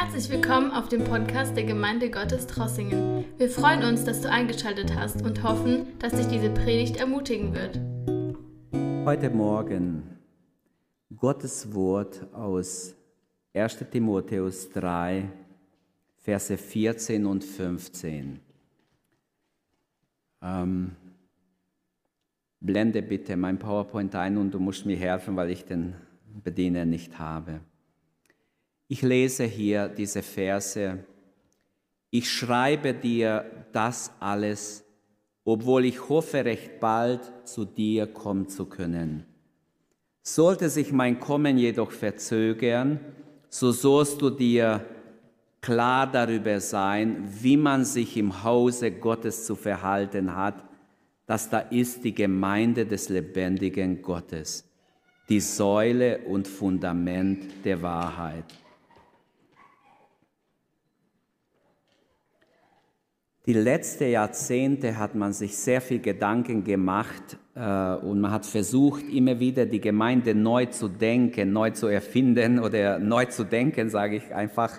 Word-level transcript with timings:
Herzlich 0.00 0.30
willkommen 0.30 0.70
auf 0.70 0.88
dem 0.88 1.02
Podcast 1.02 1.56
der 1.56 1.64
Gemeinde 1.64 2.08
Gottes 2.08 2.46
Trossingen. 2.46 3.24
Wir 3.36 3.50
freuen 3.50 3.82
uns, 3.82 4.04
dass 4.04 4.20
du 4.20 4.30
eingeschaltet 4.30 4.94
hast 4.94 5.22
und 5.22 5.42
hoffen, 5.42 5.98
dass 5.98 6.12
dich 6.12 6.28
diese 6.28 6.50
Predigt 6.50 6.98
ermutigen 6.98 7.52
wird. 7.52 7.80
Heute 9.04 9.28
Morgen 9.28 10.04
Gottes 11.16 11.74
Wort 11.74 12.32
aus 12.32 12.94
1 13.54 13.86
Timotheus 13.90 14.70
3, 14.70 15.30
Verse 16.18 16.56
14 16.56 17.26
und 17.26 17.42
15. 17.42 18.38
Ähm, 20.42 20.92
blende 22.60 23.02
bitte 23.02 23.36
mein 23.36 23.58
PowerPoint 23.58 24.14
ein 24.14 24.36
und 24.36 24.52
du 24.52 24.60
musst 24.60 24.86
mir 24.86 24.96
helfen, 24.96 25.34
weil 25.34 25.50
ich 25.50 25.64
den 25.64 25.96
Bediener 26.44 26.84
nicht 26.84 27.18
habe. 27.18 27.58
Ich 28.90 29.02
lese 29.02 29.44
hier 29.44 29.88
diese 29.88 30.22
Verse. 30.22 31.04
Ich 32.10 32.30
schreibe 32.32 32.94
dir 32.94 33.44
das 33.72 34.10
alles, 34.18 34.82
obwohl 35.44 35.84
ich 35.84 36.08
hoffe, 36.08 36.42
recht 36.44 36.80
bald 36.80 37.20
zu 37.44 37.66
dir 37.66 38.06
kommen 38.06 38.48
zu 38.48 38.64
können. 38.64 39.26
Sollte 40.22 40.70
sich 40.70 40.90
mein 40.90 41.20
Kommen 41.20 41.58
jedoch 41.58 41.90
verzögern, 41.90 43.00
so 43.50 43.72
sollst 43.72 44.22
du 44.22 44.30
dir 44.30 44.86
klar 45.60 46.10
darüber 46.10 46.58
sein, 46.60 47.28
wie 47.40 47.58
man 47.58 47.84
sich 47.84 48.16
im 48.16 48.42
Hause 48.42 48.90
Gottes 48.90 49.44
zu 49.44 49.54
verhalten 49.54 50.34
hat, 50.34 50.64
dass 51.26 51.50
da 51.50 51.58
ist 51.58 52.04
die 52.04 52.14
Gemeinde 52.14 52.86
des 52.86 53.10
lebendigen 53.10 54.00
Gottes, 54.00 54.64
die 55.28 55.40
Säule 55.40 56.20
und 56.20 56.48
Fundament 56.48 57.64
der 57.66 57.82
Wahrheit. 57.82 58.46
Die 63.48 63.54
letzten 63.54 64.10
Jahrzehnte 64.10 64.98
hat 64.98 65.14
man 65.14 65.32
sich 65.32 65.56
sehr 65.56 65.80
viel 65.80 66.00
Gedanken 66.00 66.64
gemacht 66.64 67.38
äh, 67.54 67.94
und 67.94 68.20
man 68.20 68.30
hat 68.30 68.44
versucht, 68.44 69.08
immer 69.08 69.40
wieder 69.40 69.64
die 69.64 69.80
Gemeinde 69.80 70.34
neu 70.34 70.66
zu 70.66 70.86
denken, 70.86 71.50
neu 71.50 71.70
zu 71.70 71.86
erfinden 71.86 72.58
oder 72.62 72.98
neu 72.98 73.24
zu 73.24 73.44
denken, 73.44 73.88
sage 73.88 74.16
ich 74.16 74.34
einfach. 74.34 74.78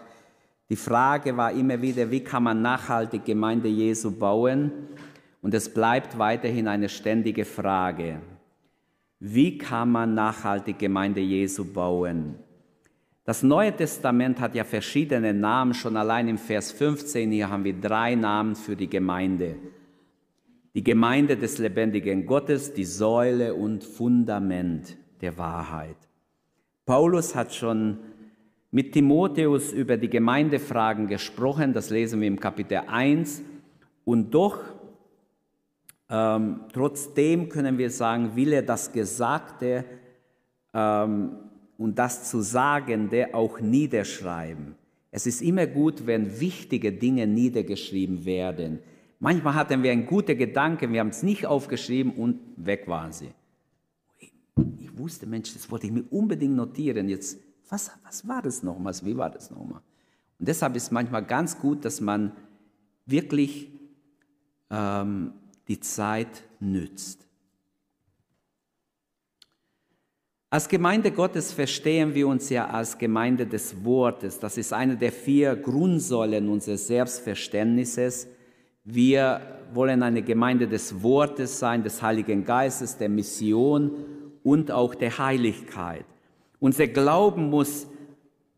Die 0.70 0.76
Frage 0.76 1.36
war 1.36 1.52
immer 1.52 1.82
wieder, 1.82 2.12
wie 2.12 2.24
kann 2.24 2.44
man 2.44 2.62
nachhaltig 2.62 3.26
Gemeinde 3.26 3.70
Jesu 3.70 4.12
bauen? 4.12 4.72
Und 5.42 5.56
es 5.56 5.74
bleibt 5.74 6.20
weiterhin 6.20 6.68
eine 6.68 6.90
ständige 6.90 7.46
Frage. 7.46 8.22
Wie 9.20 9.58
kann 9.58 9.92
man 9.92 10.14
nachhaltig 10.14 10.78
Gemeinde 10.78 11.22
Jesu 11.22 11.66
bauen? 11.66 12.36
Das 13.30 13.44
Neue 13.44 13.72
Testament 13.76 14.40
hat 14.40 14.56
ja 14.56 14.64
verschiedene 14.64 15.36
Namen, 15.36 15.76
schon 15.76 15.98
allein 15.98 16.28
im 16.30 16.40
Vers 16.40 16.72
15 16.72 17.30
hier 17.30 17.48
haben 17.52 17.64
wir 17.64 17.80
drei 17.80 18.16
Namen 18.16 18.56
für 18.56 18.76
die 18.76 18.90
Gemeinde. 18.90 19.56
Die 20.74 20.84
Gemeinde 20.84 21.38
des 21.38 21.60
lebendigen 21.60 22.26
Gottes, 22.26 22.74
die 22.74 22.86
Säule 22.86 23.54
und 23.54 23.84
Fundament 23.84 24.98
der 25.22 25.38
Wahrheit. 25.38 25.96
Paulus 26.88 27.36
hat 27.36 27.54
schon 27.54 28.00
mit 28.72 28.94
Timotheus 28.94 29.74
über 29.74 29.96
die 29.98 30.10
Gemeindefragen 30.10 31.06
gesprochen, 31.06 31.72
das 31.72 31.92
lesen 31.92 32.22
wir 32.22 32.28
im 32.28 32.40
Kapitel 32.40 32.82
1. 32.88 33.44
Und 34.06 34.32
doch, 34.32 34.58
ähm, 36.10 36.62
trotzdem 36.74 37.48
können 37.48 37.78
wir 37.78 37.92
sagen, 37.92 38.36
will 38.36 38.54
er 38.54 38.64
das 38.64 38.92
Gesagte 38.92 39.86
ähm, 40.74 41.49
und 41.80 41.98
das 41.98 42.30
zu 42.30 42.42
sagen, 42.42 43.10
der 43.10 43.34
auch 43.34 43.62
niederschreiben. 43.62 44.76
Es 45.12 45.26
ist 45.26 45.42
immer 45.42 45.66
gut, 45.66 46.06
wenn 46.06 46.40
wichtige 46.40 46.92
Dinge 46.92 47.26
niedergeschrieben 47.26 48.26
werden. 48.26 48.80
Manchmal 49.20 49.56
hatten 49.56 49.82
wir 49.82 49.92
einen 49.92 50.06
guten 50.06 50.38
Gedanke, 50.38 50.92
wir 50.92 51.00
haben 51.00 51.10
es 51.10 51.24
nicht 51.24 51.48
aufgeschrieben 51.48 52.14
und 52.14 52.42
weg 52.58 52.88
waren 52.88 53.14
sie. 53.14 53.30
Ich 54.78 54.98
wusste, 54.98 55.26
Mensch, 55.26 55.54
das 55.54 55.72
wollte 55.72 55.88
ich 55.88 55.94
mir 55.94 56.04
unbedingt 56.10 56.56
notieren. 56.56 57.08
Jetzt, 57.08 57.40
was, 57.70 57.92
was 58.04 58.28
war 58.28 58.42
das 58.42 58.62
nochmals? 58.62 59.06
Wie 59.06 59.16
war 59.16 59.30
das 59.30 59.50
nochmal? 59.50 59.82
Und 60.38 60.48
deshalb 60.50 60.76
ist 60.76 60.92
manchmal 60.92 61.24
ganz 61.24 61.58
gut, 61.58 61.86
dass 61.86 62.02
man 62.02 62.34
wirklich 63.06 63.70
ähm, 64.70 65.32
die 65.70 65.80
Zeit 65.80 66.44
nützt. 66.60 67.26
Als 70.52 70.68
Gemeinde 70.68 71.12
Gottes 71.12 71.54
verstehen 71.54 72.16
wir 72.16 72.28
uns 72.28 72.50
ja 72.50 72.68
als 72.68 72.98
Gemeinde 72.98 73.46
des 73.46 73.86
Wortes. 73.86 74.40
Das 74.40 74.58
ist 74.58 74.74
eine 74.74 74.98
der 74.98 75.12
vier 75.12 75.56
Grundsäulen 75.56 76.50
unseres 76.50 76.88
Selbstverständnisses. 76.88 78.28
Wir 78.84 79.42
wollen 79.76 80.02
eine 80.02 80.24
Gemeinde 80.24 80.68
des 80.68 81.04
Wortes 81.04 81.60
sein, 81.60 81.84
des 81.84 82.02
Heiligen 82.02 82.46
Geistes, 82.46 82.98
der 82.98 83.10
Mission 83.10 83.92
und 84.42 84.72
auch 84.72 84.96
der 84.96 85.20
Heiligkeit. 85.20 86.06
Unser 86.60 86.88
Glauben 86.88 87.52
muss 87.52 87.86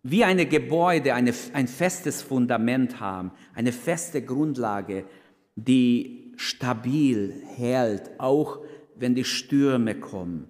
wie 0.01 0.23
eine 0.23 0.45
Gebäude 0.45 1.13
eine, 1.13 1.33
ein 1.51 1.67
festes 1.67 2.21
Fundament 2.21 3.01
haben, 3.01 3.31
eine 3.53 3.73
feste 3.73 4.21
Grundlage, 4.21 5.03
die 5.57 6.31
stabil 6.37 7.43
hält, 7.57 8.11
auch 8.17 8.59
wenn 8.95 9.13
die 9.13 9.25
Stürme 9.25 9.95
kommen. 9.95 10.47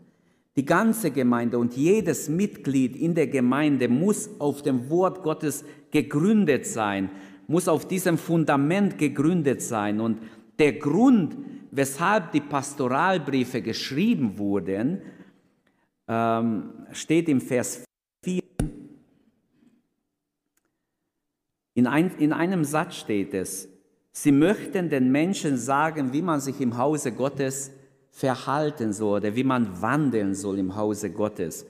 Die 0.58 0.66
ganze 0.66 1.12
Gemeinde 1.12 1.58
und 1.58 1.78
jedes 1.78 2.28
Mitglied 2.28 2.96
in 2.96 3.16
der 3.16 3.28
Gemeinde 3.28 3.88
muss 3.88 4.30
auf 4.40 4.62
dem 4.62 4.90
Wort 4.90 5.24
Gottes 5.24 5.64
gegründet 5.92 6.66
sein, 6.66 7.10
muss 7.48 7.70
auf 7.70 7.88
diesem 7.88 8.18
Fundament 8.18 8.98
gegründet 8.98 9.62
sein. 9.62 10.02
Und 10.02 10.20
der 10.60 10.74
Grund, 10.74 11.38
weshalb 11.72 12.34
die 12.34 12.42
Pastoralbriefe 12.42 13.62
geschrieben 13.62 14.38
wurden, 14.38 15.02
ähm, 16.10 16.70
steht 16.92 17.30
im 17.30 17.40
Vers 17.40 17.86
4. 18.26 18.42
In, 21.76 21.88
ein, 21.88 22.12
in 22.18 22.34
einem 22.34 22.66
Satz 22.66 22.96
steht 22.96 23.34
es, 23.34 23.70
sie 24.12 24.34
möchten 24.34 24.90
den 24.90 25.14
Menschen 25.14 25.56
sagen, 25.56 26.12
wie 26.12 26.22
man 26.22 26.42
sich 26.42 26.60
im 26.60 26.78
Hause 26.78 27.14
Gottes 27.14 27.72
verhalten 28.12 28.94
soll 28.94 29.18
oder 29.18 29.36
wie 29.36 29.44
man 29.44 29.82
wandeln 29.82 30.36
soll 30.36 30.60
im 30.60 30.76
Hause 30.76 31.10
Gottes. 31.10 31.66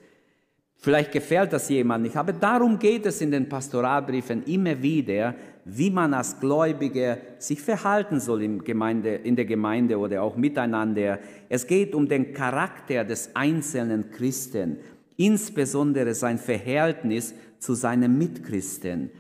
Vielleicht 0.83 1.11
gefällt 1.11 1.53
das 1.53 1.69
jemand 1.69 2.03
nicht, 2.03 2.17
aber 2.17 2.33
darum 2.33 2.79
geht 2.79 3.05
es 3.05 3.21
in 3.21 3.29
den 3.29 3.47
Pastoralbriefen 3.47 4.43
immer 4.45 4.81
wieder, 4.81 5.35
wie 5.63 5.91
man 5.91 6.15
als 6.15 6.39
Gläubiger 6.39 7.19
sich 7.37 7.61
verhalten 7.61 8.19
soll 8.19 8.41
in, 8.41 8.63
Gemeinde, 8.63 9.13
in 9.13 9.35
der 9.35 9.45
Gemeinde 9.45 9.99
oder 9.99 10.23
auch 10.23 10.35
miteinander. 10.35 11.19
Es 11.49 11.67
geht 11.67 11.93
um 11.93 12.07
den 12.07 12.33
Charakter 12.33 13.03
des 13.03 13.29
einzelnen 13.35 14.09
Christen, 14.09 14.77
insbesondere 15.17 16.15
sein 16.15 16.39
Verhältnis 16.39 17.35
zu 17.59 17.75
seinen 17.75 18.17
Mitchristen. 18.17 19.11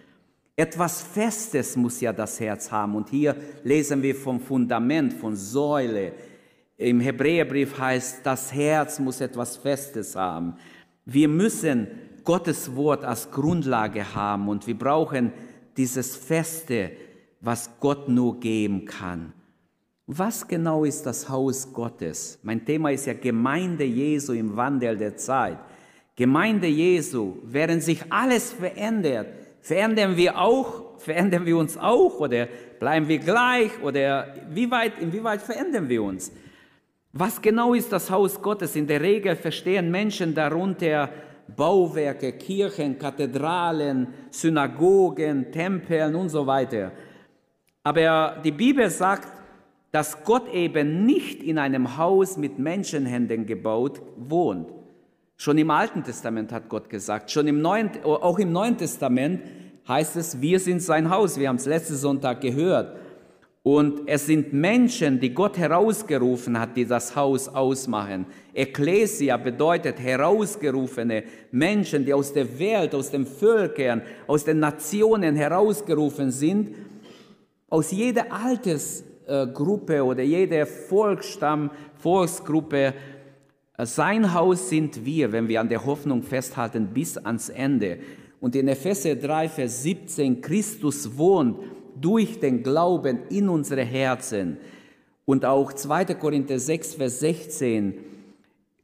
Etwas 0.55 1.03
Festes 1.03 1.75
muss 1.75 2.01
ja 2.01 2.11
das 2.11 2.39
Herz 2.39 2.71
haben. 2.71 2.95
Und 2.95 3.09
hier 3.09 3.35
lesen 3.63 4.01
wir 4.01 4.15
vom 4.15 4.39
Fundament, 4.39 5.13
von 5.13 5.35
Säule, 5.35 6.13
im 6.81 6.99
Hebräerbrief 6.99 7.77
heißt, 7.77 8.25
das 8.25 8.51
Herz 8.53 8.99
muss 8.99 9.21
etwas 9.21 9.57
Festes 9.57 10.15
haben. 10.15 10.55
Wir 11.05 11.27
müssen 11.27 11.87
Gottes 12.23 12.75
Wort 12.75 13.03
als 13.03 13.29
Grundlage 13.29 14.15
haben 14.15 14.49
und 14.49 14.65
wir 14.65 14.77
brauchen 14.77 15.31
dieses 15.77 16.15
Feste, 16.15 16.91
was 17.39 17.69
Gott 17.79 18.09
nur 18.09 18.39
geben 18.39 18.85
kann. 18.85 19.33
Was 20.07 20.47
genau 20.47 20.83
ist 20.83 21.05
das 21.05 21.29
Haus 21.29 21.71
Gottes? 21.71 22.39
Mein 22.43 22.65
Thema 22.65 22.91
ist 22.91 23.05
ja 23.05 23.13
Gemeinde 23.13 23.85
Jesu 23.85 24.33
im 24.33 24.55
Wandel 24.55 24.97
der 24.97 25.15
Zeit. 25.15 25.57
Gemeinde 26.15 26.67
Jesu, 26.67 27.37
während 27.43 27.81
sich 27.83 28.11
alles 28.11 28.51
verändert, 28.51 29.27
verändern 29.61 30.17
wir 30.17 30.37
auch, 30.37 30.99
verändern 30.99 31.45
wir 31.45 31.57
uns 31.57 31.77
auch 31.77 32.19
oder 32.19 32.47
bleiben 32.79 33.07
wir 33.07 33.19
gleich 33.19 33.71
oder 33.81 34.35
wie 34.49 34.69
weit, 34.69 34.99
inwieweit 34.99 35.41
verändern 35.41 35.87
wir 35.87 36.03
uns? 36.03 36.31
Was 37.13 37.41
genau 37.41 37.73
ist 37.73 37.91
das 37.91 38.09
Haus 38.09 38.41
Gottes? 38.41 38.75
In 38.75 38.87
der 38.87 39.01
Regel 39.01 39.35
verstehen 39.35 39.91
Menschen 39.91 40.33
darunter 40.33 41.09
Bauwerke, 41.55 42.31
Kirchen, 42.33 42.97
Kathedralen, 42.97 44.07
Synagogen, 44.29 45.51
Tempeln 45.51 46.15
und 46.15 46.29
so 46.29 46.47
weiter. 46.47 46.91
Aber 47.83 48.37
die 48.43 48.51
Bibel 48.51 48.89
sagt, 48.89 49.27
dass 49.91 50.23
Gott 50.23 50.53
eben 50.53 51.05
nicht 51.05 51.43
in 51.43 51.57
einem 51.57 51.97
Haus 51.97 52.37
mit 52.37 52.57
Menschenhänden 52.59 53.45
gebaut 53.45 54.01
wohnt. 54.15 54.71
Schon 55.35 55.57
im 55.57 55.69
Alten 55.69 56.03
Testament 56.03 56.53
hat 56.53 56.69
Gott 56.69 56.89
gesagt, 56.89 57.29
schon 57.29 57.47
im 57.47 57.61
Neuen, 57.61 57.89
auch 58.05 58.39
im 58.39 58.53
Neuen 58.53 58.77
Testament 58.77 59.41
heißt 59.85 60.15
es, 60.15 60.39
wir 60.39 60.59
sind 60.59 60.81
sein 60.81 61.09
Haus. 61.09 61.37
Wir 61.37 61.49
haben 61.49 61.57
es 61.57 61.65
letzten 61.65 61.95
Sonntag 61.95 62.39
gehört. 62.39 62.95
Und 63.63 64.01
es 64.07 64.25
sind 64.25 64.53
Menschen, 64.53 65.19
die 65.19 65.35
Gott 65.35 65.55
herausgerufen 65.57 66.59
hat, 66.59 66.75
die 66.75 66.85
das 66.85 67.15
Haus 67.15 67.47
ausmachen. 67.47 68.25
Ecclesia 68.53 69.37
bedeutet 69.37 69.99
herausgerufene 69.99 71.23
Menschen, 71.51 72.03
die 72.03 72.13
aus 72.13 72.33
der 72.33 72.57
Welt, 72.57 72.95
aus 72.95 73.11
den 73.11 73.27
Völkern, 73.27 74.01
aus 74.25 74.43
den 74.45 74.59
Nationen 74.59 75.35
herausgerufen 75.35 76.31
sind, 76.31 76.75
aus 77.69 77.91
jeder 77.91 78.31
Altersgruppe 78.31 80.03
oder 80.03 80.23
jeder 80.23 80.65
Volksstamm, 80.65 81.69
Volksgruppe. 81.99 82.95
Sein 83.77 84.33
Haus 84.33 84.69
sind 84.69 85.05
wir, 85.05 85.31
wenn 85.31 85.47
wir 85.47 85.61
an 85.61 85.69
der 85.69 85.85
Hoffnung 85.85 86.23
festhalten, 86.23 86.87
bis 86.87 87.15
ans 87.15 87.49
Ende. 87.49 87.99
Und 88.39 88.55
in 88.55 88.67
Epheser 88.67 89.15
3, 89.15 89.49
Vers 89.49 89.83
17, 89.83 90.41
Christus 90.41 91.15
wohnt 91.15 91.59
durch 91.99 92.39
den 92.39 92.63
Glauben 92.63 93.27
in 93.29 93.49
unsere 93.49 93.83
Herzen. 93.83 94.57
Und 95.25 95.45
auch 95.45 95.73
2. 95.73 96.05
Korinther 96.15 96.59
6, 96.59 96.95
Vers 96.95 97.19
16, 97.19 97.93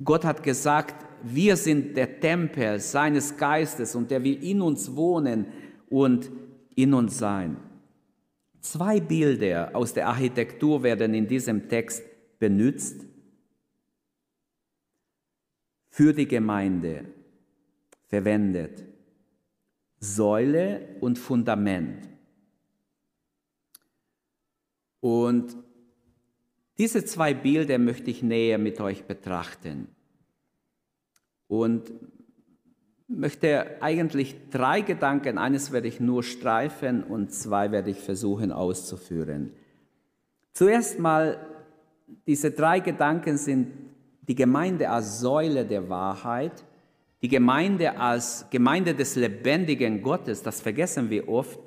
Gott 0.04 0.24
hat 0.24 0.44
gesagt, 0.44 1.06
wir 1.24 1.56
sind 1.58 1.98
der 1.98 2.20
Tempel 2.20 2.80
seines 2.80 3.36
Geistes 3.36 3.96
und 3.96 4.12
der 4.12 4.24
will 4.24 4.44
in 4.44 4.62
uns 4.62 4.96
wohnen 4.96 5.48
und 5.90 6.32
in 6.76 6.94
uns 6.94 7.18
sein. 7.18 7.58
Zwei 8.62 9.00
Bilder 9.00 9.72
aus 9.74 9.94
der 9.94 10.08
Architektur 10.08 10.84
werden 10.84 11.14
in 11.14 11.28
diesem 11.28 11.68
Text 11.68 12.04
benutzt 12.38 13.06
für 15.90 16.14
die 16.14 16.28
Gemeinde 16.28 17.06
verwendet. 18.08 18.86
Säule 20.00 20.98
und 21.02 21.18
Fundament. 21.18 22.08
Und 25.08 25.56
diese 26.78 27.06
zwei 27.06 27.34
Bilder 27.34 27.78
möchte 27.78 28.12
ich 28.12 28.24
näher 28.24 28.58
mit 28.58 28.82
euch 28.82 29.06
betrachten. 29.06 29.88
Und 31.48 31.94
möchte 33.08 33.82
eigentlich 33.82 34.36
drei 34.52 34.82
Gedanken, 34.82 35.38
eines 35.38 35.72
werde 35.72 35.88
ich 35.88 36.02
nur 36.02 36.24
streifen 36.24 37.04
und 37.04 37.32
zwei 37.32 37.72
werde 37.72 37.90
ich 37.90 38.00
versuchen 38.00 38.52
auszuführen. 38.52 39.54
Zuerst 40.52 41.00
mal, 41.00 41.38
diese 42.28 42.52
drei 42.52 42.82
Gedanken 42.82 43.38
sind 43.38 43.72
die 44.24 44.36
Gemeinde 44.36 44.90
als 44.90 45.22
Säule 45.22 45.66
der 45.66 45.88
Wahrheit, 45.88 46.66
die 47.22 47.30
Gemeinde 47.30 47.98
als 47.98 48.46
Gemeinde 48.50 48.94
des 48.94 49.16
lebendigen 49.16 50.02
Gottes, 50.02 50.44
das 50.44 50.60
vergessen 50.60 51.10
wir 51.10 51.30
oft, 51.30 51.58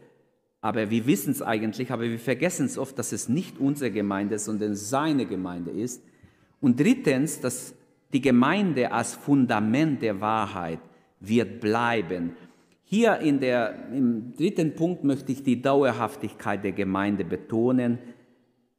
aber 0.60 0.90
wir 0.90 1.06
wissen 1.06 1.30
es 1.30 1.42
eigentlich, 1.42 1.90
aber 1.90 2.02
wir 2.02 2.18
vergessen 2.18 2.66
es 2.66 2.76
oft, 2.76 2.98
dass 2.98 3.12
es 3.12 3.28
nicht 3.28 3.58
unsere 3.58 3.90
Gemeinde, 3.90 4.38
sondern 4.38 4.74
seine 4.74 5.26
Gemeinde 5.26 5.70
ist. 5.70 6.02
Und 6.60 6.78
drittens, 6.78 7.40
dass 7.40 7.74
die 8.12 8.20
Gemeinde 8.20 8.92
als 8.92 9.14
Fundament 9.14 10.02
der 10.02 10.20
Wahrheit 10.20 10.80
wird 11.20 11.60
bleiben. 11.60 12.36
Hier 12.82 13.18
in 13.18 13.40
der, 13.40 13.88
im 13.92 14.34
dritten 14.36 14.74
Punkt 14.74 15.04
möchte 15.04 15.32
ich 15.32 15.42
die 15.42 15.62
Dauerhaftigkeit 15.62 16.64
der 16.64 16.72
Gemeinde 16.72 17.24
betonen 17.24 17.98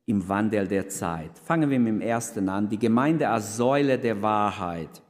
im 0.06 0.28
Wandel 0.28 0.68
der 0.68 0.89
Zeit. 0.89 1.31
Fangen 1.39 1.69
wir 1.69 1.80
mit 1.80 1.94
dem 1.94 2.01
ersten 2.01 2.50
an. 2.50 2.68
Die 2.68 2.78
Gemeinde 2.78 3.30
als 3.30 3.56
Säule 3.56 3.98
der 3.98 4.22
Wahrheit. 4.22 5.01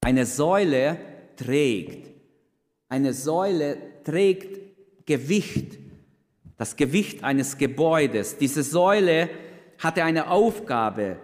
Eine 0.00 0.24
Säule 0.24 0.96
trägt. 1.36 2.10
Eine 2.88 3.12
Säule 3.12 3.76
trägt 4.02 4.69
Gewicht, 5.10 5.76
das 6.56 6.76
Gewicht 6.76 7.24
eines 7.24 7.58
Gebäudes. 7.58 8.36
Diese 8.36 8.62
Säule 8.62 9.28
hatte 9.78 10.04
eine 10.04 10.30
Aufgabe. 10.30 11.16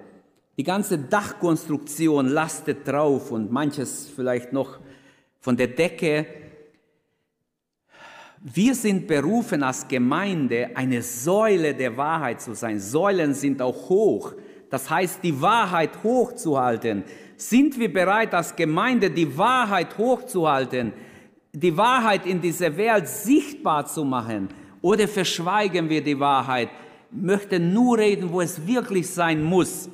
Die 0.57 0.65
ganze 0.65 0.99
Dachkonstruktion 0.99 2.27
lastet 2.27 2.89
drauf 2.89 3.31
und 3.31 3.53
manches 3.53 4.11
vielleicht 4.13 4.53
noch 4.53 4.81
von 5.39 5.57
der 5.57 5.69
Decke. 5.69 6.27
Wir 8.41 8.75
sind 8.75 9.07
berufen 9.07 9.63
als 9.63 9.87
Gemeinde, 9.87 10.71
eine 10.75 11.01
Säule 11.01 11.73
der 11.73 11.97
Wahrheit 11.97 12.41
zu 12.41 12.57
sein. 12.57 12.81
Säulen 12.81 13.35
sind 13.35 13.63
auch 13.63 13.89
hoch. 13.89 14.33
Das 14.69 14.91
heißt, 14.91 15.23
die 15.23 15.41
Wahrheit 15.41 16.03
hochzuhalten. 16.03 17.05
Sind 17.37 17.79
wir 17.79 17.93
bereit, 17.93 18.35
als 18.35 18.57
Gemeinde 18.57 19.11
die 19.11 19.39
Wahrheit 19.39 19.97
hochzuhalten? 19.97 20.93
Die 21.61 21.75
Wahrheit 21.75 22.27
in 22.27 22.41
dieser 22.43 22.77
Welt 22.77 23.09
sichtbar 23.09 23.87
zu 23.87 24.05
machen 24.05 24.49
oder 24.83 25.09
verschweigen 25.09 25.89
wir 25.89 26.05
die 26.05 26.21
Wahrheit, 26.21 26.69
möchten 27.11 27.73
nur 27.73 27.97
reden, 27.97 28.31
wo 28.31 28.43
es 28.43 28.67
wirklich 28.67 29.09
sein 29.09 29.43
muss. 29.43 29.89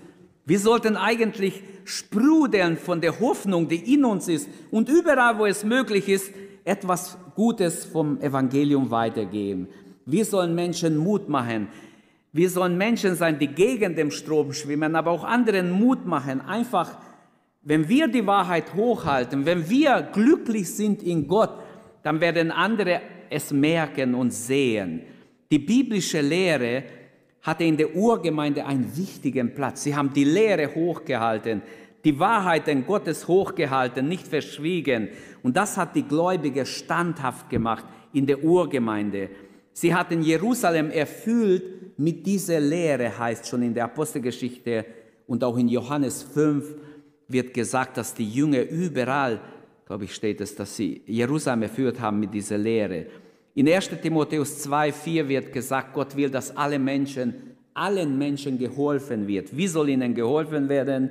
Wir 0.44 0.58
sollten 0.58 0.96
eigentlich 0.96 1.62
sprudeln 1.84 2.76
von 2.76 3.00
der 3.00 3.20
Hoffnung, 3.20 3.68
die 3.68 3.94
in 3.94 4.04
uns 4.04 4.26
ist 4.26 4.48
und 4.72 4.88
überall, 4.88 5.38
wo 5.38 5.46
es 5.46 5.62
möglich 5.62 6.08
ist, 6.08 6.32
etwas 6.64 7.16
Gutes 7.36 7.84
vom 7.84 8.20
Evangelium 8.20 8.90
weitergeben. 8.90 9.68
Wir 10.04 10.24
sollen 10.24 10.56
Menschen 10.56 10.96
Mut 10.96 11.28
machen. 11.28 11.68
Wir 12.32 12.50
sollen 12.50 12.76
Menschen 12.76 13.14
sein, 13.14 13.38
die 13.38 13.46
gegen 13.46 13.94
den 13.94 14.10
Strom 14.10 14.52
schwimmen, 14.52 14.96
aber 14.96 15.12
auch 15.12 15.22
anderen 15.22 15.70
Mut 15.70 16.06
machen, 16.06 16.40
einfach 16.40 16.98
wenn 17.62 17.88
wir 17.88 18.08
die 18.08 18.26
Wahrheit 18.26 18.74
hochhalten, 18.74 19.46
wenn 19.46 19.68
wir 19.68 20.08
glücklich 20.12 20.74
sind 20.74 21.02
in 21.02 21.26
Gott, 21.28 21.50
dann 22.02 22.20
werden 22.20 22.50
andere 22.50 23.00
es 23.30 23.52
merken 23.52 24.14
und 24.14 24.32
sehen. 24.32 25.02
Die 25.50 25.58
biblische 25.58 26.20
Lehre 26.20 26.82
hatte 27.42 27.64
in 27.64 27.76
der 27.76 27.94
Urgemeinde 27.94 28.64
einen 28.64 28.96
wichtigen 28.96 29.54
Platz. 29.54 29.84
Sie 29.84 29.94
haben 29.94 30.12
die 30.12 30.24
Lehre 30.24 30.74
hochgehalten, 30.74 31.62
die 32.04 32.18
Wahrheiten 32.18 32.84
Gottes 32.84 33.28
hochgehalten, 33.28 34.08
nicht 34.08 34.26
verschwiegen. 34.26 35.08
Und 35.42 35.56
das 35.56 35.76
hat 35.76 35.94
die 35.94 36.02
Gläubige 36.02 36.66
standhaft 36.66 37.48
gemacht 37.48 37.84
in 38.12 38.26
der 38.26 38.42
Urgemeinde. 38.42 39.30
Sie 39.72 39.94
hatten 39.94 40.22
Jerusalem 40.22 40.90
erfüllt 40.90 41.98
mit 41.98 42.26
dieser 42.26 42.60
Lehre, 42.60 43.16
heißt 43.16 43.46
schon 43.46 43.62
in 43.62 43.74
der 43.74 43.84
Apostelgeschichte 43.84 44.84
und 45.26 45.42
auch 45.44 45.56
in 45.56 45.68
Johannes 45.68 46.22
5 46.22 46.74
wird 47.32 47.54
gesagt, 47.54 47.96
dass 47.96 48.14
die 48.14 48.28
Jünger 48.28 48.62
überall, 48.62 49.40
glaube 49.86 50.04
ich, 50.04 50.14
steht 50.14 50.40
es, 50.40 50.54
dass 50.54 50.76
sie 50.76 51.02
Jerusalem 51.06 51.62
erführt 51.62 52.00
haben 52.00 52.20
mit 52.20 52.32
dieser 52.32 52.58
Lehre. 52.58 53.06
In 53.54 53.68
1 53.68 53.90
Timotheus 54.00 54.60
2, 54.62 54.92
4 54.92 55.28
wird 55.28 55.52
gesagt, 55.52 55.92
Gott 55.92 56.16
will, 56.16 56.30
dass 56.30 56.56
alle 56.56 56.78
Menschen, 56.78 57.34
allen 57.74 58.16
Menschen 58.16 58.58
geholfen 58.58 59.26
wird. 59.26 59.54
Wie 59.56 59.66
soll 59.66 59.90
ihnen 59.90 60.14
geholfen 60.14 60.68
werden? 60.68 61.10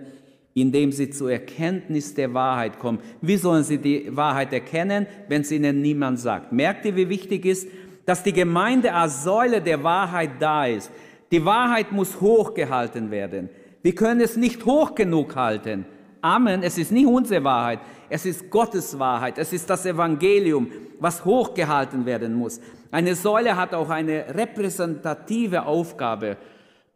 Indem 0.54 0.92
sie 0.92 1.10
zur 1.12 1.32
Erkenntnis 1.32 2.14
der 2.14 2.34
Wahrheit 2.34 2.80
kommen. 2.80 3.00
Wie 3.22 3.38
sollen 3.38 3.64
sie 3.64 3.78
die 3.78 4.16
Wahrheit 4.16 4.52
erkennen, 4.52 5.06
wenn 5.30 5.42
es 5.42 5.52
ihnen 5.52 5.82
niemand 5.82 6.20
sagt? 6.20 6.52
Merkt 6.52 6.86
ihr, 6.86 6.96
wie 6.96 7.10
wichtig 7.10 7.46
ist, 7.46 7.68
dass 8.06 8.24
die 8.24 8.34
Gemeinde 8.34 8.94
als 8.94 9.24
Säule 9.24 9.62
der 9.62 9.84
Wahrheit 9.84 10.32
da 10.40 10.66
ist? 10.66 10.92
Die 11.32 11.46
Wahrheit 11.46 11.92
muss 11.92 12.20
hochgehalten 12.20 13.12
werden. 13.12 13.50
Wir 13.82 13.96
können 13.96 14.20
es 14.20 14.36
nicht 14.36 14.66
hoch 14.66 14.96
genug 14.96 15.36
halten. 15.36 15.86
Amen. 16.22 16.62
Es 16.62 16.78
ist 16.78 16.92
nicht 16.92 17.08
unsere 17.08 17.44
Wahrheit, 17.44 17.80
es 18.10 18.26
ist 18.26 18.50
Gottes 18.50 18.98
Wahrheit, 19.00 19.38
es 19.38 19.52
ist 19.54 19.70
das 19.70 19.86
Evangelium, 19.86 20.70
was 21.00 21.26
hochgehalten 21.26 22.06
werden 22.06 22.36
muss. 22.36 22.60
Eine 22.92 23.16
Säule 23.16 23.56
hat 23.56 23.74
auch 23.74 23.90
eine 23.90 24.36
repräsentative 24.36 25.66
Aufgabe. 25.66 26.38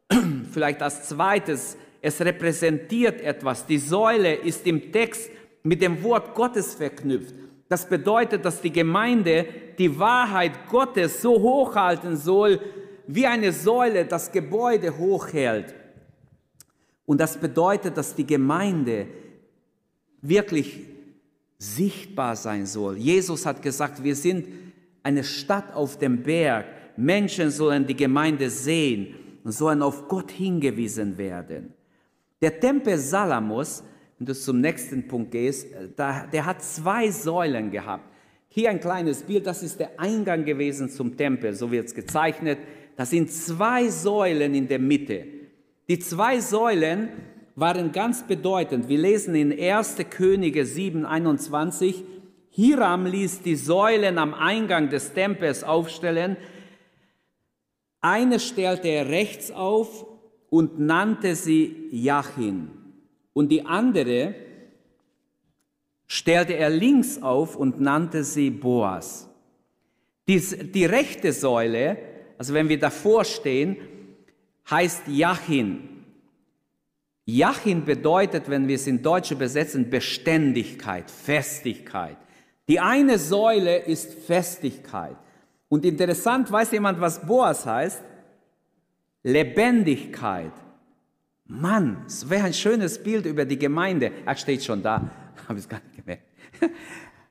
Vielleicht 0.51 0.81
als 0.81 1.09
zweites, 1.09 1.77
es 2.01 2.21
repräsentiert 2.21 3.21
etwas. 3.21 3.65
Die 3.65 3.79
Säule 3.79 4.35
ist 4.35 4.67
im 4.67 4.91
Text 4.91 5.31
mit 5.63 5.81
dem 5.81 6.03
Wort 6.03 6.35
Gottes 6.35 6.75
verknüpft. 6.75 7.33
Das 7.67 7.89
bedeutet, 7.89 8.45
dass 8.45 8.61
die 8.61 8.71
Gemeinde 8.71 9.47
die 9.79 9.97
Wahrheit 9.97 10.51
Gottes 10.69 11.21
so 11.23 11.41
hochhalten 11.41 12.15
soll, 12.15 12.59
wie 13.07 13.25
eine 13.25 13.51
Säule 13.51 14.05
das 14.05 14.31
Gebäude 14.31 14.97
hochhält. 14.97 15.73
Und 17.05 17.19
das 17.19 17.37
bedeutet, 17.37 17.97
dass 17.97 18.15
die 18.15 18.25
Gemeinde 18.25 19.07
wirklich 20.21 20.81
sichtbar 21.57 22.35
sein 22.35 22.65
soll. 22.65 22.97
Jesus 22.97 23.45
hat 23.45 23.61
gesagt, 23.61 24.03
wir 24.03 24.15
sind 24.15 24.47
eine 25.03 25.23
Stadt 25.23 25.73
auf 25.73 25.97
dem 25.97 26.23
Berg. 26.23 26.65
Menschen 26.97 27.51
sollen 27.51 27.85
die 27.85 27.95
Gemeinde 27.95 28.49
sehen 28.49 29.15
und 29.43 29.51
sollen 29.51 29.81
auf 29.81 30.07
Gott 30.07 30.31
hingewiesen 30.31 31.17
werden. 31.17 31.73
Der 32.41 32.59
Tempel 32.59 32.97
Salamos, 32.97 33.83
wenn 34.17 34.25
du 34.25 34.33
zum 34.33 34.59
nächsten 34.59 35.07
Punkt 35.07 35.31
gehst, 35.31 35.67
der 35.97 36.45
hat 36.45 36.63
zwei 36.63 37.11
Säulen 37.11 37.69
gehabt. 37.69 38.11
Hier 38.47 38.69
ein 38.69 38.79
kleines 38.79 39.21
Bild, 39.23 39.45
das 39.45 39.61
ist 39.63 39.79
der 39.79 39.99
Eingang 39.99 40.45
gewesen 40.45 40.89
zum 40.89 41.15
Tempel, 41.15 41.53
so 41.53 41.71
wird 41.71 41.87
es 41.87 41.93
gezeichnet. 41.93 42.59
Da 42.95 43.05
sind 43.05 43.31
zwei 43.31 43.89
Säulen 43.89 44.55
in 44.55 44.67
der 44.67 44.79
Mitte. 44.79 45.25
Die 45.87 45.99
zwei 45.99 46.39
Säulen 46.39 47.09
waren 47.55 47.91
ganz 47.91 48.25
bedeutend. 48.25 48.89
Wir 48.89 48.97
lesen 48.97 49.35
in 49.35 49.57
1. 49.57 49.97
Könige 50.09 50.65
7, 50.65 51.05
21, 51.05 52.03
Hiram 52.49 53.05
ließ 53.05 53.41
die 53.41 53.55
Säulen 53.55 54.17
am 54.17 54.33
Eingang 54.33 54.89
des 54.89 55.13
Tempels 55.13 55.63
aufstellen. 55.63 56.37
Eine 58.01 58.39
stellte 58.39 58.87
er 58.87 59.09
rechts 59.09 59.51
auf 59.51 60.05
und 60.49 60.79
nannte 60.79 61.35
sie 61.35 61.89
Jachin. 61.91 62.69
Und 63.33 63.49
die 63.49 63.65
andere 63.65 64.35
stellte 66.07 66.53
er 66.53 66.69
links 66.69 67.21
auf 67.21 67.55
und 67.55 67.81
nannte 67.81 68.23
sie 68.23 68.49
Boas. 68.49 69.29
Die, 70.27 70.39
die 70.39 70.85
rechte 70.85 71.33
Säule, 71.33 71.97
also 72.37 72.53
wenn 72.53 72.69
wir 72.69 72.79
davor 72.79 73.25
stehen, 73.25 73.77
heißt 74.69 75.07
Jachin. 75.07 75.89
Jachin 77.25 77.85
bedeutet, 77.85 78.49
wenn 78.49 78.67
wir 78.67 78.75
es 78.75 78.87
in 78.87 79.01
Deutsch 79.01 79.31
übersetzen, 79.31 79.89
Beständigkeit, 79.89 81.09
Festigkeit. 81.09 82.17
Die 82.67 82.79
eine 82.79 83.17
Säule 83.17 83.77
ist 83.77 84.13
Festigkeit. 84.13 85.15
Und 85.69 85.85
interessant, 85.85 86.51
weiß 86.51 86.71
jemand, 86.71 87.01
was 87.01 87.25
Boas 87.25 87.65
heißt? 87.65 88.03
Lebendigkeit. 89.23 90.51
Mann, 91.47 92.03
es 92.07 92.29
wäre 92.29 92.45
ein 92.45 92.53
schönes 92.53 93.01
Bild 93.01 93.25
über 93.25 93.45
die 93.45 93.57
Gemeinde. 93.57 94.11
Er 94.25 94.35
steht 94.35 94.63
schon 94.63 94.81
da, 94.81 95.09
habe 95.47 95.59
ich 95.59 95.65
es 95.65 95.69
gar 95.69 95.81
nicht 95.83 95.95
gemerkt. 95.95 96.23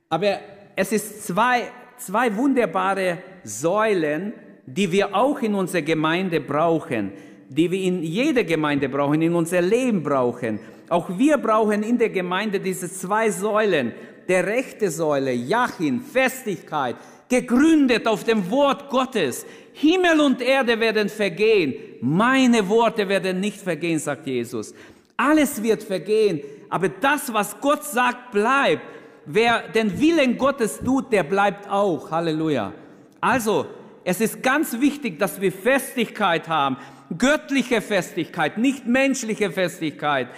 Aber 0.09 0.39
es 0.75 0.91
ist 0.91 1.25
zwei, 1.25 1.71
zwei 1.97 2.35
wunderbare 2.35 3.19
Säulen, 3.43 4.33
die 4.65 4.91
wir 4.91 5.15
auch 5.15 5.41
in 5.41 5.55
unserer 5.55 5.81
Gemeinde 5.81 6.41
brauchen, 6.41 7.11
die 7.49 7.69
wir 7.69 7.81
in 7.81 8.03
jeder 8.03 8.43
Gemeinde 8.43 8.89
brauchen, 8.89 9.21
in 9.21 9.35
unser 9.35 9.61
Leben 9.61 10.01
brauchen. 10.01 10.59
Auch 10.89 11.09
wir 11.17 11.37
brauchen 11.37 11.83
in 11.83 11.97
der 11.97 12.09
Gemeinde 12.09 12.59
diese 12.59 12.91
zwei 12.91 13.29
Säulen. 13.29 13.93
Der 14.27 14.45
rechte 14.45 14.89
Säule, 14.89 15.31
Jachin, 15.33 16.01
Festigkeit, 16.01 16.95
gegründet 17.29 18.07
auf 18.07 18.23
dem 18.23 18.49
Wort 18.49 18.89
Gottes. 18.89 19.45
Himmel 19.73 20.19
und 20.21 20.41
Erde 20.41 20.79
werden 20.79 21.09
vergehen, 21.09 21.75
meine 22.01 22.67
Worte 22.67 23.07
werden 23.07 23.39
nicht 23.39 23.59
vergehen, 23.59 23.99
sagt 23.99 24.25
Jesus. 24.25 24.73
Alles 25.17 25.61
wird 25.61 25.83
vergehen, 25.83 26.41
aber 26.69 26.89
das, 26.89 27.31
was 27.33 27.59
Gott 27.59 27.83
sagt, 27.83 28.31
bleibt. 28.31 28.81
Wer 29.25 29.69
den 29.69 29.99
Willen 29.99 30.37
Gottes 30.37 30.79
tut, 30.83 31.11
der 31.11 31.23
bleibt 31.23 31.69
auch. 31.69 32.09
Halleluja. 32.11 32.73
Also, 33.19 33.65
es 34.05 34.21
ist 34.21 34.41
ganz 34.41 34.79
wichtig, 34.79 35.19
dass 35.19 35.41
wir 35.41 35.51
Festigkeit 35.51 36.47
haben, 36.47 36.77
göttliche 37.17 37.81
Festigkeit, 37.81 38.57
nicht 38.57 38.87
menschliche 38.87 39.51
Festigkeit. 39.51 40.29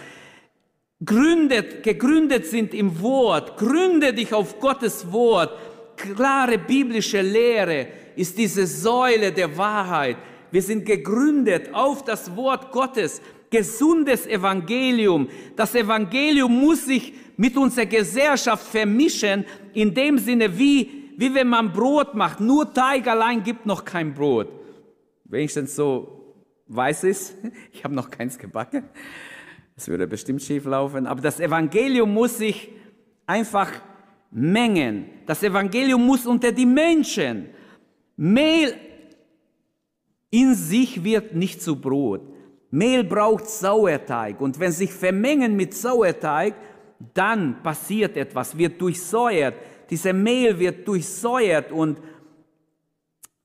Gründet, 1.05 1.83
gegründet 1.83 2.47
sind 2.47 2.73
im 2.73 3.01
Wort, 3.01 3.57
gründe 3.57 4.13
dich 4.13 4.33
auf 4.33 4.59
Gottes 4.59 5.11
Wort 5.11 5.51
klare 5.97 6.57
biblische 6.57 7.21
Lehre 7.21 7.87
ist 8.15 8.37
diese 8.37 8.65
Säule 8.65 9.31
der 9.31 9.57
Wahrheit. 9.57 10.17
Wir 10.51 10.61
sind 10.61 10.85
gegründet 10.85 11.73
auf 11.73 12.05
das 12.05 12.35
Wort 12.35 12.71
Gottes, 12.71 13.21
gesundes 13.49 14.25
Evangelium. 14.25 15.27
Das 15.55 15.75
Evangelium 15.75 16.53
muss 16.59 16.85
sich 16.85 17.13
mit 17.35 17.57
unserer 17.57 17.85
Gesellschaft 17.85 18.65
vermischen, 18.65 19.45
in 19.73 19.93
dem 19.93 20.17
Sinne, 20.17 20.57
wie, 20.57 21.06
wie 21.17 21.33
wenn 21.33 21.49
man 21.49 21.73
Brot 21.73 22.13
macht. 22.13 22.39
Nur 22.39 22.73
Teig 22.73 23.07
allein 23.07 23.43
gibt 23.43 23.65
noch 23.65 23.83
kein 23.83 24.13
Brot. 24.13 24.47
Wenigstens 25.25 25.75
so 25.75 26.35
weiß 26.67 27.03
es. 27.03 27.35
Ich 27.73 27.83
habe 27.83 27.93
noch 27.93 28.09
keins 28.09 28.37
gebacken. 28.37 28.83
Das 29.75 29.87
würde 29.87 30.07
bestimmt 30.07 30.41
schief 30.41 30.65
laufen. 30.65 31.07
Aber 31.07 31.21
das 31.21 31.39
Evangelium 31.39 32.13
muss 32.13 32.37
sich 32.37 32.69
einfach 33.25 33.71
Mengen. 34.29 35.09
Das 35.25 35.41
Evangelium 35.41 36.05
muss 36.05 36.25
unter 36.25 36.51
die 36.51 36.65
Menschen. 36.65 37.49
Mehl 38.15 38.75
in 40.29 40.53
sich 40.53 41.03
wird 41.03 41.33
nicht 41.33 41.61
zu 41.61 41.79
Brot. 41.79 42.21
Mehl 42.69 43.03
braucht 43.03 43.47
Sauerteig. 43.47 44.39
Und 44.39 44.59
wenn 44.59 44.71
sich 44.71 44.93
vermengen 44.93 45.55
mit 45.55 45.73
Sauerteig, 45.73 46.53
dann 47.13 47.63
passiert 47.63 48.17
etwas, 48.17 48.57
wird 48.57 48.79
durchsäuert. 48.81 49.55
Dieser 49.89 50.13
Mehl 50.13 50.57
wird 50.59 50.87
durchsäuert 50.87 51.71
und 51.71 51.97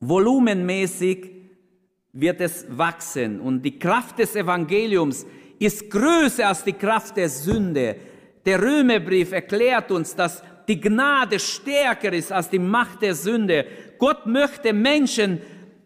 volumenmäßig 0.01 1.31
wird 2.13 2.41
es 2.41 2.67
wachsen. 2.69 3.41
Und 3.41 3.63
die 3.63 3.79
Kraft 3.79 4.19
des 4.19 4.37
Evangeliums 4.37 5.25
ist 5.59 5.91
größer 5.91 6.49
als 6.49 6.65
die 6.65 6.73
Kraft 6.73 7.17
der 7.17 7.29
Sünde. 7.29 7.97
Der 8.45 8.61
Römerbrief 8.61 9.33
erklärt 9.33 9.91
uns, 9.91 10.15
dass 10.15 10.43
die 10.69 10.81
Gnade 10.81 11.39
stärker 11.39 12.13
ist 12.13 12.33
als 12.33 12.51
die 12.51 12.59
Macht 12.59 13.03
der 13.03 13.15
Sünde. 13.15 13.67
Gott 13.99 14.27
möchte 14.27 14.73
Menschen 14.73 15.41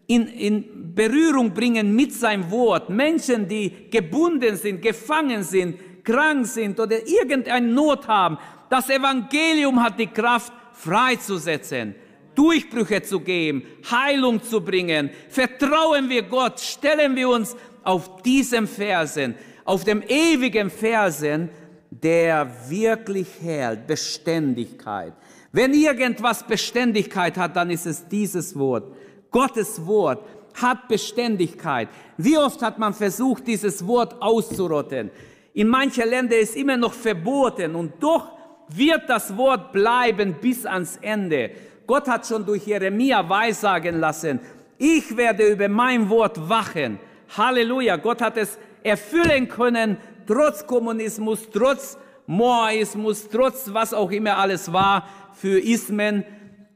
in, 0.07 0.27
in 0.27 0.93
Berührung 0.95 1.53
bringen 1.53 1.95
mit 1.95 2.13
seinem 2.13 2.49
Wort. 2.49 2.89
Menschen, 2.89 3.47
die 3.47 3.89
gebunden 3.91 4.55
sind, 4.55 4.81
gefangen 4.81 5.43
sind, 5.43 6.03
krank 6.03 6.45
sind 6.45 6.79
oder 6.79 7.05
irgendeine 7.05 7.67
Not 7.67 8.07
haben. 8.07 8.37
Das 8.69 8.89
Evangelium 8.89 9.81
hat 9.81 9.99
die 9.99 10.07
Kraft, 10.07 10.51
freizusetzen, 10.73 11.95
Durchbrüche 12.35 13.01
zu 13.01 13.19
geben, 13.19 13.63
Heilung 13.89 14.43
zu 14.43 14.61
bringen. 14.61 15.09
Vertrauen 15.29 16.09
wir 16.09 16.23
Gott, 16.23 16.59
stellen 16.59 17.15
wir 17.15 17.29
uns 17.29 17.55
auf 17.83 18.21
diesem 18.21 18.67
Fersen, 18.67 19.35
auf 19.65 19.83
dem 19.83 20.03
ewigen 20.03 20.69
Fersen, 20.69 21.49
der 21.89 22.47
wirklich 22.69 23.27
hält, 23.41 23.87
Beständigkeit. 23.87 25.13
Wenn 25.51 25.73
irgendwas 25.73 26.45
Beständigkeit 26.45 27.37
hat, 27.37 27.55
dann 27.55 27.71
ist 27.71 27.87
es 27.87 28.07
dieses 28.07 28.57
Wort. 28.57 28.93
Gottes 29.31 29.83
Wort 29.85 30.23
hat 30.53 30.87
Beständigkeit. 30.87 31.89
Wie 32.17 32.37
oft 32.37 32.61
hat 32.61 32.77
man 32.77 32.93
versucht, 32.93 33.47
dieses 33.47 33.85
Wort 33.87 34.21
auszurotten? 34.21 35.09
In 35.53 35.67
manchen 35.69 36.07
Ländern 36.07 36.39
ist 36.39 36.55
immer 36.55 36.77
noch 36.77 36.93
verboten 36.93 37.75
und 37.75 37.93
doch 37.99 38.36
wird 38.69 39.09
das 39.09 39.35
Wort 39.37 39.71
bleiben 39.71 40.35
bis 40.41 40.65
ans 40.65 40.97
Ende. 41.01 41.51
Gott 41.85 42.07
hat 42.07 42.27
schon 42.27 42.45
durch 42.45 42.65
Jeremia 42.65 43.27
weissagen 43.27 43.99
lassen, 43.99 44.39
ich 44.77 45.17
werde 45.17 45.47
über 45.47 45.67
mein 45.67 46.07
Wort 46.09 46.49
wachen. 46.49 46.99
Halleluja, 47.35 47.95
Gott 47.97 48.21
hat 48.21 48.37
es 48.37 48.59
erfüllen 48.83 49.47
können 49.47 49.97
trotz 50.27 50.67
Kommunismus, 50.67 51.49
trotz 51.51 51.97
Moaismus, 52.27 53.27
trotz 53.29 53.73
was 53.73 53.93
auch 53.93 54.11
immer 54.11 54.37
alles 54.37 54.71
war 54.71 55.07
für 55.33 55.59
Ismen. 55.59 56.23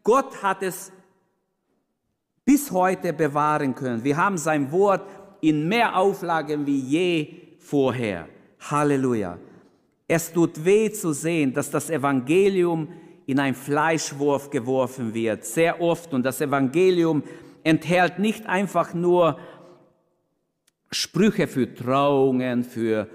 Gott 0.04 0.42
hat 0.42 0.64
es 0.64 0.92
bis 2.46 2.72
heute 2.72 3.14
bewahren 3.14 3.76
können. 3.76 4.04
Wir 4.04 4.18
haben 4.18 4.38
sein 4.38 4.72
Wort 4.72 5.08
in 5.42 5.68
mehr 5.68 5.96
Auflagen 5.98 6.66
wie 6.66 6.80
je 6.80 7.34
vorher. 7.60 8.28
Halleluja. 8.60 9.38
Es 10.13 10.34
tut 10.34 10.65
weh 10.65 10.91
zu 10.91 11.13
sehen, 11.13 11.53
dass 11.53 11.72
das 11.72 11.89
Evangelium 11.89 12.89
in 13.25 13.39
ein 13.39 13.56
Fleischwurf 13.56 14.50
geworfen 14.50 15.13
wird, 15.13 15.46
sehr 15.46 15.80
oft. 15.80 16.13
Und 16.13 16.24
das 16.24 16.41
Evangelium 16.41 17.24
enthält 17.63 18.20
nicht 18.20 18.46
einfach 18.46 18.94
nur 18.94 19.39
Sprüche 20.91 21.48
für 21.48 21.74
Trauungen, 21.74 22.65
für 22.65 23.08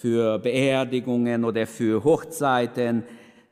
für 0.00 0.38
Beerdigungen 0.38 1.44
oder 1.44 1.66
für 1.66 2.02
Hochzeiten, 2.02 3.02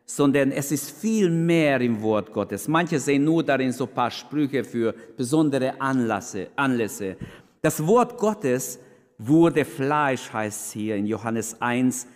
sondern 0.04 0.52
es 0.52 0.70
ist 0.70 0.90
viel 0.90 1.28
mehr 1.28 1.80
im 1.80 2.00
Wort 2.00 2.32
Gottes. 2.32 2.68
Manche 2.68 3.00
sehen 3.00 3.24
nur 3.24 3.42
darin 3.42 3.72
so 3.72 3.84
ein 3.84 3.92
paar 3.92 4.10
Sprüche 4.10 4.62
für 4.62 4.94
besondere 5.16 5.80
Anlässe. 5.80 6.48
Anlässe. 6.54 7.16
Das 7.60 7.84
Wort 7.84 8.16
Gottes 8.16 8.78
wurde 9.18 9.64
Fleisch, 9.64 10.32
heißt 10.32 10.66
es 10.66 10.72
hier 10.72 10.96
in 10.96 11.06
Johannes 11.06 11.60
1. 11.60 12.06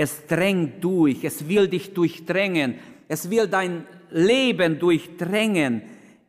Es 0.00 0.28
drängt 0.28 0.84
durch, 0.84 1.24
es 1.24 1.48
will 1.48 1.66
dich 1.66 1.92
durchdrängen, 1.92 2.76
es 3.08 3.30
will 3.30 3.48
dein 3.48 3.84
Leben 4.12 4.78
durchdrängen, 4.78 5.82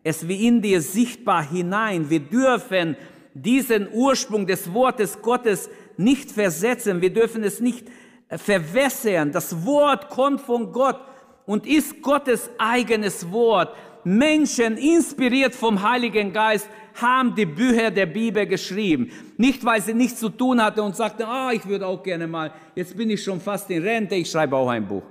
es 0.03 0.27
will 0.27 0.43
in 0.43 0.59
dir 0.59 0.81
sichtbar 0.81 1.47
hinein. 1.47 2.09
Wir 2.09 2.19
dürfen 2.19 2.97
diesen 3.35 3.87
Ursprung 3.93 4.47
des 4.47 4.73
Wortes 4.73 5.21
Gottes 5.21 5.69
nicht 5.97 6.31
versetzen, 6.31 6.99
wir 6.99 7.13
dürfen 7.13 7.43
es 7.43 7.59
nicht 7.59 7.85
äh, 8.29 8.39
verwässern. 8.39 9.31
Das 9.31 9.63
Wort 9.63 10.09
kommt 10.09 10.41
von 10.41 10.71
Gott 10.71 10.99
und 11.45 11.67
ist 11.67 12.01
Gottes 12.01 12.49
eigenes 12.57 13.31
Wort. 13.31 13.75
Menschen, 14.03 14.77
inspiriert 14.77 15.53
vom 15.53 15.87
Heiligen 15.87 16.33
Geist, 16.33 16.67
haben 17.01 17.35
die 17.35 17.45
Bücher 17.45 17.91
der 17.91 18.05
Bibel 18.05 18.45
geschrieben. 18.45 19.11
Nicht, 19.37 19.63
weil 19.65 19.81
sie 19.81 19.93
nichts 19.93 20.19
zu 20.19 20.29
tun 20.29 20.61
hatten 20.61 20.81
und 20.81 20.95
sagten, 20.95 21.23
ah, 21.23 21.51
ich 21.51 21.65
würde 21.67 21.87
auch 21.87 22.01
gerne 22.03 22.27
mal, 22.27 22.51
jetzt 22.75 22.95
bin 22.95 23.09
ich 23.09 23.23
schon 23.23 23.39
fast 23.39 23.69
in 23.69 23.83
Rente, 23.83 24.15
ich 24.15 24.29
schreibe 24.29 24.55
auch 24.55 24.69
ein 24.69 24.87
Buch. 24.87 25.03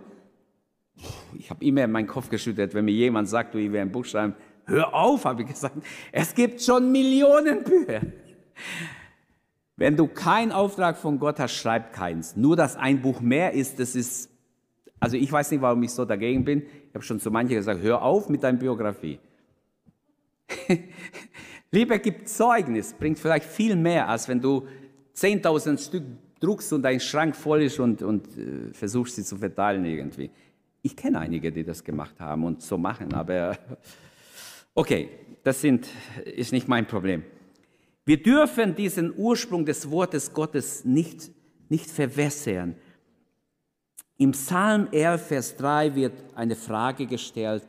Ich 1.39 1.51
habe 1.51 1.65
immer 1.65 1.87
meinen 1.87 2.07
Kopf 2.07 2.29
geschüttelt, 2.29 2.75
wenn 2.75 2.85
mir 2.85 2.93
jemand 2.93 3.29
sagt, 3.29 3.55
du, 3.55 3.59
ich 3.59 3.71
will 3.71 3.81
ein 3.81 3.93
Buch 3.93 4.05
schreiben. 4.05 4.35
Hör 4.67 4.93
auf, 4.93 5.25
habe 5.25 5.43
ich 5.43 5.49
gesagt. 5.49 5.77
Es 6.13 6.35
gibt 6.35 6.61
schon 6.61 6.93
Millionen 6.93 7.65
Bücher. 7.65 8.03
Wenn 9.77 9.97
du 9.97 10.09
keinen 10.09 10.51
Auftrag 10.53 10.97
von 10.97 11.19
Gott 11.19 11.39
hast, 11.39 11.55
schreib 11.55 11.93
keins. 11.93 12.37
Nur, 12.37 12.57
dass 12.57 12.77
ein 12.77 13.01
Buch 13.01 13.21
mehr 13.21 13.53
ist, 13.53 13.79
das 13.79 13.95
ist, 13.95 14.29
also 14.99 15.17
ich 15.17 15.31
weiß 15.31 15.53
nicht, 15.53 15.63
warum 15.63 15.83
ich 15.85 15.93
so 15.93 16.05
dagegen 16.05 16.45
bin. 16.45 16.63
Ich 16.89 16.95
habe 16.95 17.05
schon 17.05 17.21
zu 17.21 17.31
manchen 17.31 17.55
gesagt, 17.55 17.81
hör 17.81 18.03
auf 18.03 18.29
mit 18.29 18.43
deiner 18.43 18.59
Biografie. 18.59 19.21
Liebe 21.71 21.99
gibt 21.99 22.29
Zeugnis, 22.29 22.95
bringt 22.95 23.19
vielleicht 23.19 23.47
viel 23.47 23.77
mehr, 23.77 24.09
als 24.09 24.29
wenn 24.29 24.41
du 24.41 24.67
10.000 25.15 25.79
Stück 25.79 26.05
druckst 26.41 26.73
und 26.73 26.83
dein 26.83 27.01
Schrank 27.01 27.37
voll 27.37 27.63
ist 27.63 27.79
und, 27.79 28.03
und 28.03 28.27
äh, 28.39 28.73
versuchst 28.73 29.17
sie 29.17 29.25
zu 29.25 29.37
verteilen 29.37 29.85
irgendwie. 29.85 30.31
Ich 30.83 30.97
kenne 30.97 31.19
einige, 31.19 31.53
die 31.53 31.65
das 31.65 31.83
gemacht 31.83 32.19
haben 32.21 32.45
und 32.45 32.63
so 32.63 32.79
machen, 32.79 33.13
aber 33.13 33.59
okay, 34.75 35.11
das 35.43 35.61
sind, 35.61 35.89
ist 36.25 36.53
nicht 36.53 36.69
mein 36.69 36.87
Problem. 36.87 37.25
Wir 38.07 38.23
dürfen 38.23 38.75
diesen 38.75 39.13
Ursprung 39.15 39.67
des 39.67 39.91
Wortes 39.91 40.33
Gottes 40.33 40.85
nicht, 40.85 41.31
nicht 41.69 41.91
verwässern. 41.91 42.77
Im 44.17 44.33
Psalm 44.33 44.89
11, 44.91 45.27
Vers 45.27 45.57
3 45.57 45.95
wird 45.95 46.13
eine 46.35 46.57
Frage 46.57 47.07
gestellt 47.07 47.67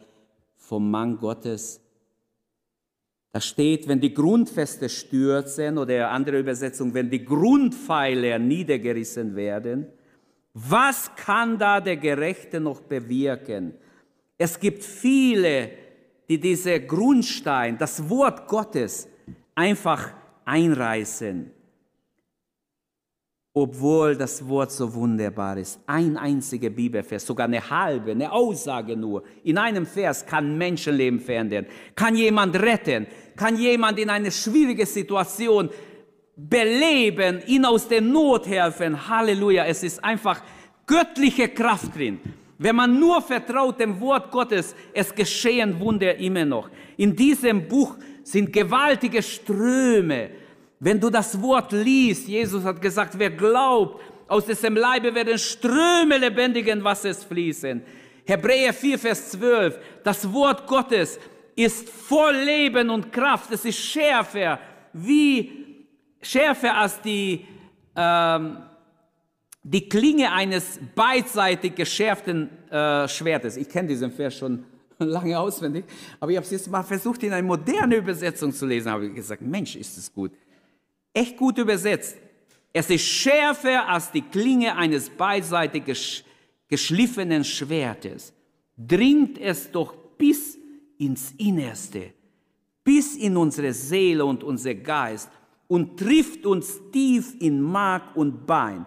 vom 0.55 0.89
Mann 0.89 1.17
Gottes. 1.17 1.81
Da 3.31 3.39
steht, 3.41 3.87
wenn 3.87 3.99
die 3.99 4.13
Grundfeste 4.13 4.89
stürzen 4.89 5.77
oder 5.77 6.09
andere 6.09 6.39
Übersetzung, 6.39 6.93
wenn 6.93 7.09
die 7.09 7.23
Grundpfeiler 7.23 8.39
niedergerissen 8.39 9.35
werden, 9.35 9.87
was 10.53 11.15
kann 11.15 11.59
da 11.59 11.79
der 11.79 11.97
Gerechte 11.97 12.59
noch 12.59 12.81
bewirken? 12.81 13.73
Es 14.37 14.59
gibt 14.59 14.83
viele, 14.83 15.69
die 16.27 16.39
diese 16.39 16.79
Grundstein, 16.79 17.77
das 17.77 18.09
Wort 18.09 18.47
Gottes, 18.47 19.07
einfach 19.53 20.11
einreißen 20.45 21.51
obwohl 23.53 24.15
das 24.15 24.47
Wort 24.47 24.71
so 24.71 24.93
wunderbar 24.93 25.57
ist. 25.57 25.79
Ein 25.87 26.17
einziger 26.17 26.69
Bibelvers, 26.69 27.25
sogar 27.25 27.45
eine 27.45 27.69
halbe, 27.69 28.11
eine 28.11 28.31
Aussage 28.31 28.95
nur. 28.95 29.23
In 29.43 29.57
einem 29.57 29.85
Vers 29.85 30.25
kann 30.25 30.57
Menschenleben 30.57 31.19
verändern, 31.19 31.65
kann 31.95 32.15
jemand 32.15 32.55
retten, 32.61 33.07
kann 33.35 33.57
jemand 33.57 33.99
in 33.99 34.09
eine 34.09 34.31
schwierige 34.31 34.85
Situation 34.85 35.69
beleben, 36.35 37.41
ihn 37.47 37.65
aus 37.65 37.87
der 37.87 38.01
Not 38.01 38.47
helfen. 38.47 39.09
Halleluja, 39.09 39.65
es 39.65 39.83
ist 39.83 40.03
einfach 40.03 40.41
göttliche 40.85 41.49
Kraft 41.49 41.95
drin. 41.95 42.19
Wenn 42.59 42.75
man 42.75 42.99
nur 42.99 43.21
vertraut 43.21 43.79
dem 43.79 43.99
Wort 43.99 44.31
Gottes, 44.31 44.75
es 44.93 45.13
geschehen 45.15 45.79
Wunder 45.79 46.15
immer 46.17 46.45
noch. 46.45 46.69
In 46.97 47.15
diesem 47.15 47.67
Buch 47.67 47.95
sind 48.23 48.53
gewaltige 48.53 49.23
Ströme 49.23 50.29
wenn 50.79 50.99
du 50.99 51.09
das 51.09 51.39
Wort 51.41 51.71
liest, 51.73 52.27
Jesus 52.27 52.63
hat 52.63 52.81
gesagt, 52.81 53.17
wer 53.17 53.29
glaubt, 53.29 54.01
aus 54.27 54.45
diesem 54.45 54.75
Leibe 54.75 55.13
werden 55.13 55.37
Ströme 55.37 56.17
lebendigen 56.17 56.83
Wassers 56.83 57.23
fließen. 57.23 57.81
Hebräer 58.25 58.73
4, 58.73 58.99
Vers 58.99 59.31
12, 59.31 59.79
das 60.03 60.31
Wort 60.31 60.67
Gottes 60.67 61.19
ist 61.55 61.89
voll 61.89 62.35
Leben 62.35 62.89
und 62.89 63.11
Kraft. 63.11 63.51
Es 63.51 63.65
ist 63.65 63.79
schärfer, 63.79 64.59
wie 64.93 65.85
schärfer 66.21 66.77
als 66.77 67.01
die, 67.01 67.45
ähm, 67.95 68.57
die 69.63 69.89
Klinge 69.89 70.31
eines 70.31 70.79
beidseitig 70.95 71.75
geschärften 71.75 72.49
äh, 72.69 73.07
Schwertes. 73.07 73.57
Ich 73.57 73.67
kenne 73.67 73.89
diesen 73.89 74.11
Vers 74.11 74.37
schon 74.37 74.63
lange 74.99 75.37
auswendig, 75.37 75.85
aber 76.19 76.31
ich 76.31 76.37
habe 76.37 76.45
es 76.45 76.51
jetzt 76.51 76.69
mal 76.69 76.83
versucht, 76.83 77.23
in 77.23 77.33
eine 77.33 77.45
moderne 77.45 77.95
Übersetzung 77.95 78.53
zu 78.53 78.65
lesen. 78.65 78.91
Habe 78.91 79.07
ich 79.07 79.15
gesagt, 79.15 79.41
Mensch, 79.41 79.75
ist 79.75 79.97
es 79.97 80.13
gut 80.13 80.31
echt 81.13 81.37
gut 81.37 81.57
übersetzt. 81.57 82.17
Es 82.71 82.89
ist 82.89 83.05
schärfer 83.05 83.87
als 83.87 84.11
die 84.11 84.21
Klinge 84.21 84.75
eines 84.75 85.09
beidseitig 85.09 86.23
geschliffenen 86.67 87.43
Schwertes. 87.43 88.33
Dringt 88.77 89.37
es 89.39 89.71
doch 89.71 89.93
bis 90.17 90.57
ins 90.97 91.33
Innerste, 91.37 92.13
bis 92.83 93.15
in 93.15 93.35
unsere 93.37 93.73
Seele 93.73 94.23
und 94.25 94.43
unser 94.43 94.75
Geist 94.75 95.29
und 95.67 95.97
trifft 95.99 96.45
uns 96.45 96.79
tief 96.91 97.35
in 97.39 97.61
Mark 97.61 98.15
und 98.15 98.45
Bein. 98.45 98.85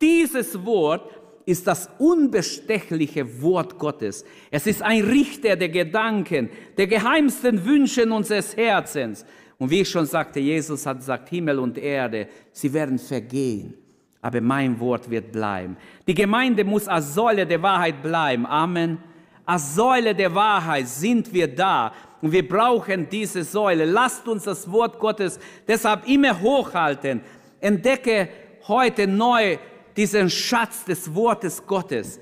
Dieses 0.00 0.64
Wort 0.64 1.10
ist 1.44 1.66
das 1.66 1.88
unbestechliche 1.98 3.40
Wort 3.42 3.78
Gottes. 3.78 4.24
Es 4.50 4.66
ist 4.66 4.82
ein 4.82 5.02
Richter 5.02 5.56
der 5.56 5.70
Gedanken, 5.70 6.50
der 6.76 6.86
geheimsten 6.86 7.64
Wünsche 7.64 8.04
unseres 8.12 8.56
Herzens. 8.56 9.24
Und 9.58 9.70
wie 9.70 9.80
ich 9.80 9.90
schon 9.90 10.06
sagte, 10.06 10.38
Jesus 10.38 10.86
hat 10.86 10.98
gesagt, 10.98 11.28
Himmel 11.28 11.58
und 11.58 11.76
Erde, 11.78 12.28
sie 12.52 12.72
werden 12.72 12.98
vergehen, 12.98 13.74
aber 14.22 14.40
mein 14.40 14.78
Wort 14.78 15.10
wird 15.10 15.32
bleiben. 15.32 15.76
Die 16.06 16.14
Gemeinde 16.14 16.64
muss 16.64 16.86
als 16.86 17.14
Säule 17.14 17.44
der 17.44 17.60
Wahrheit 17.60 18.02
bleiben. 18.02 18.46
Amen. 18.46 18.98
Als 19.44 19.74
Säule 19.74 20.14
der 20.14 20.34
Wahrheit 20.34 20.86
sind 20.86 21.32
wir 21.32 21.52
da 21.52 21.92
und 22.20 22.32
wir 22.32 22.46
brauchen 22.46 23.08
diese 23.08 23.42
Säule. 23.42 23.84
Lasst 23.84 24.28
uns 24.28 24.44
das 24.44 24.70
Wort 24.70 24.98
Gottes 24.98 25.40
deshalb 25.66 26.06
immer 26.06 26.40
hochhalten. 26.40 27.20
Entdecke 27.60 28.28
heute 28.68 29.06
neu 29.06 29.58
diesen 29.96 30.30
Schatz 30.30 30.84
des 30.84 31.12
Wortes 31.12 31.66
Gottes. 31.66 32.20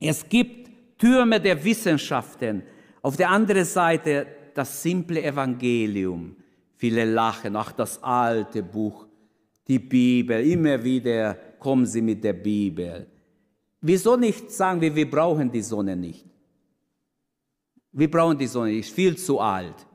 Es 0.00 0.28
gibt 0.28 0.70
Türme 0.98 1.40
der 1.40 1.62
Wissenschaften. 1.62 2.62
Auf 3.02 3.16
der 3.16 3.30
anderen 3.30 3.64
Seite 3.64 4.26
das 4.56 4.82
simple 4.82 5.22
Evangelium. 5.22 6.36
Viele 6.76 7.04
lachen, 7.04 7.56
ach 7.56 7.72
das 7.72 8.02
alte 8.02 8.62
Buch, 8.62 9.06
die 9.66 9.78
Bibel, 9.78 10.44
immer 10.46 10.82
wieder 10.82 11.34
kommen 11.58 11.86
sie 11.86 12.02
mit 12.02 12.22
der 12.22 12.34
Bibel. 12.34 13.06
Wieso 13.80 14.16
nicht 14.16 14.50
sagen 14.50 14.80
wir, 14.80 14.94
wir 14.94 15.10
brauchen 15.10 15.50
die 15.50 15.62
Sonne 15.62 15.96
nicht? 15.96 16.24
Wir 17.92 18.10
brauchen 18.10 18.38
die 18.38 18.46
Sonne 18.46 18.72
nicht, 18.72 18.92
viel 18.92 19.16
zu 19.16 19.40
alt. 19.40 19.86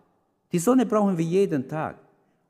Die 0.52 0.60
Sonne 0.60 0.86
brauchen 0.86 1.17
wir 1.17 1.26
jeden 1.26 1.67
Tag. 1.67 1.97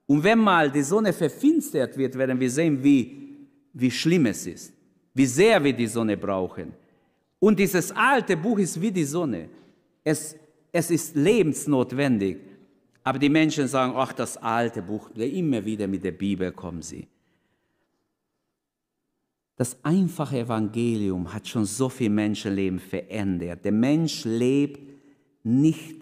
Und 0.07 0.23
wenn 0.23 0.39
mal 0.39 0.71
die 0.71 0.81
Sonne 0.81 1.13
verfinstert 1.13 1.97
wird, 1.97 2.17
werden 2.17 2.39
wir 2.39 2.49
sehen, 2.49 2.83
wie, 2.83 3.47
wie 3.73 3.91
schlimm 3.91 4.25
es 4.25 4.45
ist, 4.47 4.73
wie 5.13 5.25
sehr 5.25 5.63
wir 5.63 5.73
die 5.73 5.87
Sonne 5.87 6.17
brauchen. 6.17 6.73
Und 7.39 7.59
dieses 7.59 7.91
alte 7.91 8.37
Buch 8.37 8.59
ist 8.59 8.79
wie 8.79 8.91
die 8.91 9.03
Sonne. 9.03 9.49
Es 10.03 10.35
es 10.71 10.89
ist 10.89 11.15
lebensnotwendig. 11.15 12.37
Aber 13.03 13.19
die 13.19 13.29
Menschen 13.29 13.67
sagen, 13.67 13.93
ach, 13.95 14.13
das 14.13 14.37
alte 14.37 14.81
Buch, 14.81 15.09
immer 15.15 15.65
wieder 15.65 15.87
mit 15.87 16.03
der 16.03 16.11
Bibel 16.11 16.51
kommen 16.51 16.81
sie. 16.81 17.07
Das 19.55 19.77
einfache 19.83 20.39
Evangelium 20.39 21.31
hat 21.33 21.47
schon 21.47 21.65
so 21.65 21.89
viel 21.89 22.09
Menschenleben 22.09 22.79
verändert. 22.79 23.63
Der 23.65 23.71
Mensch 23.71 24.23
lebt 24.25 24.79
nicht 25.43 26.01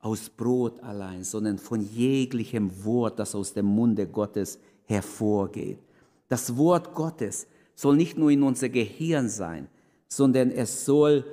aus 0.00 0.30
Brot 0.30 0.80
allein, 0.82 1.24
sondern 1.24 1.58
von 1.58 1.80
jeglichem 1.80 2.84
Wort, 2.84 3.18
das 3.18 3.34
aus 3.34 3.52
dem 3.52 3.66
Munde 3.66 4.06
Gottes 4.06 4.58
hervorgeht. 4.84 5.78
Das 6.28 6.56
Wort 6.56 6.94
Gottes 6.94 7.46
soll 7.74 7.96
nicht 7.96 8.16
nur 8.16 8.30
in 8.30 8.42
unser 8.42 8.68
Gehirn 8.68 9.28
sein, 9.28 9.68
sondern 10.08 10.50
es 10.50 10.84
soll 10.84 11.24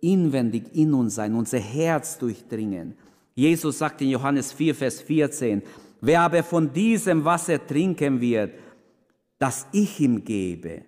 inwendig 0.00 0.74
in 0.74 0.94
uns 0.94 1.16
sein, 1.16 1.34
unser 1.34 1.58
Herz 1.58 2.18
durchdringen. 2.18 2.94
Jesus 3.34 3.78
sagt 3.78 4.00
in 4.02 4.10
Johannes 4.10 4.52
4, 4.52 4.74
Vers 4.74 5.00
14, 5.00 5.62
wer 6.00 6.20
aber 6.20 6.42
von 6.42 6.72
diesem 6.72 7.24
Wasser 7.24 7.64
trinken 7.64 8.20
wird, 8.20 8.52
das 9.38 9.66
ich 9.72 10.00
ihm 10.00 10.24
gebe, 10.24 10.82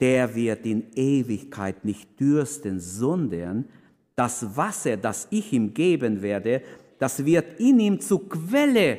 der 0.00 0.34
wird 0.34 0.66
in 0.66 0.92
Ewigkeit 0.94 1.84
nicht 1.84 2.18
dürsten, 2.18 2.80
sondern 2.80 3.66
das 4.14 4.56
Wasser, 4.56 4.96
das 4.96 5.28
ich 5.30 5.52
ihm 5.52 5.74
geben 5.74 6.22
werde, 6.22 6.62
das 6.98 7.24
wird 7.24 7.60
in 7.60 7.78
ihm 7.80 8.00
zur 8.00 8.28
Quelle 8.28 8.98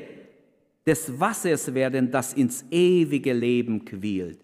des 0.86 1.20
Wassers 1.20 1.74
werden, 1.74 2.12
das 2.12 2.34
ins 2.34 2.64
ewige 2.72 3.34
Leben 3.34 3.84
quillt. 3.84 4.40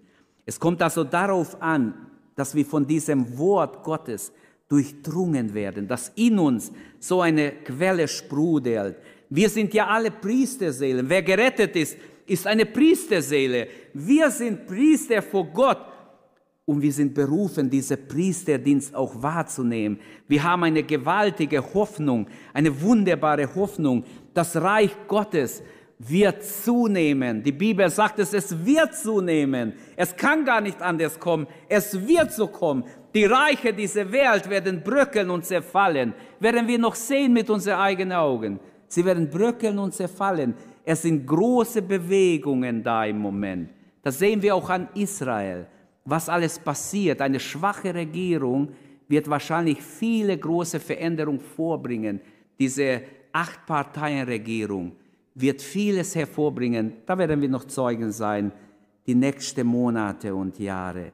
Es 0.46 0.60
kommt 0.60 0.82
also 0.82 1.04
darauf 1.04 1.62
an, 1.62 1.94
dass 2.36 2.56
wir 2.56 2.66
von 2.66 2.86
diesem 2.86 3.38
Wort 3.38 3.84
Gottes 3.84 4.32
durchdrungen 4.74 5.54
werden, 5.54 5.88
dass 5.88 6.12
in 6.16 6.40
uns 6.40 6.72
so 6.98 7.22
eine 7.22 7.52
Quelle 7.64 8.08
sprudelt. 8.08 8.96
Wir 9.30 9.48
sind 9.48 9.72
ja 9.72 9.86
alle 9.86 10.10
Priesterseelen. 10.10 11.08
Wer 11.08 11.22
gerettet 11.22 11.76
ist, 11.76 11.96
ist 12.26 12.48
eine 12.48 12.66
Priesterseele. 12.66 13.68
Wir 13.94 14.32
sind 14.32 14.66
Priester 14.66 15.22
vor 15.22 15.46
Gott 15.46 15.78
und 16.66 16.82
wir 16.82 16.92
sind 16.92 17.14
berufen, 17.14 17.70
diesen 17.70 18.08
Priesterdienst 18.08 18.96
auch 18.96 19.22
wahrzunehmen. 19.22 20.00
Wir 20.28 20.42
haben 20.42 20.64
eine 20.64 20.82
gewaltige 20.82 21.62
Hoffnung, 21.76 22.26
eine 22.52 22.82
wunderbare 22.82 23.54
Hoffnung. 23.54 24.04
Das 24.34 24.56
Reich 24.56 24.96
Gottes 25.08 25.62
wird 26.00 26.44
zunehmen. 26.44 27.44
Die 27.44 27.52
Bibel 27.52 27.88
sagt 27.92 28.18
es, 28.18 28.34
es 28.34 28.66
wird 28.66 28.96
zunehmen. 28.96 29.74
Es 29.96 30.16
kann 30.16 30.44
gar 30.44 30.62
nicht 30.62 30.82
anders 30.82 31.20
kommen. 31.20 31.46
Es 31.70 32.08
wird 32.08 32.32
so 32.32 32.48
kommen. 32.48 32.86
Die 33.14 33.26
Reiche 33.26 33.74
dieser 33.74 34.12
Welt 34.12 34.50
werden 34.50 34.82
bröckeln 34.82 35.30
und 35.30 35.46
zerfallen. 35.46 36.14
Werden 36.40 36.68
wir 36.68 36.80
noch 36.80 36.96
sehen 36.96 37.34
mit 37.34 37.50
unseren 37.50 37.80
eigenen 37.80 38.14
Augen. 38.14 38.60
Sie 38.88 39.06
werden 39.06 39.30
bröckeln 39.30 39.78
und 39.78 39.94
zerfallen. 39.94 40.56
Es 40.84 41.04
sind 41.04 41.26
große 41.26 41.82
Bewegungen 41.84 42.84
da 42.84 43.06
im 43.06 43.20
Moment. 43.20 43.70
Das 44.02 44.18
sehen 44.18 44.42
wir 44.42 44.56
auch 44.56 44.70
an 44.70 44.88
Israel. 44.96 45.68
Was 46.06 46.28
alles 46.28 46.58
passiert. 46.58 47.22
Eine 47.22 47.40
schwache 47.40 47.94
Regierung 47.94 48.70
wird 49.08 49.30
wahrscheinlich 49.30 49.82
viele 49.82 50.38
große 50.38 50.80
Veränderungen 50.80 51.40
vorbringen. 51.40 52.20
Diese 52.60 53.02
Acht-Parteien-Regierung 53.32 54.94
wird 55.36 55.62
vieles 55.62 56.16
hervorbringen. 56.16 56.94
Da 57.06 57.18
werden 57.18 57.42
wir 57.42 57.50
noch 57.50 57.66
Zeugen 57.66 58.12
sein, 58.12 58.52
die 59.06 59.16
nächsten 59.16 59.68
Monate 59.68 60.34
und 60.34 60.58
Jahre. 60.60 61.12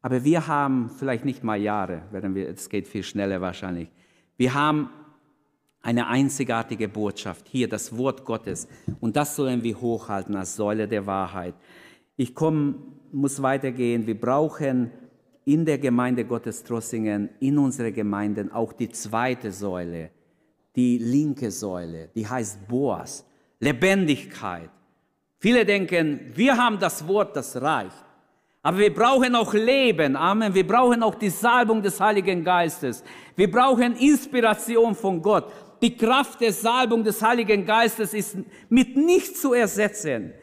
Aber 0.00 0.24
wir 0.24 0.46
haben 0.46 0.90
vielleicht 0.90 1.24
nicht 1.24 1.42
mal 1.42 1.60
Jahre, 1.60 2.02
es 2.34 2.68
geht 2.68 2.86
viel 2.86 3.02
schneller 3.02 3.40
wahrscheinlich. 3.40 3.88
Wir 4.36 4.54
haben 4.54 4.90
eine 5.82 6.06
einzigartige 6.06 6.88
Botschaft, 6.88 7.48
hier 7.48 7.68
das 7.68 7.96
Wort 7.96 8.24
Gottes. 8.24 8.68
Und 9.00 9.16
das 9.16 9.36
sollen 9.36 9.62
wir 9.62 9.80
hochhalten 9.80 10.36
als 10.36 10.56
Säule 10.56 10.86
der 10.86 11.06
Wahrheit. 11.06 11.54
Ich 12.16 12.34
komm, 12.34 12.98
muss 13.12 13.42
weitergehen. 13.42 14.06
Wir 14.06 14.18
brauchen 14.20 14.90
in 15.44 15.64
der 15.64 15.78
Gemeinde 15.78 16.24
Gottes 16.24 16.62
Trossingen, 16.62 17.30
in 17.40 17.56
unserer 17.58 17.90
Gemeinden 17.90 18.52
auch 18.52 18.72
die 18.72 18.90
zweite 18.90 19.50
Säule, 19.50 20.10
die 20.76 20.98
linke 20.98 21.50
Säule, 21.50 22.10
die 22.14 22.26
heißt 22.26 22.68
Boas, 22.68 23.24
Lebendigkeit. 23.58 24.70
Viele 25.38 25.64
denken, 25.64 26.20
wir 26.34 26.56
haben 26.56 26.78
das 26.78 27.06
Wort, 27.08 27.34
das 27.34 27.60
reicht. 27.60 28.04
Aber 28.68 28.80
wir 28.80 28.92
brauchen 28.92 29.34
auch 29.34 29.54
Leben. 29.54 30.14
Amen. 30.14 30.52
Wir 30.52 30.66
brauchen 30.66 31.02
auch 31.02 31.14
die 31.14 31.30
Salbung 31.30 31.80
des 31.80 31.98
Heiligen 31.98 32.44
Geistes. 32.44 33.02
Wir 33.34 33.50
brauchen 33.50 33.96
Inspiration 33.96 34.94
von 34.94 35.22
Gott. 35.22 35.50
Die 35.80 35.96
Kraft 35.96 36.42
der 36.42 36.52
Salbung 36.52 37.02
des 37.02 37.22
Heiligen 37.22 37.64
Geistes 37.64 38.12
ist 38.12 38.36
mit 38.68 38.94
nichts 38.94 39.40
zu 39.40 39.54
ersetzen. 39.54 40.34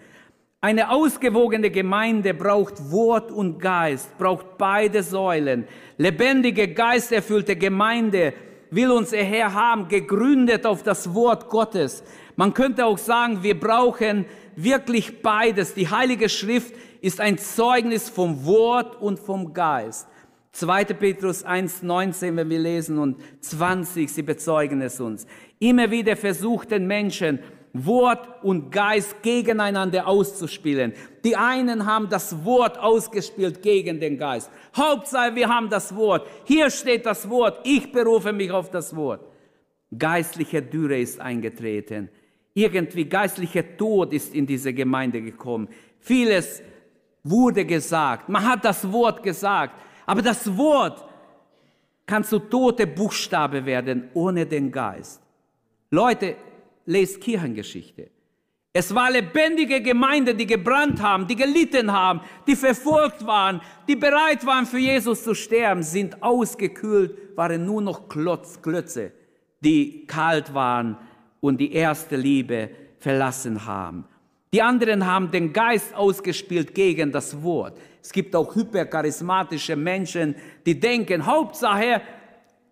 Eine 0.60 0.90
ausgewogene 0.90 1.70
Gemeinde 1.70 2.34
braucht 2.34 2.90
Wort 2.90 3.32
und 3.32 3.60
Geist, 3.60 4.18
braucht 4.18 4.58
beide 4.58 5.04
Säulen. 5.04 5.68
Lebendige, 5.98 6.74
geisterfüllte 6.74 7.56
Gemeinde 7.56 8.34
will 8.72 8.90
uns 8.90 9.12
Herr 9.12 9.54
haben, 9.54 9.88
gegründet 9.88 10.66
auf 10.66 10.82
das 10.82 11.14
Wort 11.14 11.48
Gottes. 11.48 12.04
Man 12.36 12.56
könnte 12.56 12.88
auch 12.88 12.98
sagen, 12.98 13.44
wir 13.44 13.60
brauchen 13.60 14.26
wirklich 14.56 15.22
beides. 15.22 15.76
Die 15.76 15.90
Heilige 15.92 16.28
Schrift 16.28 16.74
ist 17.06 17.22
ein 17.22 17.38
Zeugnis 17.38 18.10
vom 18.10 18.46
Wort 18.46 19.00
und 19.00 19.20
vom 19.20 19.54
Geist. 19.54 20.08
2. 20.54 20.86
Petrus 20.86 21.44
1, 21.44 21.84
19, 21.84 22.36
wenn 22.36 22.50
wir 22.50 22.58
lesen, 22.58 22.98
und 22.98 23.18
20, 23.42 24.12
sie 24.12 24.24
bezeugen 24.24 24.82
es 24.82 25.00
uns. 25.00 25.28
Immer 25.60 25.92
wieder 25.92 26.16
versucht 26.16 26.72
den 26.72 26.88
Menschen, 26.88 27.38
Wort 27.74 28.44
und 28.44 28.72
Geist 28.72 29.22
gegeneinander 29.22 30.08
auszuspielen. 30.08 30.94
Die 31.24 31.36
einen 31.36 31.86
haben 31.86 32.10
das 32.10 32.44
Wort 32.44 32.80
ausgespielt 32.80 33.62
gegen 33.62 34.00
den 34.00 34.18
Geist. 34.18 34.50
Hauptsache, 34.76 35.36
wir 35.36 35.48
haben 35.48 35.70
das 35.70 35.96
Wort. 35.96 36.26
Hier 36.46 36.72
steht 36.72 37.06
das 37.06 37.30
Wort. 37.30 37.60
Ich 37.66 37.92
berufe 37.92 38.34
mich 38.34 38.50
auf 38.50 38.72
das 38.72 38.96
Wort. 38.96 39.22
Geistliche 39.96 40.64
Dürre 40.64 40.98
ist 40.98 41.20
eingetreten. 41.20 42.10
Irgendwie 42.56 43.06
geistlicher 43.06 43.78
Tod 43.78 44.12
ist 44.12 44.34
in 44.34 44.48
diese 44.48 44.74
Gemeinde 44.74 45.22
gekommen. 45.22 45.68
Vieles 46.00 46.64
wurde 47.26 47.66
gesagt. 47.66 48.30
Man 48.30 48.48
hat 48.48 48.64
das 48.64 48.90
Wort 48.90 49.22
gesagt. 49.22 49.82
Aber 50.06 50.22
das 50.22 50.56
Wort 50.56 51.04
kann 52.06 52.24
zu 52.24 52.40
tote 52.40 52.86
Buchstabe 52.88 53.66
werden 53.66 54.10
ohne 54.14 54.46
den 54.46 54.72
Geist. 54.72 55.22
Leute, 55.90 56.36
lest 56.86 57.20
Kirchengeschichte. 57.20 58.12
Es 58.72 58.94
war 58.94 59.10
lebendige 59.10 59.82
Gemeinde, 59.82 60.36
die 60.36 60.46
gebrannt 60.46 61.02
haben, 61.02 61.26
die 61.28 61.36
gelitten 61.36 61.92
haben, 61.92 62.20
die 62.46 62.58
verfolgt 62.58 63.26
waren, 63.26 63.62
die 63.88 63.96
bereit 63.96 64.46
waren 64.46 64.66
für 64.66 64.78
Jesus 64.78 65.24
zu 65.24 65.34
sterben, 65.34 65.82
sind 65.82 66.22
ausgekühlt, 66.22 67.38
waren 67.38 67.66
nur 67.66 67.82
noch 67.82 68.10
Klotz, 68.10 68.62
Klötze, 68.62 69.14
die 69.62 70.06
kalt 70.06 70.54
waren 70.54 70.98
und 71.40 71.58
die 71.58 71.72
erste 71.72 72.18
Liebe 72.18 72.70
verlassen 73.00 73.66
haben. 73.66 74.06
Die 74.56 74.62
anderen 74.62 75.06
haben 75.06 75.32
den 75.32 75.52
Geist 75.52 75.94
ausgespielt 75.94 76.74
gegen 76.74 77.12
das 77.12 77.44
Wort. 77.44 77.78
Es 78.02 78.10
gibt 78.10 78.34
auch 78.34 78.56
hypercharismatische 78.56 79.76
Menschen, 79.76 80.34
die 80.66 80.80
denken, 80.80 81.26
Hauptsache, 81.26 82.02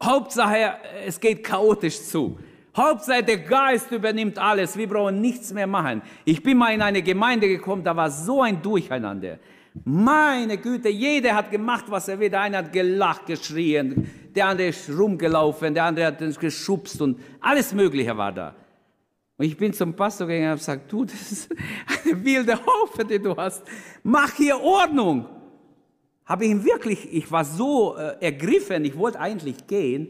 Hauptsache, 0.01 0.75
es 1.05 1.19
geht 1.19 1.43
chaotisch 1.43 2.01
zu. 2.03 2.39
Hauptsache, 2.73 3.21
der 3.21 3.39
Geist 3.39 3.91
übernimmt 3.91 4.39
alles. 4.39 4.77
Wir 4.77 4.87
brauchen 4.87 5.19
nichts 5.19 5.51
mehr 5.51 5.67
machen. 5.67 6.01
Ich 6.23 6.41
bin 6.41 6.57
mal 6.57 6.73
in 6.73 6.81
eine 6.81 7.01
Gemeinde 7.01 7.49
gekommen, 7.49 7.83
da 7.83 7.93
war 7.93 8.09
so 8.09 8.41
ein 8.41 8.61
Durcheinander. 8.61 9.39
Meine 9.83 10.59
Güte, 10.59 10.87
jeder 10.87 11.35
hat 11.35 11.51
gemacht, 11.51 11.83
was 11.89 12.07
er 12.07 12.17
will. 12.17 12.29
Der 12.29 12.43
eine 12.43 12.59
hat 12.59 12.71
gelacht, 12.71 13.25
geschrien, 13.25 14.09
der 14.33 14.47
andere 14.47 14.69
ist 14.69 14.89
rumgelaufen, 14.89 15.73
der 15.73 15.83
andere 15.83 16.05
hat 16.05 16.39
geschubst 16.39 17.01
und 17.01 17.19
alles 17.41 17.73
Mögliche 17.73 18.15
war 18.15 18.31
da. 18.31 18.55
Und 19.37 19.45
ich 19.45 19.57
bin 19.57 19.73
zum 19.73 19.95
Pastor 19.95 20.27
gegangen 20.27 20.45
und 20.45 20.49
habe 20.49 20.59
gesagt, 20.59 20.91
du, 20.91 21.05
das 21.05 21.31
ist 21.31 21.49
eine 22.05 22.23
wilde 22.23 22.53
Haufe, 22.65 23.03
die 23.03 23.19
du 23.19 23.35
hast. 23.35 23.63
Mach 24.03 24.31
hier 24.33 24.59
Ordnung. 24.59 25.25
Habe 26.25 26.45
ich 26.45 26.51
ihm 26.51 26.63
wirklich, 26.63 27.11
ich 27.11 27.31
war 27.31 27.43
so 27.43 27.97
äh, 27.97 28.15
ergriffen, 28.21 28.85
ich 28.85 28.97
wollte 28.97 29.19
eigentlich 29.19 29.67
gehen, 29.67 30.07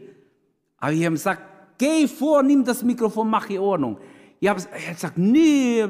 aber 0.78 0.92
ich 0.92 1.04
habe 1.04 1.14
gesagt, 1.14 1.42
geh 1.78 2.06
vor, 2.06 2.42
nimm 2.42 2.64
das 2.64 2.82
Mikrofon, 2.84 3.28
mach 3.28 3.46
hier 3.46 3.62
Ordnung. 3.62 3.98
Ich 4.38 4.48
habe 4.48 4.60
gesagt, 4.92 5.18
nee, 5.18 5.84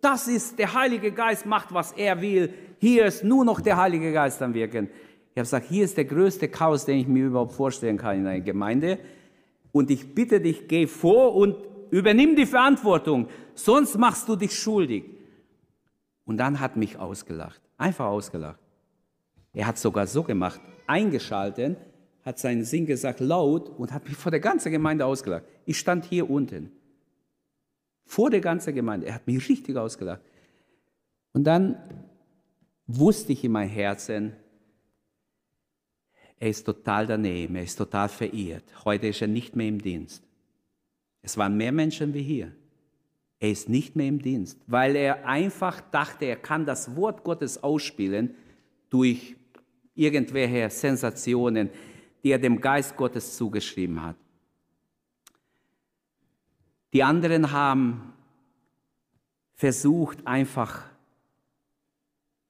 das 0.00 0.28
ist, 0.28 0.58
der 0.58 0.72
Heilige 0.72 1.10
Geist 1.10 1.46
macht, 1.46 1.72
was 1.74 1.92
er 1.92 2.20
will. 2.20 2.52
Hier 2.78 3.06
ist 3.06 3.24
nur 3.24 3.44
noch 3.44 3.60
der 3.60 3.76
Heilige 3.76 4.12
Geist 4.12 4.40
am 4.42 4.54
Wirken. 4.54 4.88
Ich 5.32 5.38
habe 5.38 5.42
gesagt, 5.42 5.66
hier 5.68 5.84
ist 5.84 5.96
der 5.96 6.04
größte 6.04 6.48
Chaos, 6.48 6.84
den 6.84 6.98
ich 6.98 7.08
mir 7.08 7.26
überhaupt 7.26 7.54
vorstellen 7.54 7.96
kann 7.96 8.18
in 8.18 8.26
einer 8.26 8.40
Gemeinde. 8.40 8.98
Und 9.72 9.90
ich 9.90 10.14
bitte 10.14 10.40
dich, 10.40 10.68
geh 10.68 10.86
vor 10.86 11.34
und 11.34 11.56
übernimm 11.90 12.36
die 12.36 12.46
Verantwortung, 12.46 13.28
sonst 13.54 13.96
machst 13.98 14.28
du 14.28 14.36
dich 14.36 14.58
schuldig. 14.58 15.04
Und 16.24 16.38
dann 16.38 16.60
hat 16.60 16.76
mich 16.76 16.98
ausgelacht, 16.98 17.60
einfach 17.78 18.06
ausgelacht. 18.06 18.58
Er 19.52 19.66
hat 19.66 19.78
sogar 19.78 20.06
so 20.06 20.22
gemacht, 20.22 20.60
eingeschalten, 20.86 21.76
hat 22.24 22.38
seinen 22.38 22.64
Sinn 22.64 22.86
gesagt 22.86 23.20
laut 23.20 23.68
und 23.68 23.92
hat 23.92 24.08
mich 24.08 24.16
vor 24.16 24.30
der 24.30 24.40
ganzen 24.40 24.72
Gemeinde 24.72 25.06
ausgelacht. 25.06 25.44
Ich 25.64 25.78
stand 25.78 26.04
hier 26.04 26.28
unten, 26.28 26.72
vor 28.04 28.30
der 28.30 28.40
ganzen 28.40 28.74
Gemeinde. 28.74 29.06
Er 29.06 29.14
hat 29.14 29.26
mich 29.26 29.48
richtig 29.48 29.76
ausgelacht. 29.76 30.20
Und 31.32 31.44
dann 31.44 31.76
wusste 32.86 33.32
ich 33.32 33.44
in 33.44 33.52
meinem 33.52 33.70
Herzen, 33.70 34.32
er 36.38 36.50
ist 36.50 36.64
total 36.64 37.06
daneben, 37.06 37.56
er 37.56 37.62
ist 37.62 37.76
total 37.76 38.08
verirrt. 38.08 38.64
Heute 38.84 39.06
ist 39.06 39.22
er 39.22 39.28
nicht 39.28 39.56
mehr 39.56 39.68
im 39.68 39.80
Dienst. 39.80 40.25
Es 41.26 41.36
waren 41.36 41.56
mehr 41.56 41.72
Menschen 41.72 42.14
wie 42.14 42.22
hier. 42.22 42.52
Er 43.40 43.50
ist 43.50 43.68
nicht 43.68 43.96
mehr 43.96 44.06
im 44.06 44.22
Dienst, 44.22 44.60
weil 44.68 44.94
er 44.94 45.26
einfach 45.26 45.80
dachte, 45.90 46.24
er 46.26 46.36
kann 46.36 46.64
das 46.64 46.94
Wort 46.94 47.24
Gottes 47.24 47.64
ausspielen 47.64 48.36
durch 48.90 49.34
irgendwelche 49.96 50.70
Sensationen, 50.70 51.68
die 52.22 52.30
er 52.30 52.38
dem 52.38 52.60
Geist 52.60 52.96
Gottes 52.96 53.36
zugeschrieben 53.36 54.00
hat. 54.00 54.14
Die 56.92 57.02
anderen 57.02 57.50
haben 57.50 58.12
versucht, 59.54 60.24
einfach 60.28 60.84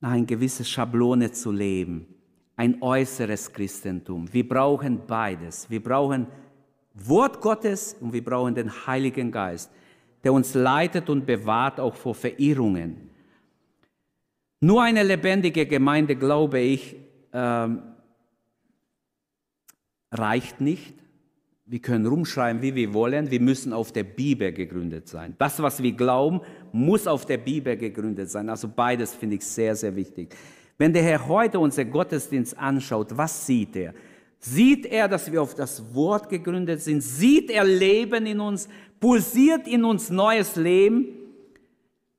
nach 0.00 0.10
einer 0.10 0.26
gewissen 0.26 0.66
Schablone 0.66 1.32
zu 1.32 1.50
leben, 1.50 2.06
ein 2.56 2.82
äußeres 2.82 3.50
Christentum. 3.50 4.30
Wir 4.30 4.46
brauchen 4.46 5.06
beides. 5.06 5.70
Wir 5.70 5.82
brauchen 5.82 6.26
Wort 6.96 7.40
Gottes 7.40 7.96
und 8.00 8.12
wir 8.12 8.24
brauchen 8.24 8.54
den 8.54 8.86
Heiligen 8.86 9.30
Geist, 9.30 9.70
der 10.24 10.32
uns 10.32 10.54
leitet 10.54 11.10
und 11.10 11.26
bewahrt 11.26 11.78
auch 11.78 11.94
vor 11.94 12.14
Verirrungen. 12.14 13.10
Nur 14.60 14.82
eine 14.82 15.02
lebendige 15.02 15.66
Gemeinde, 15.66 16.16
glaube 16.16 16.58
ich, 16.58 16.96
ähm, 17.32 17.82
reicht 20.10 20.60
nicht. 20.60 20.94
Wir 21.66 21.80
können 21.80 22.06
rumschreiben, 22.06 22.62
wie 22.62 22.74
wir 22.74 22.94
wollen. 22.94 23.30
Wir 23.30 23.40
müssen 23.40 23.72
auf 23.72 23.92
der 23.92 24.04
Bibel 24.04 24.52
gegründet 24.52 25.08
sein. 25.08 25.34
Das, 25.36 25.60
was 25.60 25.82
wir 25.82 25.92
glauben, 25.92 26.40
muss 26.72 27.06
auf 27.06 27.26
der 27.26 27.38
Bibel 27.38 27.76
gegründet 27.76 28.30
sein. 28.30 28.48
Also 28.48 28.68
beides 28.68 29.14
finde 29.14 29.36
ich 29.36 29.44
sehr, 29.44 29.74
sehr 29.74 29.94
wichtig. 29.94 30.34
Wenn 30.78 30.92
der 30.92 31.02
Herr 31.02 31.26
heute 31.26 31.58
unser 31.58 31.84
Gottesdienst 31.84 32.56
anschaut, 32.56 33.16
was 33.16 33.46
sieht 33.46 33.74
er? 33.76 33.94
Sieht 34.48 34.86
er, 34.86 35.08
dass 35.08 35.32
wir 35.32 35.42
auf 35.42 35.56
das 35.56 35.92
Wort 35.92 36.28
gegründet 36.28 36.80
sind? 36.80 37.00
Sieht 37.00 37.50
er 37.50 37.64
Leben 37.64 38.26
in 38.26 38.38
uns? 38.38 38.68
Pulsiert 39.00 39.66
in 39.66 39.84
uns 39.84 40.08
neues 40.08 40.54
Leben? 40.54 41.08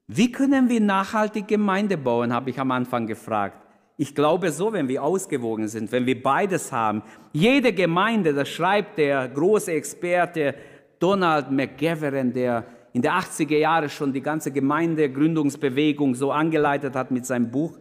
Wie 0.07 0.29
können 0.29 0.67
wir 0.67 0.81
nachhaltig 0.81 1.47
Gemeinde 1.47 1.97
bauen, 1.97 2.33
habe 2.33 2.49
ich 2.49 2.59
am 2.59 2.71
Anfang 2.71 3.07
gefragt. 3.07 3.65
Ich 3.95 4.13
glaube 4.13 4.51
so, 4.51 4.73
wenn 4.73 4.89
wir 4.89 5.03
ausgewogen 5.03 5.69
sind, 5.69 5.89
wenn 5.93 6.05
wir 6.05 6.21
beides 6.21 6.73
haben. 6.73 7.01
Jede 7.31 7.71
Gemeinde, 7.71 8.33
das 8.33 8.49
schreibt 8.49 8.97
der 8.97 9.29
große 9.29 9.71
Experte 9.71 10.53
Donald 10.99 11.49
McGavran, 11.49 12.33
der 12.33 12.65
in 12.91 13.01
der 13.01 13.13
80er 13.13 13.57
Jahre 13.57 13.87
schon 13.87 14.11
die 14.11 14.21
ganze 14.21 14.51
Gemeindegründungsbewegung 14.51 16.13
so 16.13 16.33
angeleitet 16.33 16.93
hat 16.93 17.09
mit 17.09 17.25
seinem 17.25 17.49
Buch, 17.49 17.77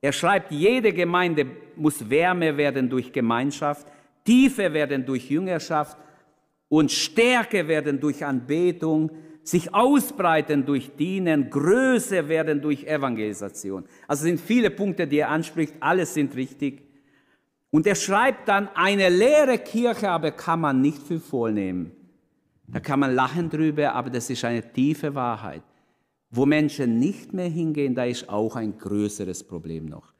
er 0.00 0.12
schreibt, 0.12 0.50
jede 0.50 0.92
Gemeinde 0.92 1.46
muss 1.76 2.08
wärmer 2.08 2.56
werden 2.56 2.88
durch 2.88 3.12
Gemeinschaft, 3.12 3.86
tiefer 4.24 4.72
werden 4.72 5.04
durch 5.04 5.30
Jüngerschaft 5.30 5.98
und 6.68 6.90
Stärke 6.90 7.66
werden 7.68 8.00
durch 8.00 8.24
Anbetung, 8.24 9.10
sich 9.42 9.74
ausbreiten 9.74 10.64
durch 10.64 10.94
Dienen, 10.96 11.50
Größe 11.50 12.28
werden 12.28 12.62
durch 12.62 12.84
Evangelisation. 12.84 13.84
Also 14.06 14.24
sind 14.24 14.40
viele 14.40 14.70
Punkte, 14.70 15.06
die 15.06 15.18
er 15.18 15.30
anspricht, 15.30 15.74
alles 15.80 16.14
sind 16.14 16.34
richtig. 16.36 16.82
Und 17.70 17.86
er 17.86 17.94
schreibt 17.94 18.48
dann, 18.48 18.68
eine 18.74 19.08
leere 19.08 19.58
Kirche 19.58 20.10
aber 20.10 20.30
kann 20.30 20.60
man 20.60 20.80
nicht 20.80 21.02
für 21.02 21.20
voll 21.20 21.52
nehmen. 21.52 21.92
Da 22.66 22.80
kann 22.80 23.00
man 23.00 23.14
lachen 23.14 23.50
drüber, 23.50 23.94
aber 23.94 24.10
das 24.10 24.30
ist 24.30 24.44
eine 24.44 24.72
tiefe 24.72 25.14
Wahrheit. 25.14 25.62
Wo 26.30 26.46
Menschen 26.46 26.98
nicht 26.98 27.32
mehr 27.32 27.48
hingehen, 27.48 27.94
da 27.94 28.04
ist 28.04 28.28
auch 28.28 28.56
ein 28.56 28.78
größeres 28.78 29.44
Problem 29.44 29.86
noch. 29.86 30.12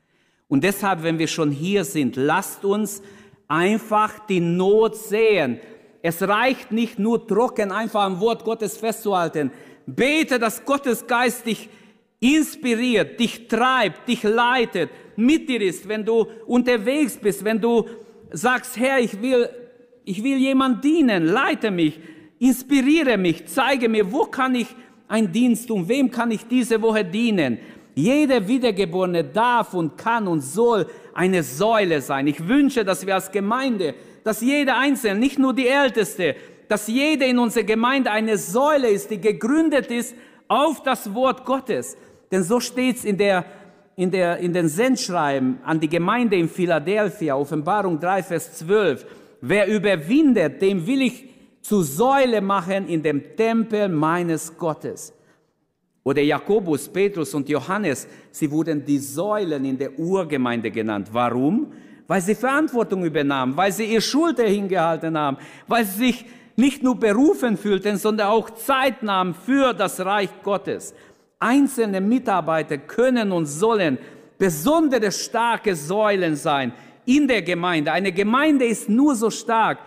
Und 0.48 0.64
deshalb, 0.64 1.04
wenn 1.04 1.18
wir 1.18 1.28
schon 1.28 1.52
hier 1.52 1.84
sind, 1.84 2.16
lasst 2.16 2.64
uns 2.64 3.02
einfach 3.46 4.18
die 4.26 4.40
Not 4.40 4.96
sehen. 4.96 5.60
Es 6.02 6.22
reicht 6.22 6.72
nicht 6.72 6.98
nur 6.98 7.26
trocken 7.26 7.70
einfach 7.70 8.02
am 8.02 8.20
Wort 8.20 8.44
Gottes 8.44 8.76
festzuhalten. 8.76 9.52
Bete, 9.86 10.38
dass 10.38 10.64
Gottes 10.64 11.06
Geist 11.06 11.46
dich 11.46 11.68
inspiriert, 12.20 13.18
dich 13.18 13.48
treibt, 13.48 14.08
dich 14.08 14.22
leitet, 14.22 14.90
mit 15.16 15.48
dir 15.48 15.60
ist, 15.60 15.88
wenn 15.88 16.04
du 16.04 16.26
unterwegs 16.46 17.16
bist, 17.16 17.44
wenn 17.44 17.60
du 17.60 17.86
sagst, 18.30 18.78
Herr, 18.78 18.98
ich 18.98 19.20
will, 19.20 19.48
ich 20.04 20.22
will 20.22 20.38
jemand 20.38 20.84
dienen, 20.84 21.26
leite 21.26 21.70
mich, 21.70 21.98
inspiriere 22.38 23.18
mich, 23.18 23.46
zeige 23.46 23.88
mir, 23.88 24.10
wo 24.10 24.24
kann 24.24 24.54
ich 24.54 24.68
einen 25.10 25.32
Dienst 25.32 25.68
tun, 25.68 25.88
wem 25.88 26.10
kann 26.10 26.30
ich 26.30 26.46
diese 26.46 26.80
Woche 26.80 27.04
dienen. 27.04 27.58
Jeder 27.94 28.46
Wiedergeborene 28.46 29.24
darf 29.24 29.74
und 29.74 29.98
kann 29.98 30.28
und 30.28 30.40
soll 30.40 30.86
eine 31.12 31.42
Säule 31.42 32.00
sein. 32.00 32.28
Ich 32.28 32.46
wünsche, 32.46 32.84
dass 32.84 33.04
wir 33.04 33.16
als 33.16 33.32
Gemeinde, 33.32 33.94
dass 34.22 34.40
jeder 34.40 34.78
Einzelne, 34.78 35.18
nicht 35.18 35.38
nur 35.38 35.52
die 35.52 35.66
Älteste, 35.66 36.36
dass 36.68 36.86
jeder 36.86 37.26
in 37.26 37.40
unserer 37.40 37.64
Gemeinde 37.64 38.12
eine 38.12 38.38
Säule 38.38 38.88
ist, 38.88 39.10
die 39.10 39.20
gegründet 39.20 39.90
ist 39.90 40.14
auf 40.46 40.82
das 40.84 41.12
Wort 41.12 41.44
Gottes. 41.44 41.96
Denn 42.30 42.44
so 42.44 42.60
steht 42.60 42.98
es 42.98 43.04
in, 43.04 43.18
der, 43.18 43.44
in, 43.96 44.12
der, 44.12 44.38
in 44.38 44.52
den 44.52 44.68
Sendschreiben 44.68 45.58
an 45.64 45.80
die 45.80 45.88
Gemeinde 45.88 46.36
in 46.36 46.48
Philadelphia, 46.48 47.34
Offenbarung 47.34 47.98
3, 47.98 48.22
Vers 48.22 48.58
12. 48.58 49.04
Wer 49.40 49.66
überwindet, 49.66 50.62
dem 50.62 50.86
will 50.86 51.02
ich 51.02 51.29
zu 51.60 51.82
Säule 51.82 52.40
machen 52.40 52.88
in 52.88 53.02
dem 53.02 53.36
Tempel 53.36 53.88
meines 53.88 54.56
Gottes. 54.56 55.12
Oder 56.02 56.22
Jakobus, 56.22 56.88
Petrus 56.88 57.34
und 57.34 57.48
Johannes, 57.48 58.08
sie 58.30 58.50
wurden 58.50 58.84
die 58.84 58.98
Säulen 58.98 59.64
in 59.64 59.76
der 59.76 59.98
Urgemeinde 59.98 60.70
genannt. 60.70 61.08
Warum? 61.12 61.72
Weil 62.06 62.22
sie 62.22 62.34
Verantwortung 62.34 63.04
übernahmen, 63.04 63.56
weil 63.56 63.70
sie 63.70 63.84
ihr 63.84 64.00
Schulter 64.00 64.44
hingehalten 64.44 65.16
haben, 65.16 65.36
weil 65.68 65.84
sie 65.84 66.06
sich 66.06 66.24
nicht 66.56 66.82
nur 66.82 66.96
berufen 66.98 67.56
fühlten, 67.56 67.96
sondern 67.96 68.28
auch 68.28 68.50
Zeit 68.50 69.02
nahmen 69.02 69.34
für 69.34 69.72
das 69.74 70.00
Reich 70.00 70.30
Gottes. 70.42 70.94
Einzelne 71.38 72.00
Mitarbeiter 72.00 72.78
können 72.78 73.32
und 73.32 73.46
sollen 73.46 73.98
besondere 74.38 75.12
starke 75.12 75.76
Säulen 75.76 76.34
sein 76.34 76.72
in 77.04 77.28
der 77.28 77.42
Gemeinde. 77.42 77.92
Eine 77.92 78.12
Gemeinde 78.12 78.64
ist 78.64 78.88
nur 78.88 79.14
so 79.14 79.30
stark, 79.30 79.78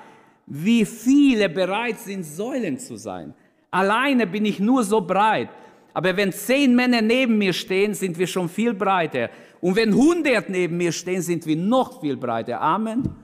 wie 0.46 0.86
viele 0.86 1.50
bereit 1.50 2.00
sind, 2.00 2.24
Säulen 2.24 2.78
zu 2.78 2.98
sein. 2.98 3.34
Alleine 3.72 4.28
bin 4.28 4.46
ich 4.46 4.60
nur 4.60 4.84
so 4.84 5.02
breit. 5.02 5.50
Aber 5.94 6.16
wenn 6.18 6.32
zehn 6.32 6.76
Männer 6.76 7.02
neben 7.02 7.38
mir 7.38 7.54
stehen, 7.54 7.94
sind 7.94 8.18
wir 8.18 8.28
schon 8.28 8.50
viel 8.50 8.74
breiter. 8.74 9.30
Und 9.62 9.76
wenn 9.76 9.94
hundert 9.94 10.50
neben 10.50 10.78
mir 10.78 10.92
stehen, 10.92 11.22
sind 11.22 11.46
wir 11.46 11.56
noch 11.56 12.02
viel 12.02 12.18
breiter. 12.18 12.60
Amen. 12.60 13.16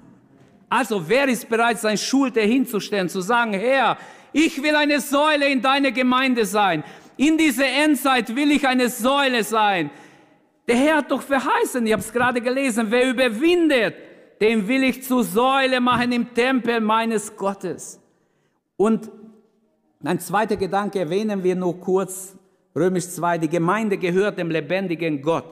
Also 0.69 1.07
wer 1.09 1.27
ist 1.27 1.49
bereit, 1.49 1.79
sein 1.79 1.97
Schulter 1.97 2.41
hinzustellen, 2.41 3.09
zu 3.09 3.21
sagen, 3.21 3.53
Herr, 3.53 3.97
ich 4.31 4.61
will 4.61 4.75
eine 4.75 4.99
Säule 4.99 5.49
in 5.49 5.61
deiner 5.61 5.91
Gemeinde 5.91 6.45
sein. 6.45 6.83
In 7.17 7.37
dieser 7.37 7.65
Endzeit 7.65 8.35
will 8.35 8.51
ich 8.51 8.67
eine 8.67 8.87
Säule 8.87 9.43
sein. 9.43 9.89
Der 10.67 10.77
Herr 10.77 10.97
hat 10.97 11.11
doch 11.11 11.23
verheißen, 11.23 11.85
ich 11.85 11.91
habe 11.91 12.03
es 12.03 12.13
gerade 12.13 12.39
gelesen, 12.39 12.85
wer 12.89 13.09
überwindet, 13.09 13.95
den 14.41 14.67
will 14.67 14.83
ich 14.83 15.03
zur 15.03 15.23
Säule 15.23 15.81
machen 15.81 16.11
im 16.11 16.33
Tempel 16.33 16.79
meines 16.79 17.35
Gottes. 17.35 17.99
Und 18.77 19.11
ein 20.03 20.19
zweiter 20.19 20.55
Gedanke 20.55 20.99
erwähnen 20.99 21.43
wir 21.43 21.55
nur 21.55 21.79
kurz, 21.79 22.35
Römisch 22.75 23.09
2, 23.09 23.39
die 23.39 23.49
Gemeinde 23.49 23.97
gehört 23.97 24.37
dem 24.37 24.49
lebendigen 24.49 25.21
Gott. 25.21 25.45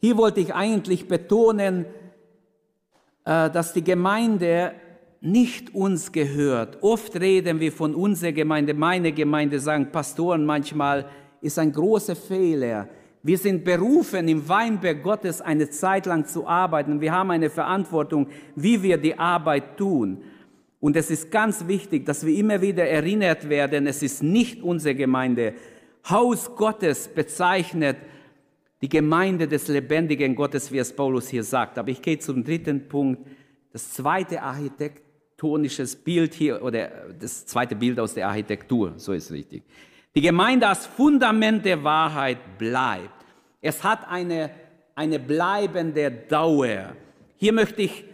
Hier 0.00 0.16
wollte 0.16 0.40
ich 0.40 0.54
eigentlich 0.54 1.08
betonen, 1.08 1.86
äh, 3.24 3.50
dass 3.50 3.72
die 3.72 3.82
Gemeinde 3.82 4.72
nicht 5.20 5.74
uns 5.74 6.12
gehört. 6.12 6.78
Oft 6.82 7.18
reden 7.20 7.58
wir 7.58 7.72
von 7.72 7.94
unserer 7.94 8.32
Gemeinde, 8.32 8.74
meine 8.74 9.10
Gemeinde, 9.10 9.58
sagen 9.58 9.90
Pastoren 9.90 10.44
manchmal, 10.44 11.06
ist 11.40 11.58
ein 11.58 11.72
großer 11.72 12.14
Fehler. 12.14 12.88
Wir 13.22 13.38
sind 13.38 13.64
berufen, 13.64 14.28
im 14.28 14.48
Weinberg 14.48 15.02
Gottes 15.02 15.40
eine 15.40 15.70
Zeit 15.70 16.06
lang 16.06 16.26
zu 16.26 16.46
arbeiten. 16.46 17.00
Wir 17.00 17.12
haben 17.12 17.30
eine 17.30 17.50
Verantwortung, 17.50 18.28
wie 18.54 18.82
wir 18.82 18.96
die 18.96 19.18
Arbeit 19.18 19.76
tun. 19.76 20.22
Und 20.80 20.96
es 20.96 21.10
ist 21.10 21.30
ganz 21.30 21.66
wichtig, 21.66 22.06
dass 22.06 22.24
wir 22.24 22.36
immer 22.36 22.60
wieder 22.60 22.86
erinnert 22.86 23.48
werden, 23.48 23.86
es 23.86 24.02
ist 24.02 24.22
nicht 24.22 24.62
unsere 24.62 24.94
Gemeinde. 24.94 25.54
Haus 26.08 26.54
Gottes 26.54 27.08
bezeichnet 27.08 27.96
die 28.80 28.88
Gemeinde 28.88 29.48
des 29.48 29.66
lebendigen 29.66 30.36
Gottes, 30.36 30.70
wie 30.70 30.78
es 30.78 30.94
Paulus 30.94 31.28
hier 31.28 31.42
sagt. 31.42 31.78
Aber 31.78 31.88
ich 31.88 32.00
gehe 32.00 32.18
zum 32.18 32.44
dritten 32.44 32.88
Punkt. 32.88 33.26
Das 33.72 33.92
zweite 33.92 34.40
architektonisches 34.40 35.96
Bild 35.96 36.34
hier, 36.34 36.62
oder 36.62 36.90
das 37.18 37.44
zweite 37.44 37.74
Bild 37.74 37.98
aus 37.98 38.14
der 38.14 38.28
Architektur, 38.28 38.94
so 38.96 39.12
ist 39.12 39.32
richtig. 39.32 39.64
Die 40.18 40.22
Gemeinde 40.22 40.66
als 40.66 40.84
Fundament 40.84 41.64
der 41.64 41.84
Wahrheit 41.84 42.58
bleibt. 42.58 43.24
Es 43.60 43.84
hat 43.84 44.00
eine, 44.10 44.50
eine 44.96 45.20
bleibende 45.20 46.10
Dauer. 46.10 46.96
Hier 47.36 47.52
möchte 47.52 47.82
ich 47.82 48.04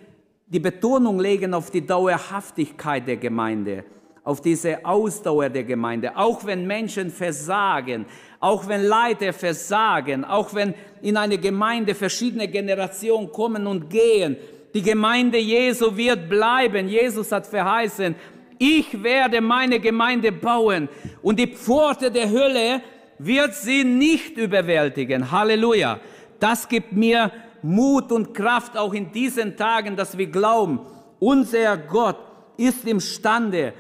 die 0.46 0.60
Betonung 0.60 1.18
legen 1.18 1.54
auf 1.54 1.70
die 1.70 1.80
Dauerhaftigkeit 1.80 3.08
der 3.08 3.16
Gemeinde, 3.16 3.84
auf 4.22 4.42
diese 4.42 4.84
Ausdauer 4.84 5.48
der 5.48 5.64
Gemeinde. 5.64 6.14
Auch 6.14 6.44
wenn 6.44 6.66
Menschen 6.66 7.10
versagen, 7.10 8.04
auch 8.38 8.68
wenn 8.68 8.82
Leiter 8.82 9.32
versagen, 9.32 10.26
auch 10.26 10.52
wenn 10.52 10.74
in 11.00 11.16
eine 11.16 11.38
Gemeinde 11.38 11.94
verschiedene 11.94 12.48
Generationen 12.48 13.32
kommen 13.32 13.66
und 13.66 13.88
gehen, 13.88 14.36
die 14.74 14.82
Gemeinde 14.82 15.38
Jesu 15.38 15.96
wird 15.96 16.28
bleiben. 16.28 16.86
Jesus 16.86 17.32
hat 17.32 17.46
verheißen, 17.46 18.14
ich 18.58 19.02
werde 19.02 19.40
meine 19.40 19.80
Gemeinde 19.80 20.32
bauen 20.32 20.88
und 21.22 21.38
die 21.38 21.46
Pforte 21.46 22.10
der 22.10 22.30
Hölle 22.30 22.82
wird 23.18 23.54
sie 23.54 23.84
nicht 23.84 24.36
überwältigen. 24.36 25.30
Halleluja. 25.30 25.98
Das 26.40 26.68
gibt 26.68 26.92
mir 26.92 27.30
Mut 27.62 28.12
und 28.12 28.34
Kraft 28.34 28.76
auch 28.76 28.92
in 28.92 29.10
diesen 29.12 29.56
Tagen, 29.56 29.96
dass 29.96 30.18
wir 30.18 30.26
glauben, 30.26 30.80
unser 31.18 31.76
Gott 31.78 32.18
ist 32.56 32.86
imstande, 32.86 33.72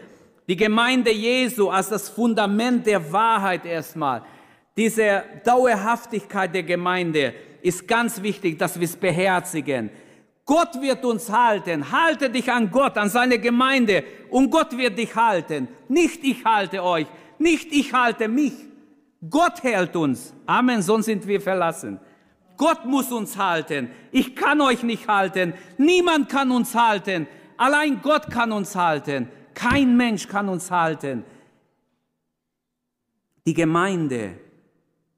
die 0.48 0.56
Gemeinde 0.56 1.10
Jesu 1.10 1.68
als 1.68 1.88
das 1.88 2.08
Fundament 2.08 2.86
der 2.86 3.12
Wahrheit 3.12 3.64
erstmal, 3.66 4.22
diese 4.76 5.22
Dauerhaftigkeit 5.44 6.54
der 6.54 6.64
Gemeinde 6.64 7.34
ist 7.62 7.86
ganz 7.86 8.20
wichtig, 8.22 8.58
dass 8.58 8.78
wir 8.78 8.84
es 8.84 8.96
beherzigen. 8.96 9.90
Gott 10.46 10.80
wird 10.80 11.04
uns 11.04 11.30
halten. 11.30 11.90
Halte 11.90 12.28
dich 12.28 12.50
an 12.50 12.70
Gott, 12.70 12.98
an 12.98 13.08
seine 13.08 13.38
Gemeinde 13.38 14.04
und 14.30 14.50
Gott 14.50 14.76
wird 14.76 14.98
dich 14.98 15.14
halten. 15.16 15.68
Nicht 15.88 16.22
ich 16.22 16.44
halte 16.44 16.82
euch, 16.82 17.06
nicht 17.38 17.72
ich 17.72 17.92
halte 17.92 18.28
mich. 18.28 18.52
Gott 19.28 19.62
hält 19.62 19.96
uns. 19.96 20.34
Amen, 20.44 20.82
sonst 20.82 21.06
sind 21.06 21.26
wir 21.26 21.40
verlassen. 21.40 21.98
Gott 22.56 22.84
muss 22.84 23.10
uns 23.10 23.36
halten. 23.38 23.90
Ich 24.12 24.36
kann 24.36 24.60
euch 24.60 24.82
nicht 24.82 25.08
halten. 25.08 25.54
Niemand 25.78 26.28
kann 26.28 26.50
uns 26.50 26.74
halten. 26.74 27.26
Allein 27.56 28.00
Gott 28.02 28.30
kann 28.30 28.52
uns 28.52 28.76
halten. 28.76 29.28
Kein 29.54 29.96
Mensch 29.96 30.28
kann 30.28 30.48
uns 30.48 30.70
halten. 30.70 31.24
Die 33.46 33.54
Gemeinde 33.54 34.38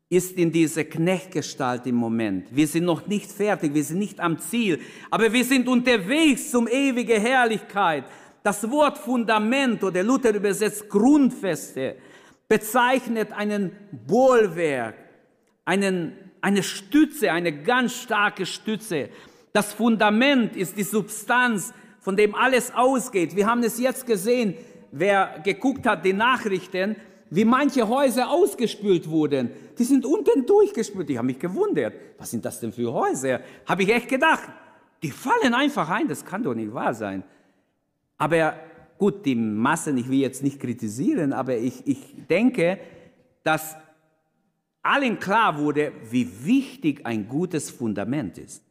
ist 0.08 0.38
in 0.38 0.52
dieser 0.52 0.84
Knechtgestalt 0.84 1.86
im 1.86 1.96
Moment. 1.96 2.48
Wir 2.50 2.66
sind 2.68 2.84
noch 2.84 3.06
nicht 3.06 3.30
fertig, 3.30 3.74
wir 3.74 3.82
sind 3.82 3.98
nicht 3.98 4.20
am 4.20 4.38
Ziel, 4.38 4.80
aber 5.10 5.32
wir 5.32 5.44
sind 5.44 5.66
unterwegs 5.66 6.50
zum 6.50 6.68
ewige 6.68 7.18
Herrlichkeit. 7.18 8.04
Das 8.42 8.70
Wort 8.70 8.98
Fundament 8.98 9.82
oder 9.82 10.04
Luther 10.04 10.32
übersetzt 10.32 10.88
Grundfeste 10.88 11.96
bezeichnet 12.48 13.32
einen 13.32 13.72
Bollwerk, 14.06 14.94
einen, 15.64 16.12
eine 16.40 16.62
Stütze, 16.62 17.32
eine 17.32 17.62
ganz 17.62 17.94
starke 17.94 18.46
Stütze. 18.46 19.08
Das 19.52 19.72
Fundament 19.72 20.56
ist 20.56 20.76
die 20.76 20.84
Substanz, 20.84 21.74
von 21.98 22.16
dem 22.16 22.36
alles 22.36 22.72
ausgeht. 22.72 23.34
Wir 23.34 23.48
haben 23.48 23.64
es 23.64 23.80
jetzt 23.80 24.06
gesehen, 24.06 24.54
wer 24.92 25.40
geguckt 25.42 25.84
hat, 25.84 26.04
die 26.04 26.12
Nachrichten, 26.12 26.94
wie 27.30 27.44
manche 27.44 27.88
Häuser 27.88 28.30
ausgespült 28.30 29.08
wurden. 29.08 29.50
Die 29.78 29.84
sind 29.84 30.04
unten 30.04 30.46
durchgespült. 30.46 31.10
Ich 31.10 31.16
habe 31.16 31.26
mich 31.26 31.38
gewundert. 31.38 31.94
Was 32.18 32.30
sind 32.30 32.44
das 32.44 32.60
denn 32.60 32.72
für 32.72 32.92
Häuser? 32.92 33.40
Habe 33.66 33.82
ich 33.82 33.88
echt 33.88 34.08
gedacht. 34.08 34.48
Die 35.02 35.10
fallen 35.10 35.54
einfach 35.54 35.88
ein. 35.90 36.08
Das 36.08 36.24
kann 36.24 36.42
doch 36.42 36.54
nicht 36.54 36.72
wahr 36.72 36.94
sein. 36.94 37.24
Aber 38.16 38.54
gut, 38.98 39.26
die 39.26 39.34
Massen, 39.34 39.96
ich 39.98 40.08
will 40.08 40.20
jetzt 40.20 40.42
nicht 40.42 40.60
kritisieren, 40.60 41.32
aber 41.32 41.56
ich, 41.56 41.86
ich 41.86 41.98
denke, 42.28 42.78
dass 43.42 43.76
allen 44.82 45.18
klar 45.18 45.58
wurde, 45.58 45.92
wie 46.10 46.46
wichtig 46.46 47.04
ein 47.04 47.28
gutes 47.28 47.70
Fundament 47.70 48.38
ist. 48.38 48.62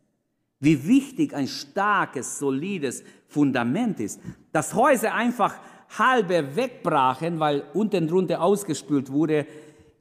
Wie 0.59 0.87
wichtig 0.87 1.35
ein 1.35 1.47
starkes, 1.47 2.39
solides 2.39 3.03
Fundament 3.27 3.99
ist. 3.99 4.21
Dass 4.51 4.73
Häuser 4.73 5.13
einfach 5.13 5.55
halbe 5.98 6.56
wegbrachen, 6.56 7.39
weil 7.39 7.63
unten 7.74 8.08
drunter 8.08 8.41
ausgespült 8.41 9.12
wurde, 9.12 9.45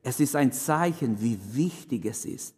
es 0.03 0.20
ist 0.20 0.37
ein 0.37 0.53
Zeichen, 0.53 1.20
wie 1.20 1.38
wichtig 1.53 2.05
es 2.05 2.25
ist. 2.25 2.55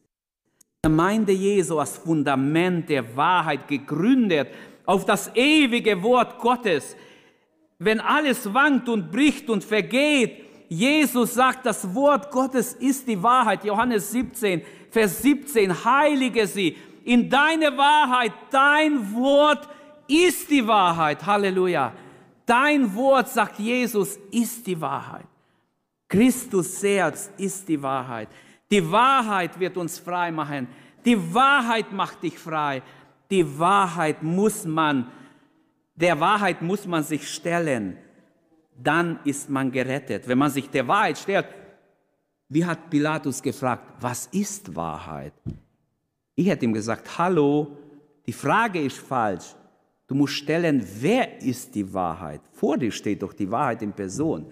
Die 0.85 0.89
Gemeinde 0.89 1.33
Jesu 1.33 1.79
als 1.79 1.97
Fundament 1.97 2.89
der 2.89 3.17
Wahrheit 3.17 3.69
gegründet 3.69 4.49
auf 4.85 5.05
das 5.05 5.31
ewige 5.35 6.03
Wort 6.03 6.39
Gottes. 6.39 6.97
Wenn 7.79 8.01
alles 8.01 8.53
wankt 8.53 8.89
und 8.89 9.11
bricht 9.11 9.51
und 9.51 9.63
vergeht, 9.63 10.45
Jesus 10.69 11.35
sagt, 11.35 11.67
das 11.67 11.95
Wort 11.95 12.31
Gottes 12.31 12.73
ist 12.75 13.07
die 13.07 13.23
Wahrheit. 13.23 13.65
Johannes 13.65 14.11
17, 14.11 14.63
Vers 14.91 15.23
17, 15.23 15.85
heilige 15.85 16.47
sie 16.47 16.77
in 17.05 17.31
deine 17.31 17.77
Wahrheit. 17.77 18.33
Dein 18.51 19.15
Wort 19.15 19.69
ist 20.09 20.51
die 20.51 20.67
Wahrheit. 20.67 21.25
Halleluja. 21.25 21.93
Dein 22.47 22.95
Wort, 22.95 23.29
sagt 23.29 23.59
Jesus, 23.59 24.17
ist 24.31 24.67
die 24.67 24.81
Wahrheit. 24.81 25.27
Christus 26.09 26.81
selbst 26.81 27.33
ist 27.37 27.69
die 27.69 27.83
Wahrheit. 27.83 28.29
Die 28.71 28.91
Wahrheit 28.91 29.59
wird 29.59 29.77
uns 29.77 29.99
frei 29.99 30.31
machen. 30.31 30.69
Die 31.05 31.35
Wahrheit 31.35 31.93
macht 31.93 32.23
dich 32.23 32.39
frei. 32.39 32.83
Die 33.29 33.59
Wahrheit 33.59 34.23
muss 34.23 34.65
man, 34.65 35.11
der 35.97 36.19
Wahrheit 36.21 36.63
muss 36.63 36.87
man 36.87 37.03
sich 37.03 37.29
stellen. 37.29 37.99
Dann 38.81 39.19
ist 39.25 39.51
man 39.51 39.73
gerettet. 39.73 40.29
Wenn 40.29 40.39
man 40.39 40.51
sich 40.51 40.71
der 40.71 40.87
Wahrheit 40.87 41.19
stellt, 41.19 41.47
wie 42.49 42.65
hat 42.65 42.91
Pilatus 42.91 43.43
gefragt, 43.43 43.95
was 44.01 44.27
ist 44.27 44.77
Wahrheit? 44.77 45.33
Ich 46.37 46.47
hätte 46.47 46.65
ihm 46.65 46.73
gesagt, 46.73 47.19
hallo, 47.19 47.77
die 48.27 48.33
Frage 48.33 48.81
ist 48.81 48.99
falsch. 48.99 49.57
Du 50.07 50.15
musst 50.15 50.35
stellen, 50.35 50.87
wer 51.01 51.43
ist 51.43 51.75
die 51.75 51.93
Wahrheit? 51.93 52.41
Vor 52.53 52.79
dir 52.79 52.93
steht 52.93 53.23
doch 53.23 53.33
die 53.33 53.51
Wahrheit 53.51 53.83
in 53.83 53.93
Person. 53.93 54.47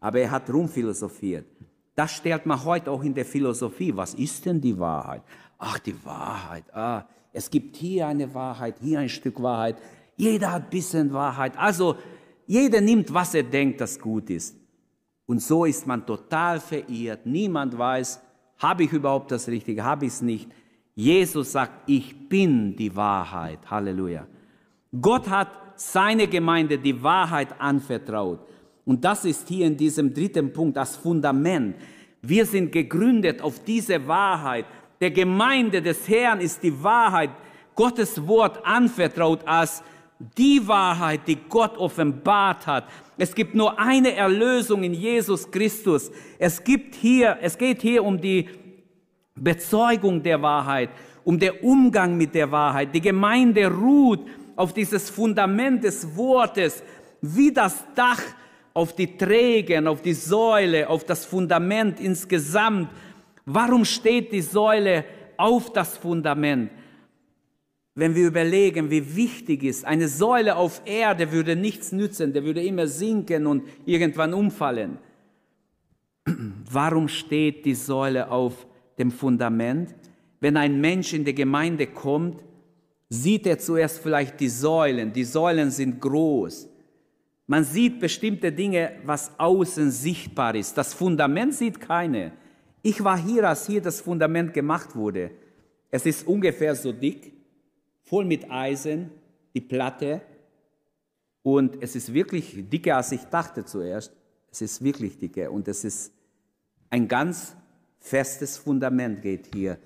Aber 0.00 0.20
er 0.20 0.30
hat 0.30 0.50
rumphilosophiert. 0.50 1.46
Das 1.94 2.12
stellt 2.12 2.46
man 2.46 2.62
heute 2.64 2.90
auch 2.90 3.02
in 3.02 3.14
der 3.14 3.24
Philosophie. 3.24 3.94
Was 3.94 4.14
ist 4.14 4.44
denn 4.46 4.60
die 4.60 4.78
Wahrheit? 4.78 5.22
Ach, 5.58 5.78
die 5.78 5.94
Wahrheit. 6.04 6.64
Ah, 6.74 7.04
es 7.32 7.50
gibt 7.50 7.76
hier 7.76 8.06
eine 8.06 8.32
Wahrheit, 8.34 8.76
hier 8.80 9.00
ein 9.00 9.08
Stück 9.08 9.42
Wahrheit. 9.42 9.76
Jeder 10.16 10.52
hat 10.52 10.64
ein 10.64 10.70
bisschen 10.70 11.12
Wahrheit. 11.12 11.56
Also, 11.58 11.96
jeder 12.46 12.80
nimmt, 12.80 13.12
was 13.12 13.34
er 13.34 13.42
denkt, 13.42 13.80
das 13.80 13.98
gut 13.98 14.30
ist. 14.30 14.56
Und 15.26 15.42
so 15.42 15.64
ist 15.64 15.86
man 15.86 16.06
total 16.06 16.60
verirrt. 16.60 17.26
Niemand 17.26 17.76
weiß, 17.76 18.20
habe 18.58 18.84
ich 18.84 18.92
überhaupt 18.92 19.30
das 19.32 19.48
Richtige, 19.48 19.84
habe 19.84 20.06
ich 20.06 20.12
es 20.12 20.22
nicht. 20.22 20.48
Jesus 20.94 21.52
sagt, 21.52 21.90
ich 21.90 22.28
bin 22.28 22.76
die 22.76 22.94
Wahrheit. 22.94 23.58
Halleluja. 23.70 24.26
Gott 25.00 25.28
hat 25.28 25.48
seine 25.76 26.26
Gemeinde 26.26 26.78
die 26.78 27.02
Wahrheit 27.02 27.48
anvertraut. 27.58 28.40
Und 28.84 29.04
das 29.04 29.24
ist 29.24 29.48
hier 29.48 29.66
in 29.66 29.76
diesem 29.76 30.14
dritten 30.14 30.52
Punkt 30.52 30.76
das 30.76 30.96
Fundament. 30.96 31.76
Wir 32.22 32.46
sind 32.46 32.72
gegründet 32.72 33.42
auf 33.42 33.62
diese 33.64 34.06
Wahrheit. 34.06 34.64
Der 35.00 35.10
Gemeinde 35.10 35.82
des 35.82 36.08
Herrn 36.08 36.40
ist 36.40 36.62
die 36.62 36.82
Wahrheit, 36.82 37.30
Gottes 37.74 38.26
Wort 38.26 38.64
anvertraut 38.64 39.46
als 39.46 39.82
die 40.18 40.66
Wahrheit, 40.66 41.20
die 41.26 41.36
Gott 41.48 41.76
offenbart 41.76 42.66
hat. 42.66 42.84
Es 43.18 43.34
gibt 43.34 43.54
nur 43.54 43.78
eine 43.78 44.14
Erlösung 44.14 44.82
in 44.82 44.94
Jesus 44.94 45.50
Christus. 45.50 46.10
Es 46.38 46.62
gibt 46.62 46.94
hier, 46.94 47.36
es 47.42 47.58
geht 47.58 47.82
hier 47.82 48.02
um 48.02 48.20
die 48.20 48.48
Bezeugung 49.34 50.22
der 50.22 50.40
Wahrheit, 50.40 50.88
um 51.24 51.38
den 51.38 51.52
Umgang 51.60 52.16
mit 52.16 52.34
der 52.34 52.50
Wahrheit. 52.50 52.94
Die 52.94 53.00
Gemeinde 53.00 53.70
ruht 53.70 54.20
auf 54.56 54.72
dieses 54.72 55.10
Fundament 55.10 55.84
des 55.84 56.16
Wortes, 56.16 56.82
wie 57.20 57.52
das 57.52 57.84
Dach 57.94 58.22
auf 58.74 58.94
die 58.94 59.16
Trägen, 59.16 59.86
auf 59.86 60.02
die 60.02 60.14
Säule, 60.14 60.88
auf 60.88 61.04
das 61.04 61.24
Fundament 61.24 62.00
insgesamt. 62.00 62.90
Warum 63.44 63.84
steht 63.84 64.32
die 64.32 64.42
Säule 64.42 65.04
auf 65.36 65.72
das 65.72 65.96
Fundament? 65.96 66.70
Wenn 67.94 68.14
wir 68.14 68.26
überlegen, 68.26 68.90
wie 68.90 69.16
wichtig 69.16 69.62
ist, 69.62 69.86
eine 69.86 70.08
Säule 70.08 70.56
auf 70.56 70.82
Erde 70.84 71.32
würde 71.32 71.56
nichts 71.56 71.92
nützen, 71.92 72.34
der 72.34 72.44
würde 72.44 72.62
immer 72.62 72.86
sinken 72.86 73.46
und 73.46 73.62
irgendwann 73.86 74.34
umfallen. 74.34 74.98
Warum 76.70 77.08
steht 77.08 77.64
die 77.64 77.74
Säule 77.74 78.30
auf 78.30 78.66
dem 78.98 79.10
Fundament? 79.10 79.94
Wenn 80.40 80.58
ein 80.58 80.78
Mensch 80.78 81.14
in 81.14 81.24
die 81.24 81.34
Gemeinde 81.34 81.86
kommt, 81.86 82.44
sieht 83.08 83.46
er 83.46 83.58
zuerst 83.58 83.98
vielleicht 83.98 84.40
die 84.40 84.48
Säulen. 84.48 85.12
Die 85.12 85.24
Säulen 85.24 85.70
sind 85.70 86.00
groß. 86.00 86.68
Man 87.46 87.64
sieht 87.64 88.00
bestimmte 88.00 88.50
Dinge, 88.50 88.92
was 89.04 89.38
außen 89.38 89.90
sichtbar 89.90 90.54
ist. 90.56 90.76
Das 90.76 90.94
Fundament 90.94 91.54
sieht 91.54 91.80
keine. 91.80 92.32
Ich 92.82 93.02
war 93.04 93.16
hier, 93.16 93.48
als 93.48 93.66
hier 93.66 93.80
das 93.80 94.00
Fundament 94.00 94.52
gemacht 94.52 94.96
wurde. 94.96 95.30
Es 95.90 96.06
ist 96.06 96.26
ungefähr 96.26 96.74
so 96.74 96.92
dick, 96.92 97.32
voll 98.02 98.24
mit 98.24 98.50
Eisen, 98.50 99.10
die 99.54 99.60
Platte. 99.60 100.22
Und 101.42 101.80
es 101.80 101.94
ist 101.94 102.12
wirklich 102.12 102.68
dicker, 102.68 102.96
als 102.96 103.12
ich 103.12 103.24
dachte 103.24 103.64
zuerst. 103.64 104.12
Es 104.50 104.62
ist 104.62 104.82
wirklich 104.82 105.18
dicker 105.18 105.52
und 105.52 105.68
es 105.68 105.84
ist 105.84 106.12
ein 106.90 107.06
ganz 107.06 107.54
festes 108.00 108.56
Fundament 108.56 109.22
geht 109.22 109.52
hier 109.52 109.78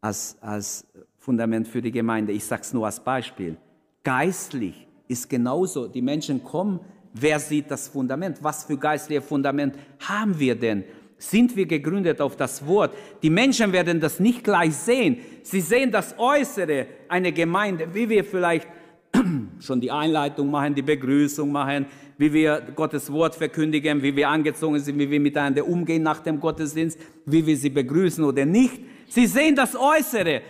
als, 0.00 0.36
als 0.40 0.86
Fundament 1.24 1.66
für 1.66 1.80
die 1.80 1.90
Gemeinde. 1.90 2.34
Ich 2.34 2.44
sage 2.44 2.60
es 2.60 2.74
nur 2.74 2.84
als 2.84 3.00
Beispiel. 3.00 3.56
Geistlich 4.02 4.86
ist 5.08 5.30
genauso. 5.30 5.88
Die 5.88 6.02
Menschen 6.02 6.44
kommen, 6.44 6.80
wer 7.14 7.40
sieht 7.40 7.70
das 7.70 7.88
Fundament? 7.88 8.36
Was 8.42 8.64
für 8.64 8.76
geistliche 8.76 9.22
Fundament 9.22 9.74
haben 10.00 10.38
wir 10.38 10.54
denn? 10.54 10.84
Sind 11.16 11.56
wir 11.56 11.64
gegründet 11.64 12.20
auf 12.20 12.36
das 12.36 12.66
Wort? 12.66 12.94
Die 13.22 13.30
Menschen 13.30 13.72
werden 13.72 14.00
das 14.00 14.20
nicht 14.20 14.44
gleich 14.44 14.74
sehen. 14.74 15.16
Sie 15.42 15.62
sehen 15.62 15.90
das 15.90 16.14
Äußere 16.18 16.88
einer 17.08 17.32
Gemeinde, 17.32 17.88
wie 17.94 18.06
wir 18.06 18.22
vielleicht 18.22 18.68
schon 19.60 19.80
die 19.80 19.90
Einleitung 19.90 20.50
machen, 20.50 20.74
die 20.74 20.82
Begrüßung 20.82 21.50
machen, 21.50 21.86
wie 22.18 22.34
wir 22.34 22.60
Gottes 22.76 23.10
Wort 23.10 23.34
verkündigen, 23.34 24.02
wie 24.02 24.14
wir 24.14 24.28
angezogen 24.28 24.78
sind, 24.78 24.98
wie 24.98 25.08
wir 25.08 25.20
miteinander 25.20 25.66
umgehen 25.66 26.02
nach 26.02 26.20
dem 26.20 26.38
Gottesdienst, 26.38 26.98
wie 27.24 27.46
wir 27.46 27.56
sie 27.56 27.70
begrüßen 27.70 28.22
oder 28.22 28.44
nicht. 28.44 28.78
Sie 29.08 29.26
sehen 29.26 29.54
das 29.54 29.76
Äußere, 29.76 30.42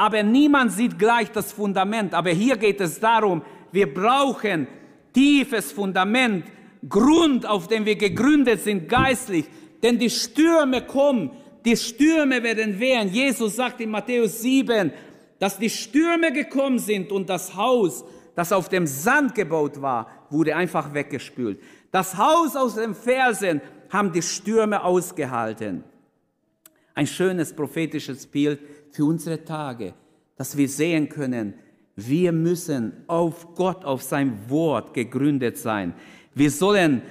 aber 0.00 0.22
niemand 0.22 0.72
sieht 0.72 0.98
gleich 0.98 1.30
das 1.30 1.52
Fundament. 1.52 2.14
Aber 2.14 2.30
hier 2.30 2.56
geht 2.56 2.80
es 2.80 2.98
darum, 2.98 3.42
wir 3.70 3.92
brauchen 3.92 4.66
tiefes 5.12 5.72
Fundament, 5.72 6.46
Grund, 6.88 7.44
auf 7.44 7.68
dem 7.68 7.84
wir 7.84 7.96
gegründet 7.96 8.62
sind, 8.62 8.88
geistlich. 8.88 9.44
Denn 9.82 9.98
die 9.98 10.08
Stürme 10.08 10.86
kommen, 10.86 11.32
die 11.66 11.76
Stürme 11.76 12.42
werden 12.42 12.80
wehren. 12.80 13.10
Jesus 13.10 13.56
sagt 13.56 13.82
in 13.82 13.90
Matthäus 13.90 14.40
7, 14.40 14.90
dass 15.38 15.58
die 15.58 15.68
Stürme 15.68 16.32
gekommen 16.32 16.78
sind 16.78 17.12
und 17.12 17.28
das 17.28 17.54
Haus, 17.54 18.02
das 18.34 18.52
auf 18.52 18.70
dem 18.70 18.86
Sand 18.86 19.34
gebaut 19.34 19.82
war, 19.82 20.06
wurde 20.30 20.56
einfach 20.56 20.94
weggespült. 20.94 21.60
Das 21.90 22.16
Haus 22.16 22.56
aus 22.56 22.76
den 22.76 22.94
Felsen 22.94 23.60
haben 23.90 24.12
die 24.12 24.22
Stürme 24.22 24.82
ausgehalten. 24.82 25.84
Ein 26.94 27.06
schönes 27.06 27.54
prophetisches 27.54 28.26
Bild 28.26 28.60
für 28.92 29.04
unsere 29.04 29.44
Tage, 29.44 29.94
dass 30.36 30.56
wir 30.56 30.68
sehen 30.68 31.08
können, 31.08 31.54
wir 31.96 32.32
müssen 32.32 32.92
auf 33.06 33.54
Gott, 33.54 33.84
auf 33.84 34.02
sein 34.02 34.38
Wort 34.48 34.94
gegründet 34.94 35.58
sein. 35.58 35.94
Wir 36.34 36.50
sollen 36.50 37.02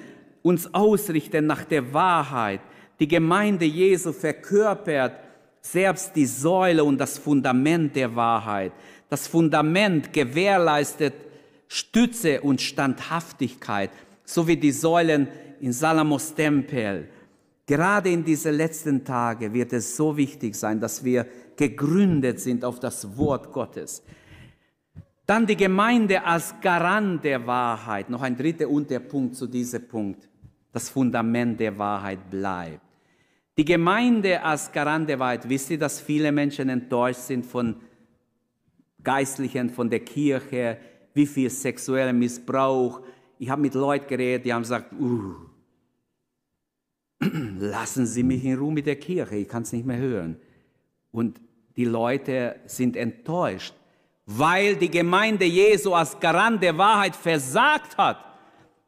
uns 0.41 0.73
ausrichten 0.73 1.45
nach 1.45 1.63
der 1.63 1.93
Wahrheit. 1.93 2.61
Die 2.99 3.07
Gemeinde 3.07 3.65
Jesu 3.65 4.11
verkörpert 4.11 5.13
selbst 5.61 6.15
die 6.15 6.25
Säule 6.25 6.83
und 6.83 6.97
das 6.97 7.17
Fundament 7.17 7.95
der 7.95 8.15
Wahrheit. 8.15 8.71
Das 9.09 9.27
Fundament 9.27 10.13
gewährleistet 10.13 11.13
Stütze 11.67 12.41
und 12.41 12.61
Standhaftigkeit, 12.61 13.91
so 14.23 14.47
wie 14.47 14.57
die 14.57 14.71
Säulen 14.71 15.27
in 15.59 15.71
Salamos 15.71 16.33
Tempel. 16.33 17.07
Gerade 17.69 18.09
in 18.09 18.23
diese 18.23 18.49
letzten 18.49 19.05
Tage 19.05 19.53
wird 19.53 19.73
es 19.73 19.95
so 19.95 20.17
wichtig 20.17 20.55
sein, 20.55 20.79
dass 20.79 21.03
wir 21.03 21.27
gegründet 21.55 22.39
sind 22.39 22.65
auf 22.65 22.79
das 22.79 23.15
Wort 23.15 23.53
Gottes. 23.53 24.01
Dann 25.27 25.45
die 25.45 25.55
Gemeinde 25.55 26.23
als 26.23 26.55
Garant 26.61 27.23
der 27.23 27.45
Wahrheit. 27.45 28.09
Noch 28.09 28.23
ein 28.23 28.35
dritter 28.35 28.67
Unterpunkt 28.67 29.35
zu 29.35 29.45
diesem 29.45 29.87
Punkt. 29.87 30.27
Das 30.71 30.89
Fundament 30.89 31.59
der 31.59 31.77
Wahrheit 31.77 32.27
bleibt. 32.31 32.81
Die 33.55 33.65
Gemeinde 33.65 34.41
als 34.41 34.71
Garant 34.71 35.07
der 35.07 35.19
Wahrheit. 35.19 35.47
Wisst 35.47 35.69
ihr, 35.69 35.77
dass 35.77 36.01
viele 36.01 36.31
Menschen 36.31 36.69
enttäuscht 36.69 37.21
sind 37.21 37.45
von 37.45 37.75
Geistlichen, 39.03 39.69
von 39.69 39.91
der 39.91 39.99
Kirche, 39.99 40.79
wie 41.13 41.27
viel 41.27 41.51
sexueller 41.51 42.13
Missbrauch 42.13 43.01
ich 43.37 43.47
habe 43.47 43.61
mit 43.61 43.75
Leuten 43.75 44.07
geredet, 44.07 44.45
die 44.45 44.53
haben 44.53 44.63
gesagt, 44.63 44.91
uh, 44.99 45.48
lassen 47.19 48.05
Sie 48.05 48.23
mich 48.23 48.43
in 48.45 48.57
Ruhe 48.57 48.71
mit 48.71 48.85
der 48.85 48.95
Kirche, 48.95 49.35
ich 49.35 49.47
kann 49.47 49.63
es 49.63 49.73
nicht 49.73 49.85
mehr 49.85 49.97
hören. 49.97 50.37
Und 51.11 51.41
die 51.75 51.85
Leute 51.85 52.57
sind 52.65 52.95
enttäuscht, 52.95 53.73
weil 54.25 54.75
die 54.75 54.91
Gemeinde 54.91 55.45
Jesu 55.45 55.93
als 55.93 56.19
Garant 56.19 56.61
der 56.61 56.77
Wahrheit 56.77 57.15
versagt 57.15 57.97
hat. 57.97 58.17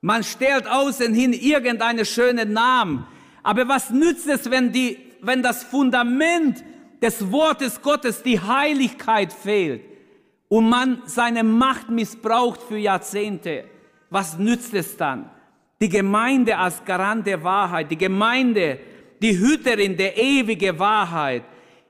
Man 0.02 0.24
stellt 0.24 0.68
außen 0.68 1.14
hin 1.14 1.34
irgendeinen 1.34 2.06
schönen 2.06 2.54
Namen. 2.54 3.06
Aber 3.44 3.68
was 3.68 3.90
nützt 3.90 4.28
es, 4.28 4.50
wenn, 4.50 4.72
die, 4.72 4.98
wenn 5.22 5.42
das 5.44 5.64
Fundament 5.64 6.64
des 7.02 7.32
Wortes 7.32 7.82
Gottes, 7.82 8.24
die 8.24 8.40
Heiligkeit 8.40 9.34
fehlt 9.34 9.84
und 10.48 10.70
man 10.70 11.02
seine 11.06 11.44
Macht 11.44 11.90
missbraucht 11.90 12.62
für 12.62 12.78
Jahrzehnte? 12.78 13.66
Was 14.10 14.38
nützt 14.38 14.74
es 14.74 14.98
dann? 14.98 15.30
Die 15.82 15.90
Gemeinde 15.90 16.56
als 16.56 16.86
Garant 16.86 17.26
der 17.26 17.44
Wahrheit, 17.44 17.90
die 17.90 17.98
Gemeinde, 17.98 18.78
die 19.20 19.38
Hüterin 19.38 19.98
der 19.98 20.16
ewigen 20.16 20.78
Wahrheit 20.78 21.44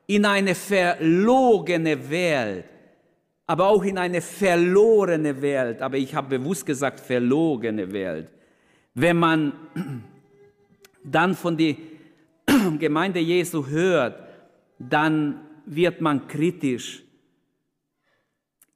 in 0.07 0.25
eine 0.25 0.55
verlogene 0.55 2.09
Welt, 2.09 2.65
aber 3.47 3.67
auch 3.67 3.83
in 3.83 3.97
eine 3.97 4.21
verlorene 4.21 5.41
Welt, 5.41 5.81
aber 5.81 5.97
ich 5.97 6.15
habe 6.15 6.39
bewusst 6.39 6.65
gesagt 6.65 7.01
verlogene 7.01 7.91
Welt. 7.91 8.29
Wenn 8.93 9.17
man 9.17 9.53
dann 11.03 11.35
von 11.35 11.57
der 11.57 11.75
Gemeinde 12.79 13.19
Jesu 13.19 13.67
hört, 13.67 14.21
dann 14.79 15.41
wird 15.65 15.99
man 15.99 16.27
kritisch. 16.27 17.03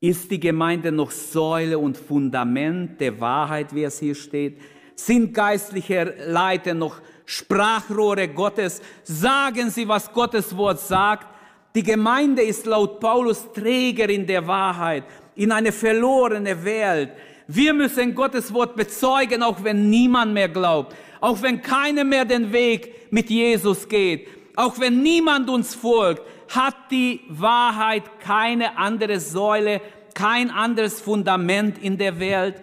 Ist 0.01 0.30
die 0.30 0.39
Gemeinde 0.39 0.91
noch 0.91 1.11
Säule 1.11 1.80
und 1.80 1.97
Fundament 1.97 2.99
der 2.99 3.20
Wahrheit, 3.20 3.74
wie 3.74 3.84
es 3.84 3.99
hier 3.99 4.16
steht? 4.16 4.59
Sind 4.96 5.34
geistliche 5.34 6.16
Leiter 6.28 6.74
noch 6.74 7.02
Sprachrohre 7.26 8.28
Gottes? 8.28 8.82
Sagen 9.04 9.70
sie, 9.70 9.88
was 9.88 10.12
Gottes 10.12 10.56
Wort 10.56 10.80
sagt? 10.80 11.28
Die 11.76 11.84
Gemeinde 11.84 12.41
ist 12.41 12.66
laut 12.66 13.00
Paulus 13.02 13.52
Trägerin 13.54 14.26
der 14.26 14.48
Wahrheit 14.48 15.04
in 15.36 15.52
eine 15.52 15.72
verlorene 15.72 16.64
Welt. 16.64 17.12
Wir 17.48 17.74
müssen 17.74 18.16
Gottes 18.16 18.54
Wort 18.54 18.76
bezeugen, 18.76 19.43
auch 19.43 19.64
wenn 19.64 19.89
niemand 19.89 20.34
mehr 20.34 20.50
glaubt, 20.50 20.96
auch 21.20 21.41
wenn 21.41 21.62
keiner 21.62 22.04
mehr 22.04 22.26
den 22.26 22.52
Weg 22.52 23.12
mit 23.12 23.30
Jesus 23.30 23.88
geht, 23.88 24.28
auch 24.56 24.80
wenn 24.80 25.04
niemand 25.04 25.50
uns 25.50 25.76
folgt, 25.76 26.24
hat 26.50 26.76
die 26.89 27.22
Wahrheit 27.28 28.04
keine 28.20 28.78
andere 28.78 29.20
Säule, 29.20 29.82
kein 30.14 30.50
anderes 30.50 31.02
Fundament 31.02 31.78
in 31.78 31.98
der 31.98 32.20
Welt. 32.20 32.62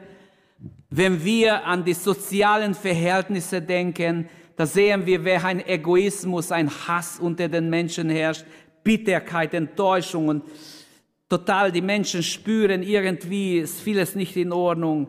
Wenn 0.94 1.24
wir 1.24 1.64
an 1.64 1.86
die 1.86 1.94
sozialen 1.94 2.74
Verhältnisse 2.74 3.62
denken, 3.62 4.28
da 4.56 4.66
sehen 4.66 5.06
wir, 5.06 5.24
wer 5.24 5.42
ein 5.42 5.66
Egoismus, 5.66 6.52
ein 6.52 6.68
Hass 6.68 7.18
unter 7.18 7.48
den 7.48 7.70
Menschen 7.70 8.10
herrscht, 8.10 8.44
Bitterkeit, 8.84 9.54
Enttäuschung 9.54 10.28
und 10.28 10.42
total 11.30 11.72
die 11.72 11.80
Menschen 11.80 12.22
spüren, 12.22 12.82
irgendwie 12.82 13.60
ist 13.60 13.80
vieles 13.80 14.14
nicht 14.14 14.36
in 14.36 14.52
Ordnung. 14.52 15.08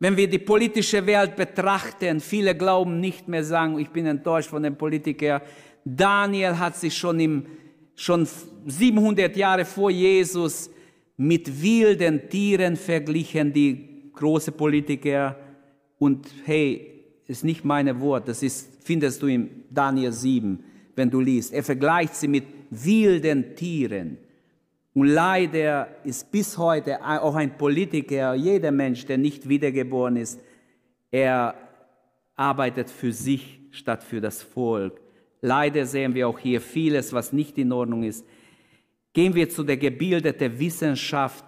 Wenn 0.00 0.18
wir 0.18 0.28
die 0.28 0.38
politische 0.38 1.06
Welt 1.06 1.34
betrachten, 1.34 2.20
viele 2.20 2.54
glauben 2.54 3.00
nicht 3.00 3.26
mehr 3.26 3.42
sagen, 3.42 3.78
ich 3.78 3.88
bin 3.88 4.04
enttäuscht 4.04 4.50
von 4.50 4.64
den 4.64 4.76
Politikern. 4.76 5.40
Daniel 5.82 6.58
hat 6.58 6.76
sich 6.76 6.94
schon, 6.94 7.18
im, 7.20 7.46
schon 7.94 8.28
700 8.66 9.34
Jahre 9.34 9.64
vor 9.64 9.90
Jesus 9.90 10.68
mit 11.16 11.62
wilden 11.62 12.28
Tieren 12.28 12.76
verglichen, 12.76 13.54
die 13.54 13.95
große 14.16 14.52
Politiker. 14.52 15.36
Und 15.98 16.26
hey, 16.44 16.96
ist 17.26 17.44
nicht 17.44 17.64
meine 17.64 18.00
Wort, 18.00 18.28
das 18.28 18.42
ist, 18.42 18.84
findest 18.84 19.22
du 19.22 19.26
in 19.26 19.64
Daniel 19.70 20.12
7, 20.12 20.62
wenn 20.94 21.10
du 21.10 21.20
liest. 21.20 21.52
Er 21.52 21.62
vergleicht 21.62 22.14
sie 22.14 22.28
mit 22.28 22.44
wilden 22.70 23.54
Tieren. 23.56 24.18
Und 24.94 25.08
leider 25.08 25.88
ist 26.04 26.30
bis 26.30 26.56
heute 26.56 27.04
auch 27.04 27.34
ein 27.34 27.58
Politiker, 27.58 28.34
jeder 28.34 28.70
Mensch, 28.70 29.04
der 29.04 29.18
nicht 29.18 29.48
wiedergeboren 29.48 30.16
ist, 30.16 30.40
er 31.10 31.54
arbeitet 32.34 32.90
für 32.90 33.12
sich 33.12 33.60
statt 33.70 34.02
für 34.02 34.20
das 34.20 34.42
Volk. 34.42 35.00
Leider 35.42 35.84
sehen 35.84 36.14
wir 36.14 36.28
auch 36.28 36.38
hier 36.38 36.60
vieles, 36.60 37.12
was 37.12 37.32
nicht 37.32 37.58
in 37.58 37.72
Ordnung 37.72 38.04
ist. 38.04 38.24
Gehen 39.12 39.34
wir 39.34 39.48
zu 39.48 39.64
der 39.64 39.76
gebildeten 39.76 40.58
Wissenschaft, 40.58 41.44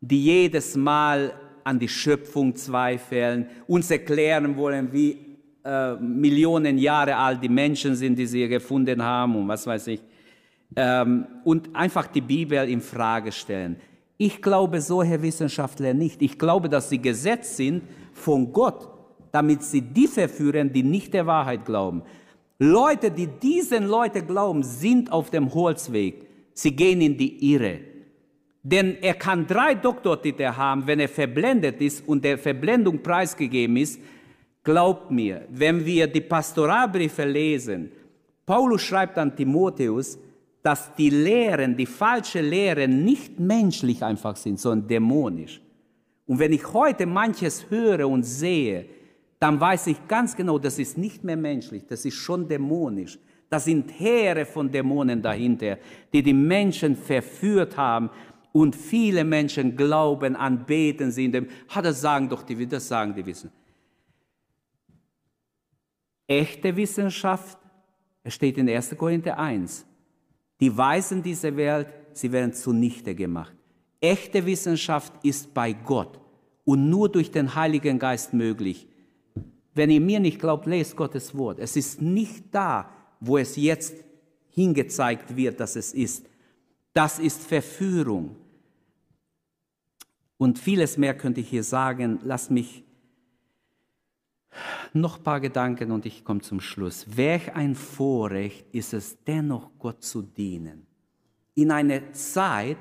die 0.00 0.24
jedes 0.24 0.76
Mal 0.76 1.32
an 1.66 1.78
die 1.78 1.88
Schöpfung 1.88 2.54
zweifeln, 2.54 3.46
uns 3.66 3.90
erklären 3.90 4.56
wollen, 4.56 4.92
wie 4.92 5.18
äh, 5.64 5.94
Millionen 5.96 6.78
Jahre 6.78 7.16
alt 7.16 7.42
die 7.42 7.48
Menschen 7.48 7.94
sind, 7.94 8.16
die 8.18 8.26
sie 8.26 8.48
gefunden 8.48 9.02
haben 9.02 9.36
und 9.36 9.48
was 9.48 9.66
weiß 9.66 9.88
ich 9.88 10.00
ähm, 10.74 11.26
und 11.44 11.74
einfach 11.74 12.06
die 12.06 12.20
Bibel 12.20 12.68
in 12.68 12.80
Frage 12.80 13.30
stellen. 13.30 13.76
Ich 14.18 14.40
glaube 14.40 14.80
solche 14.80 15.20
Wissenschaftler 15.22 15.92
nicht. 15.92 16.22
Ich 16.22 16.38
glaube, 16.38 16.68
dass 16.68 16.88
sie 16.88 16.98
gesetzt 16.98 17.56
sind 17.56 17.82
von 18.14 18.52
Gott, 18.52 18.88
damit 19.30 19.62
sie 19.62 19.82
die 19.82 20.06
verführen, 20.06 20.72
die 20.72 20.82
nicht 20.82 21.12
der 21.12 21.26
Wahrheit 21.26 21.64
glauben. 21.64 22.02
Leute, 22.58 23.10
die 23.10 23.26
diesen 23.26 23.86
Leute 23.86 24.22
glauben, 24.22 24.62
sind 24.62 25.12
auf 25.12 25.28
dem 25.28 25.52
Holzweg. 25.52 26.26
Sie 26.54 26.74
gehen 26.74 27.02
in 27.02 27.18
die 27.18 27.52
Irre. 27.52 27.80
Denn 28.68 28.96
er 29.00 29.14
kann 29.14 29.46
drei 29.46 29.76
Doktortitel 29.76 30.46
haben, 30.46 30.88
wenn 30.88 30.98
er 30.98 31.08
verblendet 31.08 31.80
ist 31.80 32.06
und 32.08 32.24
der 32.24 32.36
Verblendung 32.36 33.00
preisgegeben 33.00 33.76
ist. 33.76 34.00
Glaubt 34.64 35.08
mir, 35.08 35.46
wenn 35.50 35.86
wir 35.86 36.08
die 36.08 36.20
Pastoralbriefe 36.20 37.24
lesen, 37.24 37.92
Paulus 38.44 38.82
schreibt 38.82 39.18
an 39.18 39.36
Timotheus, 39.36 40.18
dass 40.64 40.92
die 40.96 41.10
Lehren, 41.10 41.76
die 41.76 41.86
falsche 41.86 42.40
Lehren 42.40 43.04
nicht 43.04 43.38
menschlich 43.38 44.02
einfach 44.02 44.34
sind, 44.34 44.58
sondern 44.58 44.88
dämonisch. 44.88 45.60
Und 46.26 46.40
wenn 46.40 46.52
ich 46.52 46.72
heute 46.72 47.06
manches 47.06 47.70
höre 47.70 48.08
und 48.08 48.24
sehe, 48.24 48.86
dann 49.38 49.60
weiß 49.60 49.86
ich 49.86 50.08
ganz 50.08 50.34
genau, 50.34 50.58
das 50.58 50.80
ist 50.80 50.98
nicht 50.98 51.22
mehr 51.22 51.36
menschlich, 51.36 51.84
das 51.86 52.04
ist 52.04 52.16
schon 52.16 52.48
dämonisch. 52.48 53.16
Da 53.48 53.60
sind 53.60 53.92
Heere 54.00 54.44
von 54.44 54.72
Dämonen 54.72 55.22
dahinter, 55.22 55.78
die 56.12 56.20
die 56.20 56.32
Menschen 56.32 56.96
verführt 56.96 57.76
haben. 57.76 58.10
Und 58.56 58.74
viele 58.74 59.22
Menschen 59.22 59.76
glauben, 59.76 60.34
anbeten 60.34 61.10
sie 61.10 61.26
in 61.26 61.32
dem, 61.32 61.48
ha, 61.74 61.82
das 61.82 62.00
sagen 62.00 62.26
doch 62.26 62.42
die, 62.42 62.66
das 62.66 62.88
sagen 62.88 63.14
die 63.14 63.26
Wissen. 63.26 63.50
Echte 66.26 66.74
Wissenschaft, 66.74 67.58
es 68.22 68.32
steht 68.32 68.56
in 68.56 68.66
1. 68.66 68.96
Korinther 68.96 69.38
1, 69.38 69.84
die 70.58 70.74
Weisen 70.74 71.22
dieser 71.22 71.54
Welt, 71.54 71.88
sie 72.14 72.32
werden 72.32 72.54
zunichte 72.54 73.14
gemacht. 73.14 73.54
Echte 74.00 74.46
Wissenschaft 74.46 75.12
ist 75.22 75.52
bei 75.52 75.74
Gott 75.74 76.18
und 76.64 76.88
nur 76.88 77.10
durch 77.10 77.30
den 77.30 77.54
Heiligen 77.54 77.98
Geist 77.98 78.32
möglich. 78.32 78.88
Wenn 79.74 79.90
ihr 79.90 80.00
mir 80.00 80.18
nicht 80.18 80.40
glaubt, 80.40 80.64
lest 80.64 80.96
Gottes 80.96 81.36
Wort. 81.36 81.58
Es 81.58 81.76
ist 81.76 82.00
nicht 82.00 82.46
da, 82.52 82.90
wo 83.20 83.36
es 83.36 83.56
jetzt 83.56 84.02
hingezeigt 84.48 85.36
wird, 85.36 85.60
dass 85.60 85.76
es 85.76 85.92
ist. 85.92 86.24
Das 86.94 87.18
ist 87.18 87.42
Verführung. 87.42 88.34
Und 90.38 90.58
vieles 90.58 90.98
mehr 90.98 91.16
könnte 91.16 91.40
ich 91.40 91.48
hier 91.48 91.64
sagen. 91.64 92.18
Lass 92.22 92.50
mich 92.50 92.84
noch 94.92 95.18
ein 95.18 95.22
paar 95.22 95.40
Gedanken 95.40 95.90
und 95.90 96.06
ich 96.06 96.24
komme 96.24 96.40
zum 96.40 96.60
Schluss. 96.60 97.06
Welch 97.16 97.54
ein 97.54 97.74
Vorrecht 97.74 98.66
ist 98.72 98.94
es 98.94 99.22
dennoch, 99.24 99.70
Gott 99.78 100.02
zu 100.02 100.22
dienen. 100.22 100.86
In 101.54 101.70
einer 101.70 102.12
Zeit, 102.12 102.78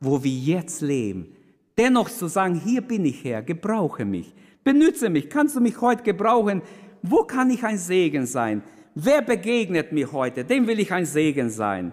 wo 0.00 0.22
wir 0.22 0.32
jetzt 0.32 0.80
leben, 0.80 1.34
dennoch 1.76 2.10
zu 2.10 2.28
sagen, 2.28 2.60
hier 2.60 2.82
bin 2.82 3.04
ich 3.04 3.24
Herr, 3.24 3.42
gebrauche 3.42 4.04
mich, 4.04 4.34
benütze 4.64 5.08
mich, 5.08 5.30
kannst 5.30 5.56
du 5.56 5.60
mich 5.60 5.80
heute 5.80 6.02
gebrauchen? 6.02 6.62
Wo 7.02 7.24
kann 7.24 7.50
ich 7.50 7.64
ein 7.64 7.78
Segen 7.78 8.26
sein? 8.26 8.62
Wer 8.94 9.22
begegnet 9.22 9.92
mir 9.92 10.10
heute? 10.12 10.44
Dem 10.44 10.66
will 10.66 10.80
ich 10.80 10.92
ein 10.92 11.06
Segen 11.06 11.50
sein. 11.50 11.92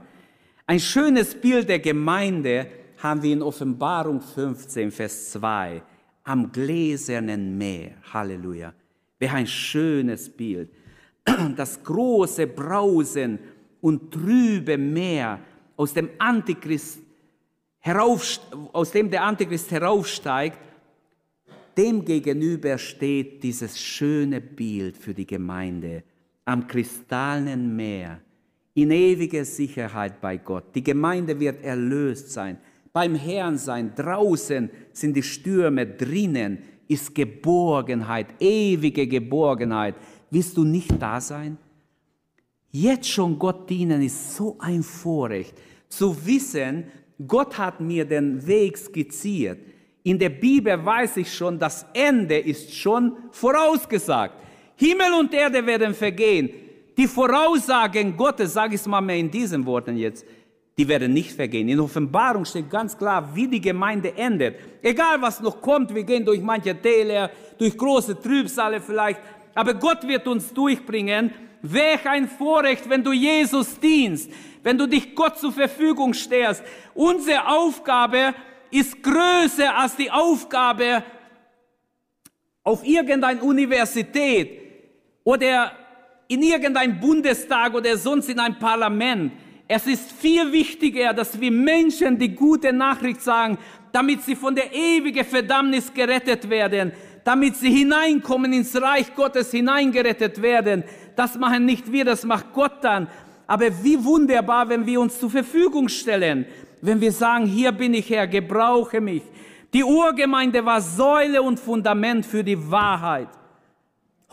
Ein 0.66 0.80
schönes 0.80 1.36
Bild 1.36 1.70
der 1.70 1.80
Gemeinde 1.80 2.68
haben 2.98 3.22
wir 3.22 3.34
in 3.34 3.42
Offenbarung 3.42 4.22
15, 4.22 4.92
Vers 4.92 5.32
2, 5.32 5.82
am 6.24 6.52
gläsernen 6.52 7.58
Meer. 7.58 7.94
Halleluja. 8.12 8.74
Wäre 9.20 9.36
ein 9.36 9.48
schönes 9.48 10.30
Bild. 10.30 10.70
Das 11.56 11.84
große 11.84 12.48
Brausen 12.48 13.40
und 13.82 14.12
trübe 14.12 14.78
Meer, 14.78 15.40
aus 15.78 15.94
dem 15.94 16.10
Antichrist 16.18 17.00
herauf, 17.80 18.40
aus 18.74 18.92
dem 18.92 19.10
der 19.10 19.24
Antichrist 19.24 19.72
heraufsteigt, 19.72 20.58
dem 21.78 22.06
gegenüber 22.06 22.78
steht 22.78 23.44
dieses 23.44 23.80
schöne 23.80 24.40
Bild 24.40 24.98
für 24.98 25.14
die 25.14 25.28
Gemeinde 25.28 26.04
am 26.46 26.68
kristallenen 26.68 27.76
Meer, 27.76 28.22
in 28.74 28.92
ewiger 28.92 29.44
Sicherheit 29.44 30.22
bei 30.22 30.38
Gott. 30.38 30.76
Die 30.76 30.84
Gemeinde 30.84 31.40
wird 31.40 31.64
erlöst 31.64 32.32
sein, 32.32 32.58
beim 32.96 33.14
Herrn 33.14 33.58
sein. 33.58 33.92
Draußen 33.94 34.70
sind 34.94 35.18
die 35.18 35.22
Stürme, 35.22 35.86
drinnen 35.86 36.60
ist 36.88 37.14
Geborgenheit, 37.14 38.28
ewige 38.40 39.06
Geborgenheit. 39.06 39.96
Willst 40.32 40.56
du 40.56 40.64
nicht 40.64 40.94
da 40.98 41.20
sein? 41.20 41.58
Jetzt 42.72 43.10
schon 43.10 43.38
Gott 43.38 43.70
dienen 43.70 44.02
ist 44.02 44.38
so 44.38 44.56
ein 44.60 44.82
Vorrecht. 44.82 45.56
Zu 45.90 46.26
wissen, 46.26 46.86
Gott 47.28 47.58
hat 47.58 47.82
mir 47.82 48.06
den 48.06 48.48
Weg 48.48 48.78
skizziert. 48.78 49.60
In 50.04 50.18
der 50.18 50.30
Bibel 50.30 50.86
weiß 50.86 51.18
ich 51.18 51.34
schon, 51.34 51.60
das 51.60 51.86
Ende 51.94 52.38
ist 52.38 52.74
schon 52.74 53.18
vorausgesagt. 53.32 54.36
Himmel 54.78 55.12
und 55.20 55.34
Erde 55.34 55.66
werden 55.66 55.94
vergehen. 55.94 56.50
Die 56.98 57.08
Voraussagen 57.08 58.16
Gottes, 58.16 58.54
sage 58.54 58.76
ich 58.76 58.82
es 58.82 58.88
mal 58.88 59.02
mehr 59.02 59.18
in 59.18 59.30
diesen 59.30 59.66
Worten 59.66 59.98
jetzt, 59.98 60.26
die 60.78 60.88
werden 60.88 61.14
nicht 61.14 61.32
vergehen. 61.32 61.70
In 61.70 61.80
Offenbarung 61.80 62.44
steht 62.44 62.70
ganz 62.70 62.98
klar, 62.98 63.34
wie 63.34 63.48
die 63.48 63.62
Gemeinde 63.62 64.16
endet. 64.16 64.58
Egal 64.82 65.22
was 65.22 65.40
noch 65.40 65.62
kommt, 65.62 65.94
wir 65.96 66.04
gehen 66.04 66.26
durch 66.26 66.42
manche 66.42 66.76
Täler, 66.80 67.32
durch 67.58 67.78
große 67.78 68.22
Trübsale 68.22 68.82
vielleicht, 68.82 69.22
aber 69.54 69.74
Gott 69.74 70.06
wird 70.06 70.28
uns 70.28 70.54
durchbringen. 70.54 71.34
Welch 71.62 72.06
ein 72.06 72.28
Vorrecht, 72.28 72.88
wenn 72.90 73.04
du 73.04 73.12
Jesus 73.12 73.80
dienst, 73.80 74.30
wenn 74.62 74.78
du 74.78 74.86
dich 74.86 75.16
Gott 75.16 75.40
zur 75.40 75.52
Verfügung 75.52 76.14
stellst. 76.14 76.62
Unsere 76.94 77.48
Aufgabe 77.48 78.36
ist 78.70 79.02
größer 79.02 79.76
als 79.76 79.96
die 79.96 80.12
Aufgabe 80.12 81.04
auf 82.64 82.86
irgendeiner 82.86 83.42
Universität 83.42 84.60
oder 85.24 85.72
in 86.28 86.44
irgendeinem 86.44 87.00
Bundestag 87.00 87.74
oder 87.74 87.98
sonst 87.98 88.30
in 88.30 88.40
einem 88.40 88.60
Parlament. 88.60 89.32
Es 89.68 89.88
ist 89.88 90.12
viel 90.12 90.52
wichtiger, 90.52 91.14
dass 91.14 91.40
wir 91.40 91.52
Menschen 91.52 92.20
die 92.20 92.36
gute 92.36 92.72
Nachricht 92.72 93.22
sagen, 93.22 93.58
damit 93.92 94.22
sie 94.22 94.36
von 94.36 94.54
der 94.54 94.74
ewigen 94.74 95.26
Verdammnis 95.26 95.92
gerettet 95.94 96.50
werden, 96.50 96.92
damit 97.24 97.56
sie 97.56 97.72
hineinkommen 97.72 98.54
ins 98.54 98.80
Reich 98.80 99.16
Gottes, 99.16 99.50
hineingerettet 99.52 100.42
werden. 100.42 100.84
Das 101.16 101.38
machen 101.38 101.66
nicht 101.66 101.92
wir, 101.92 102.06
das 102.06 102.24
macht 102.24 102.54
Gott 102.54 102.84
dann. 102.84 103.08
Aber 103.48 103.66
wie 103.84 104.04
wunderbar, 104.04 104.70
wenn 104.70 104.86
wir 104.86 105.00
uns 105.02 105.20
zur 105.20 105.32
Verfügung 105.32 105.90
stellen, 105.90 106.46
wenn 106.82 107.02
wir 107.02 107.12
sagen, 107.12 107.48
hier 107.48 107.72
bin 107.72 107.96
ich 107.96 108.10
Herr, 108.10 108.28
gebrauche 108.28 109.02
mich. 109.02 109.24
Die 109.74 109.84
Urgemeinde 109.84 110.64
war 110.64 110.80
Säule 110.80 111.42
und 111.42 111.60
Fundament 111.60 112.26
für 112.26 112.44
die 112.44 112.72
Wahrheit. 112.72 113.30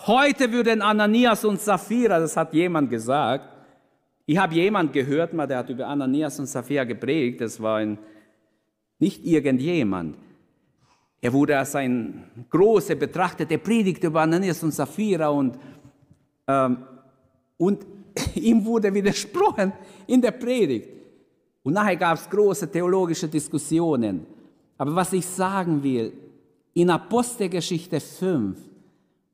Heute 0.06 0.52
würden 0.52 0.82
Ananias 0.82 1.44
und 1.44 1.60
Sapphira, 1.60 2.18
das 2.18 2.36
hat 2.36 2.52
jemand 2.52 2.90
gesagt, 2.90 3.51
ich 4.26 4.38
habe 4.38 4.54
jemand 4.54 4.92
gehört, 4.92 5.32
mal, 5.32 5.46
der 5.46 5.58
hat 5.58 5.70
über 5.70 5.86
Ananias 5.86 6.38
und 6.38 6.46
Sapphira 6.46 6.84
geprägt, 6.84 7.40
das 7.40 7.60
war 7.60 7.78
ein, 7.78 7.98
nicht 8.98 9.24
irgendjemand. 9.24 10.16
Er 11.20 11.32
wurde 11.32 11.58
als 11.58 11.74
ein 11.76 12.46
großer 12.50 12.94
betrachtet, 12.94 13.50
der 13.50 13.58
predigte 13.58 14.08
über 14.08 14.22
Ananias 14.22 14.62
und 14.62 14.72
Sapphira 14.72 15.28
und, 15.28 15.58
ähm, 16.46 16.78
und 17.56 17.86
ihm 18.34 18.64
wurde 18.64 18.92
widersprochen 18.92 19.72
in 20.06 20.20
der 20.20 20.32
Predigt. 20.32 20.88
Und 21.62 21.74
nachher 21.74 21.96
gab 21.96 22.18
es 22.18 22.28
große 22.28 22.70
theologische 22.70 23.28
Diskussionen. 23.28 24.26
Aber 24.76 24.96
was 24.96 25.12
ich 25.12 25.24
sagen 25.24 25.82
will, 25.82 26.12
in 26.74 26.90
Apostelgeschichte 26.90 28.00
5 28.00 28.58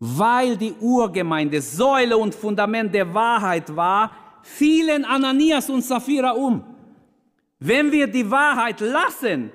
weil 0.01 0.57
die 0.57 0.75
Urgemeinde 0.81 1.61
Säule 1.61 2.17
und 2.17 2.35
Fundament 2.35 2.95
der 2.95 3.13
Wahrheit 3.13 3.75
war, 3.75 4.13
fielen 4.43 5.05
Ananias 5.05 5.71
und 5.71 5.83
Sapphira 5.83 6.33
um. 6.33 6.65
Wenn 7.61 7.91
wir 7.91 8.07
die 8.07 8.31
Wahrheit 8.31 8.81
lassen, 8.81 9.51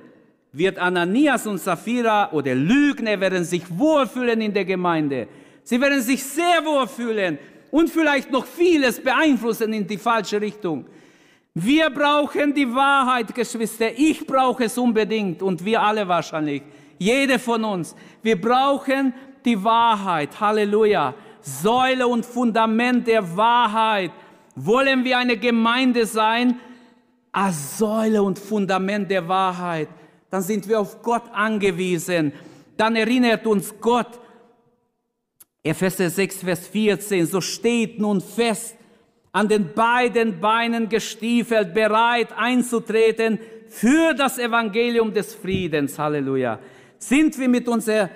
wird 0.52 0.78
Ananias 0.78 1.48
und 1.48 1.58
Sapphira 1.58 2.32
oder 2.32 2.54
Lügner 2.54 3.20
werden 3.20 3.44
sich 3.44 3.64
wohlfühlen 3.78 4.40
in 4.42 4.54
der 4.54 4.66
Gemeinde. 4.66 5.28
Sie 5.64 5.80
werden 5.80 6.02
sich 6.02 6.24
sehr 6.24 6.64
wohlfühlen 6.64 7.40
und 7.72 7.90
vielleicht 7.90 8.30
noch 8.30 8.46
vieles 8.46 9.02
beeinflussen 9.02 9.74
in 9.74 9.88
die 9.88 9.98
falsche 9.98 10.40
Richtung. 10.40 10.86
Wir 11.56 11.90
brauchen 11.90 12.54
die 12.54 12.72
Wahrheit, 12.74 13.34
Geschwister. 13.34 13.92
Ich 13.96 14.26
brauche 14.26 14.66
es 14.66 14.78
unbedingt 14.78 15.42
und 15.42 15.64
wir 15.64 15.82
alle 15.82 16.08
wahrscheinlich. 16.08 16.64
Jede 16.98 17.40
von 17.40 17.64
uns. 17.64 17.96
Wir 18.22 18.40
brauchen 18.40 19.14
die 19.46 19.64
Wahrheit. 19.64 20.40
Halleluja. 20.40 21.14
Säule 21.42 22.08
und 22.08 22.26
Fundament 22.26 23.08
der 23.08 23.36
Wahrheit. 23.36 24.12
Wollen 24.56 25.04
wir 25.04 25.18
eine 25.18 25.38
Gemeinde 25.38 26.06
sein 26.06 26.60
als 27.32 27.78
Säule 27.78 28.22
und 28.22 28.38
Fundament 28.38 29.10
der 29.10 29.28
Wahrheit? 29.28 29.90
Dann 30.30 30.42
sind 30.42 30.68
wir 30.68 30.80
auf 30.80 31.02
Gott 31.02 31.24
angewiesen. 31.32 32.34
Dann 32.78 32.96
erinnert 32.96 33.46
uns 33.48 33.74
Gott. 33.80 34.20
Epheser 35.64 36.10
6, 36.10 36.38
Vers 36.38 36.68
14. 36.68 37.26
So 37.26 37.42
steht 37.42 38.00
nun 38.00 38.22
fest, 38.22 38.76
an 39.32 39.48
den 39.48 39.74
beiden 39.74 40.40
Beinen 40.40 40.90
gestiefelt, 40.90 41.74
bereit 41.74 42.32
einzutreten 42.36 43.40
für 43.68 44.14
das 44.14 44.38
Evangelium 44.38 45.14
des 45.14 45.34
Friedens. 45.34 45.98
Halleluja. 45.98 46.60
Sind 47.00 47.38
wir 47.40 47.50
mit 47.50 47.68
unserer 47.68 48.10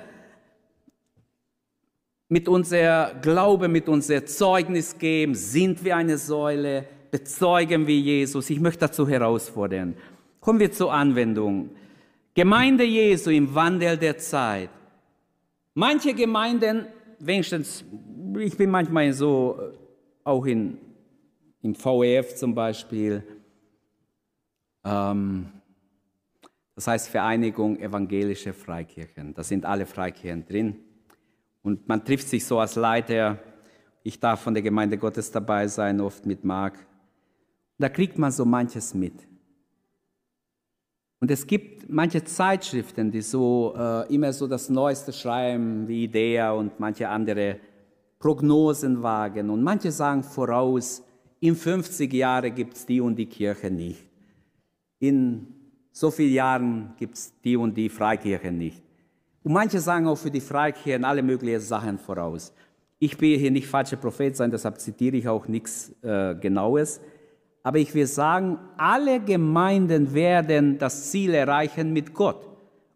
mit 2.30 2.48
unser 2.48 3.16
Glaube, 3.22 3.68
mit 3.68 3.88
unser 3.88 4.26
Zeugnis 4.26 4.98
geben, 4.98 5.34
sind 5.36 5.84
wir 5.84 5.96
eine 5.96 6.18
Säule, 6.18 6.86
bezeugen 7.10 7.88
wir 7.88 7.98
Jesus. 7.98 8.50
Ich 8.50 8.60
möchte 8.60 8.82
dazu 8.82 9.08
herausfordern. 9.08 9.96
Kommen 10.40 10.60
wir 10.60 10.72
zur 10.72 10.94
Anwendung. 10.94 11.70
Gemeinde 12.34 12.84
Jesu 12.84 13.30
im 13.32 13.54
Wandel 13.56 13.98
der 13.98 14.18
Zeit. 14.18 14.70
Manche 15.74 16.14
Gemeinden, 16.14 16.86
wenigstens, 17.20 17.86
ich 18.40 18.58
bin 18.58 18.70
manchmal 18.70 19.14
so, 19.14 19.60
äh, 19.60 19.78
auch 20.24 20.46
in, 20.46 20.78
im 21.62 21.76
VEF 21.76 22.36
zum 22.36 22.54
Beispiel, 22.54 23.24
ähm, 24.84 25.48
das 26.76 26.88
heißt 26.88 27.10
Vereinigung 27.10 27.80
Evangelische 27.80 28.54
Freikirchen. 28.54 29.34
Da 29.34 29.44
sind 29.44 29.66
alle 29.66 29.86
Freikirchen 29.86 30.46
drin. 30.46 30.76
Und 31.68 31.86
man 31.86 32.06
trifft 32.06 32.30
sich 32.30 32.46
so 32.46 32.60
als 32.60 32.76
Leiter. 32.76 33.40
Ich 34.02 34.18
darf 34.22 34.40
von 34.40 34.54
der 34.54 34.64
Gemeinde 34.64 34.98
Gottes 34.98 35.30
dabei 35.30 35.68
sein, 35.68 36.00
oft 36.00 36.26
mit 36.26 36.46
Marc. 36.46 36.76
Da 37.78 37.90
kriegt 37.90 38.18
man 38.18 38.32
so 38.32 38.46
manches 38.46 38.94
mit. 38.94 39.28
Und 41.20 41.30
es 41.30 41.46
gibt 41.46 41.90
manche 41.90 42.24
Zeitschriften, 42.24 43.12
die 43.12 43.20
so 43.20 43.74
äh, 43.78 44.16
immer 44.16 44.32
so 44.32 44.48
das 44.48 44.70
Neueste 44.70 45.12
schreiben, 45.12 45.90
wie 45.90 46.06
Idea 46.06 46.54
und 46.54 46.80
manche 46.80 47.10
andere 47.10 47.60
Prognosen 48.18 49.04
wagen. 49.04 49.50
Und 49.50 49.62
manche 49.62 49.92
sagen 49.92 50.24
voraus, 50.24 51.04
in 51.42 51.54
50 51.54 52.14
Jahren 52.14 52.56
gibt 52.56 52.76
es 52.76 52.86
die 52.86 53.02
und 53.02 53.18
die 53.18 53.26
Kirche 53.26 53.70
nicht. 53.70 54.08
In 55.00 55.48
so 55.92 56.12
vielen 56.12 56.34
Jahren 56.34 56.94
gibt 56.96 57.16
es 57.16 57.34
die 57.42 57.58
und 57.58 57.76
die 57.76 57.90
Freikirche 57.90 58.54
nicht. 58.54 58.87
Und 59.48 59.54
manche 59.54 59.80
sagen 59.80 60.10
auch 60.10 60.18
für 60.18 60.30
die 60.30 60.42
Freikirchen 60.42 61.06
alle 61.06 61.24
möglichen 61.24 61.62
Sachen 61.62 61.98
voraus. 61.98 62.52
Ich 63.00 63.18
will 63.22 63.38
hier 63.38 63.50
nicht 63.50 63.66
falscher 63.66 63.96
Prophet 63.96 64.36
sein, 64.36 64.52
deshalb 64.52 64.78
zitiere 64.78 65.16
ich 65.16 65.30
auch 65.30 65.48
nichts 65.48 65.96
äh, 66.02 66.36
Genaues. 66.36 67.00
Aber 67.64 67.78
ich 67.78 67.96
will 67.96 68.08
sagen, 68.08 68.60
alle 68.76 69.22
Gemeinden 69.22 70.14
werden 70.14 70.78
das 70.78 71.12
Ziel 71.12 71.34
erreichen 71.34 71.94
mit 71.94 72.14
Gott. 72.14 72.46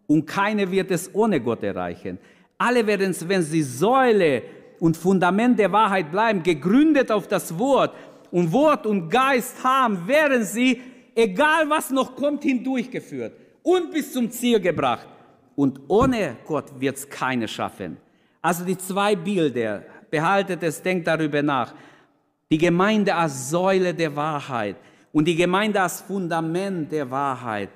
Und 0.08 0.26
keine 0.26 0.70
wird 0.70 0.92
es 0.92 1.16
ohne 1.16 1.40
Gott 1.40 1.64
erreichen. 1.64 2.18
Alle 2.58 2.86
werden 2.86 3.12
es, 3.12 3.30
wenn 3.30 3.44
sie 3.44 3.64
Säule 3.64 4.44
und 4.82 4.98
Fundament 4.98 5.58
der 5.58 5.72
Wahrheit 5.72 6.12
bleiben, 6.12 6.44
gegründet 6.44 7.14
auf 7.14 7.30
das 7.30 7.58
Wort 7.58 7.96
und 8.30 8.52
Wort 8.52 8.86
und 8.86 9.08
Geist 9.08 9.64
haben, 9.64 10.06
werden 10.06 10.44
sie, 10.44 10.82
egal 11.16 11.70
was 11.70 11.92
noch 11.92 12.14
kommt, 12.14 12.44
hindurchgeführt 12.44 13.32
und 13.64 13.94
bis 13.94 14.12
zum 14.12 14.30
Ziel 14.30 14.60
gebracht. 14.60 15.08
Und 15.62 15.80
ohne 15.90 16.38
Gott 16.44 16.72
wird 16.80 16.98
es 16.98 17.08
keine 17.08 17.48
schaffen. 17.48 17.98
Also 18.42 18.66
die 18.66 18.76
zwei 18.80 19.16
Bilder, 19.16 19.84
behaltet 20.10 20.64
es, 20.64 20.82
denkt 20.82 21.06
darüber 21.06 21.44
nach. 21.44 21.76
Die 22.50 22.58
Gemeinde 22.58 23.14
als 23.14 23.52
Säule 23.52 23.94
der 23.94 24.16
Wahrheit 24.16 24.78
und 25.12 25.28
die 25.28 25.36
Gemeinde 25.36 25.80
als 25.80 26.02
Fundament 26.02 26.92
der 26.92 27.12
Wahrheit 27.12 27.70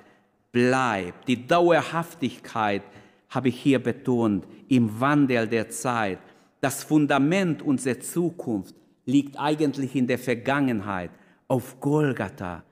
bleibt. 0.50 1.28
Die 1.28 1.46
Dauerhaftigkeit 1.46 2.82
habe 3.30 3.50
ich 3.50 3.60
hier 3.60 3.80
betont 3.80 4.48
im 4.66 4.98
Wandel 4.98 5.46
der 5.46 5.68
Zeit. 5.68 6.18
Das 6.60 6.82
Fundament 6.82 7.62
unserer 7.62 8.00
Zukunft 8.00 8.74
liegt 9.04 9.38
eigentlich 9.38 9.94
in 9.94 10.08
der 10.08 10.18
Vergangenheit, 10.18 11.12
auf 11.46 11.78
Golgatha. 11.78 12.64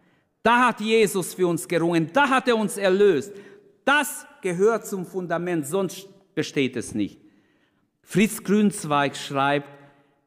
Da 0.42 0.66
hat 0.66 0.80
Jesus 0.80 1.34
für 1.34 1.46
uns 1.46 1.68
gerungen, 1.68 2.10
da 2.12 2.28
hat 2.28 2.48
er 2.48 2.56
uns 2.56 2.76
erlöst. 2.76 3.32
Das 3.84 4.26
gehört 4.44 4.86
zum 4.86 5.04
Fundament, 5.04 5.66
sonst 5.66 6.06
besteht 6.36 6.76
es 6.76 6.94
nicht. 6.94 7.18
Fritz 8.02 8.44
Grünzweig 8.44 9.16
schreibt, 9.16 9.68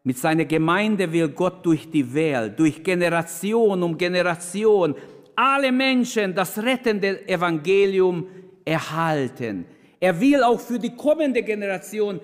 mit 0.03 0.17
seiner 0.17 0.45
Gemeinde 0.45 1.11
will 1.11 1.29
Gott 1.29 1.65
durch 1.65 1.89
die 1.89 2.13
Welt, 2.13 2.59
durch 2.59 2.83
Generation 2.83 3.83
um 3.83 3.97
Generation 3.97 4.95
alle 5.35 5.71
Menschen 5.71 6.33
das 6.33 6.57
rettende 6.57 7.27
Evangelium 7.27 8.25
erhalten. 8.65 9.65
Er 9.99 10.19
will 10.19 10.43
auch 10.43 10.59
für 10.59 10.79
die 10.79 10.95
kommende 10.95 11.43
Generation 11.43 12.19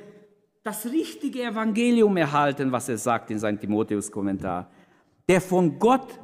das 0.64 0.86
richtige 0.86 1.44
Evangelium 1.44 2.18
erhalten, 2.18 2.72
was 2.72 2.90
er 2.90 2.98
sagt 2.98 3.30
in 3.32 3.38
seinem 3.38 3.60
Timotheus-Kommentar. 3.60 4.72
Der 5.28 5.42
von 5.42 5.78
Gott 5.78 6.20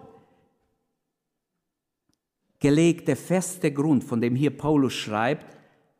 gelegte 2.59 3.15
feste 3.15 3.71
Grund, 3.71 4.03
von 4.03 4.19
dem 4.21 4.35
hier 4.35 4.55
Paulus 4.55 4.93
schreibt, 4.93 5.58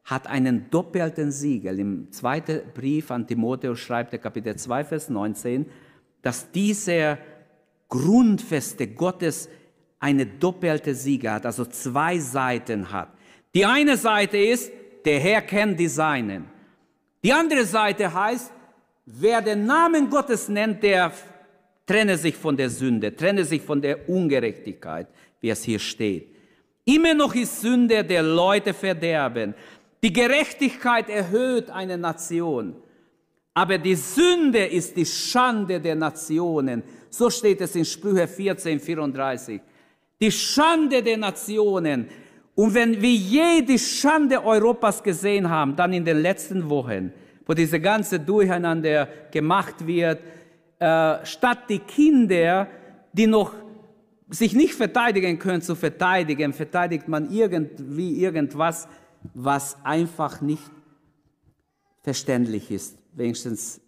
hat 0.10 0.26
einen 0.26 0.70
doppelten 0.72 1.32
Siegel. 1.32 1.80
Im 1.80 2.12
zweiten 2.12 2.62
Brief 2.74 3.12
an 3.12 3.28
Timotheus 3.28 3.80
schreibt 3.80 4.12
er 4.14 4.20
Kapitel 4.20 4.56
2, 4.56 4.84
Vers 4.84 5.10
19, 5.10 5.68
dass 6.24 6.52
dieser 6.52 7.20
Grundfeste 7.88 8.88
Gottes 8.88 9.50
eine 10.00 10.26
doppelte 10.26 10.96
Siegel 10.96 11.32
hat, 11.32 11.46
also 11.46 11.66
zwei 11.66 12.18
Seiten 12.18 12.92
hat. 12.92 13.10
Die 13.54 13.66
eine 13.66 13.98
Seite 13.98 14.38
ist, 14.38 14.72
der 15.06 15.20
Herr 15.20 15.42
kennt 15.42 15.80
die 15.80 15.88
Seinen. 15.88 16.46
Die 17.24 17.34
andere 17.34 17.66
Seite 17.66 18.12
heißt, 18.12 18.52
wer 19.06 19.42
den 19.42 19.66
Namen 19.66 20.10
Gottes 20.10 20.50
nennt, 20.50 20.82
der 20.82 21.12
trenne 21.86 22.18
sich 22.18 22.36
von 22.36 22.58
der 22.58 22.70
Sünde, 22.70 23.16
trenne 23.16 23.46
sich 23.46 23.62
von 23.62 23.82
der 23.82 24.10
Ungerechtigkeit, 24.10 25.08
wie 25.42 25.50
es 25.50 25.64
hier 25.64 25.80
steht. 25.80 26.36
Immer 26.86 27.14
noch 27.14 27.36
ist 27.36 27.62
Sünde 27.62 28.04
der 28.04 28.24
Leute 28.24 28.74
verderben. 28.74 29.54
Die 30.02 30.14
Gerechtigkeit 30.14 31.10
erhöht 31.10 31.70
eine 31.70 31.98
Nation. 31.98 32.76
Aber 33.54 33.78
die 33.78 33.96
Sünde 33.96 34.66
ist 34.66 34.96
die 34.96 35.06
Schande 35.06 35.82
der 35.82 35.96
Nationen. 35.96 36.84
So 37.10 37.30
steht 37.30 37.60
es 37.62 37.76
in 37.76 37.84
Sprüche 37.84 38.28
14, 38.28 38.80
34. 38.80 39.60
Die 40.22 40.32
Schande 40.32 41.04
der 41.04 41.18
Nationen. 41.18 42.08
Und 42.56 42.74
wenn 42.74 43.02
wir 43.02 43.14
je 43.14 43.62
die 43.62 43.80
Schande 43.80 44.44
Europas 44.44 45.04
gesehen 45.04 45.50
haben, 45.50 45.76
dann 45.76 45.92
in 45.94 46.06
den 46.06 46.22
letzten 46.22 46.70
Wochen, 46.70 47.12
wo 47.46 47.54
diese 47.54 47.80
ganze 47.80 48.20
Durcheinander 48.20 49.08
gemacht 49.32 49.86
wird, 49.86 50.20
äh, 50.80 51.26
statt 51.26 51.70
die 51.70 51.80
Kinder, 51.80 52.68
die 53.12 53.28
noch 53.28 53.54
sich 54.30 54.54
nicht 54.54 54.76
verteidigen 54.76 55.40
können, 55.40 55.62
zu 55.62 55.76
verteidigen, 55.76 56.54
verteidigt 56.54 57.08
man 57.08 57.32
irgendwie 57.32 58.22
irgendwas, 58.22 58.88
was 59.34 59.78
einfach 59.84 60.42
nicht 60.42 60.72
verständlich 62.02 62.72
ist. 62.72 62.98
Wenigstens 63.14 63.82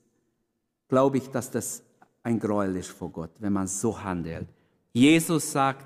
glaube 0.87 1.17
ich, 1.17 1.29
dass 1.29 1.49
das 1.51 1.83
ein 2.23 2.39
Gräuel 2.39 2.75
ist 2.75 2.89
vor 2.89 3.09
Gott, 3.09 3.31
wenn 3.39 3.53
man 3.53 3.67
so 3.67 4.01
handelt. 4.03 4.47
Jesus 4.93 5.51
sagt, 5.51 5.85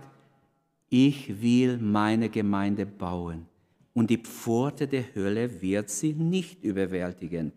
ich 0.89 1.41
will 1.41 1.77
meine 1.77 2.29
Gemeinde 2.29 2.85
bauen 2.85 3.45
und 3.93 4.09
die 4.09 4.17
Pforte 4.17 4.87
der 4.87 5.15
Hölle 5.15 5.61
wird 5.61 5.89
sie 5.89 6.13
nicht 6.13 6.63
überwältigen. 6.63 7.53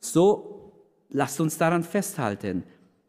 So, 0.00 0.72
lasst 1.10 1.40
uns 1.40 1.56
daran 1.58 1.84
festhalten. 1.84 2.64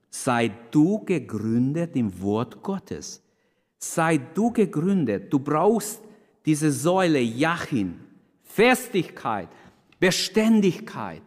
Sei 0.09 0.51
du 0.71 1.03
gegründet 1.05 1.95
im 1.95 2.21
Wort 2.21 2.61
Gottes. 2.61 3.23
Sei 3.77 4.17
du 4.17 4.51
gegründet. 4.51 5.31
Du 5.31 5.39
brauchst 5.39 6.01
diese 6.45 6.71
Säule 6.71 7.19
Jachin, 7.19 7.99
Festigkeit, 8.53 9.47
Beständigkeit. 9.99 11.21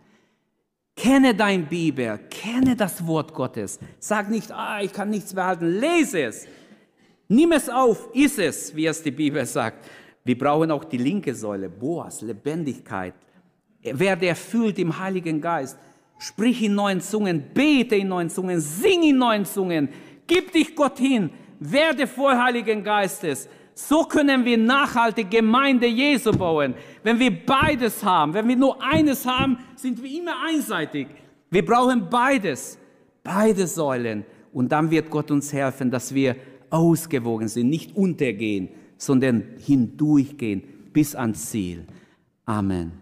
Kenne 0.97 1.35
dein 1.35 1.67
Bibel, 1.67 2.19
kenne 2.31 2.77
das 2.77 3.05
Wort 3.07 3.35
Gottes. 3.35 3.81
Sag 3.99 4.31
nicht, 4.31 4.53
ah, 4.53 4.81
ich 4.81 4.93
kann 4.93 5.11
nichts 5.11 5.35
behalten. 5.35 5.67
Lese 5.81 6.23
es. 6.23 6.47
Nimm 7.29 7.53
es 7.53 7.69
auf, 7.69 8.11
iss 8.15 8.39
es, 8.39 8.77
wie 8.77 8.87
es 8.87 9.03
die 9.03 9.11
Bibel 9.11 9.45
sagt. 9.45 9.89
Wir 10.25 10.39
brauchen 10.39 10.71
auch 10.71 10.85
die 10.85 10.99
linke 10.99 11.35
Säule, 11.35 11.69
Boas, 11.69 12.21
Lebendigkeit. 12.21 13.15
Werde 13.83 14.29
erfüllt 14.29 14.79
im 14.79 14.99
Heiligen 14.99 15.41
Geist. 15.41 15.77
Sprich 16.19 16.63
in 16.63 16.75
neuen 16.75 17.01
Zungen, 17.01 17.43
bete 17.53 17.97
in 17.97 18.09
neuen 18.09 18.31
Zungen, 18.31 18.61
sing 18.61 19.03
in 19.03 19.19
neuen 19.19 19.45
Zungen. 19.45 19.89
Gib 20.27 20.53
dich 20.53 20.75
Gott 20.77 20.99
hin, 20.99 21.31
werde 21.59 22.07
voll 22.07 22.37
Heiligen 22.37 22.85
Geistes. 22.85 23.49
So 23.75 24.05
können 24.05 24.45
wir 24.45 24.57
nachhaltig 24.57 25.31
Gemeinde 25.31 25.87
Jesu 25.87 26.31
bauen. 26.31 26.75
Wenn 27.03 27.19
wir 27.19 27.45
beides 27.45 28.05
haben, 28.05 28.33
wenn 28.33 28.47
wir 28.47 28.57
nur 28.57 28.81
eines 28.83 29.27
haben, 29.27 29.59
sind 29.75 30.01
wir 30.03 30.21
immer 30.21 30.35
einseitig. 30.49 31.09
Wir 31.51 31.65
brauchen 31.65 32.09
beides, 32.09 32.79
beide 33.25 33.67
Säulen. 33.67 34.25
Und 34.53 34.71
dann 34.71 34.91
wird 34.91 35.11
Gott 35.11 35.33
uns 35.33 35.53
helfen, 35.53 35.91
dass 35.91 36.15
wir 36.15 36.37
ausgewogen 36.71 37.49
sind, 37.49 37.69
nicht 37.69 37.97
untergehen, 37.97 38.69
sondern 38.97 39.43
hindurchgehen 39.59 40.63
bis 40.93 41.17
ans 41.17 41.51
Ziel. 41.51 41.85
Amen. 42.47 42.93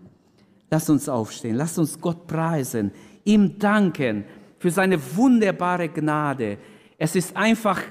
Lass 0.71 0.89
uns 0.89 1.09
aufstehen, 1.09 1.57
lass 1.57 1.77
uns 1.77 2.01
Gott 2.01 2.27
preisen, 2.27 2.93
ihm 3.25 3.59
danken 3.59 4.25
für 4.59 4.71
seine 4.71 4.99
wunderbare 5.17 5.91
Gnade. 5.91 6.57
Es 6.97 7.15
ist 7.15 7.37
einfach 7.37 7.83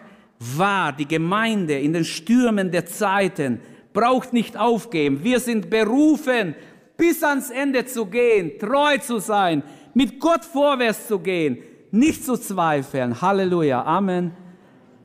wahr, 0.41 0.93
die 0.93 1.07
Gemeinde 1.07 1.79
in 1.79 1.93
den 1.93 2.03
Stürmen 2.03 2.71
der 2.71 2.85
Zeiten 2.85 3.61
braucht 3.93 4.33
nicht 4.33 4.57
aufgeben. 4.57 5.23
Wir 5.23 5.39
sind 5.39 5.69
berufen, 5.69 6.55
bis 6.97 7.23
ans 7.23 7.49
Ende 7.49 7.85
zu 7.85 8.07
gehen, 8.07 8.57
treu 8.59 8.97
zu 8.97 9.19
sein, 9.19 9.63
mit 9.93 10.19
Gott 10.19 10.43
vorwärts 10.45 11.07
zu 11.07 11.19
gehen, 11.19 11.57
nicht 11.91 12.25
zu 12.25 12.37
zweifeln. 12.37 13.21
Halleluja, 13.21 13.83
Amen. 13.83 14.31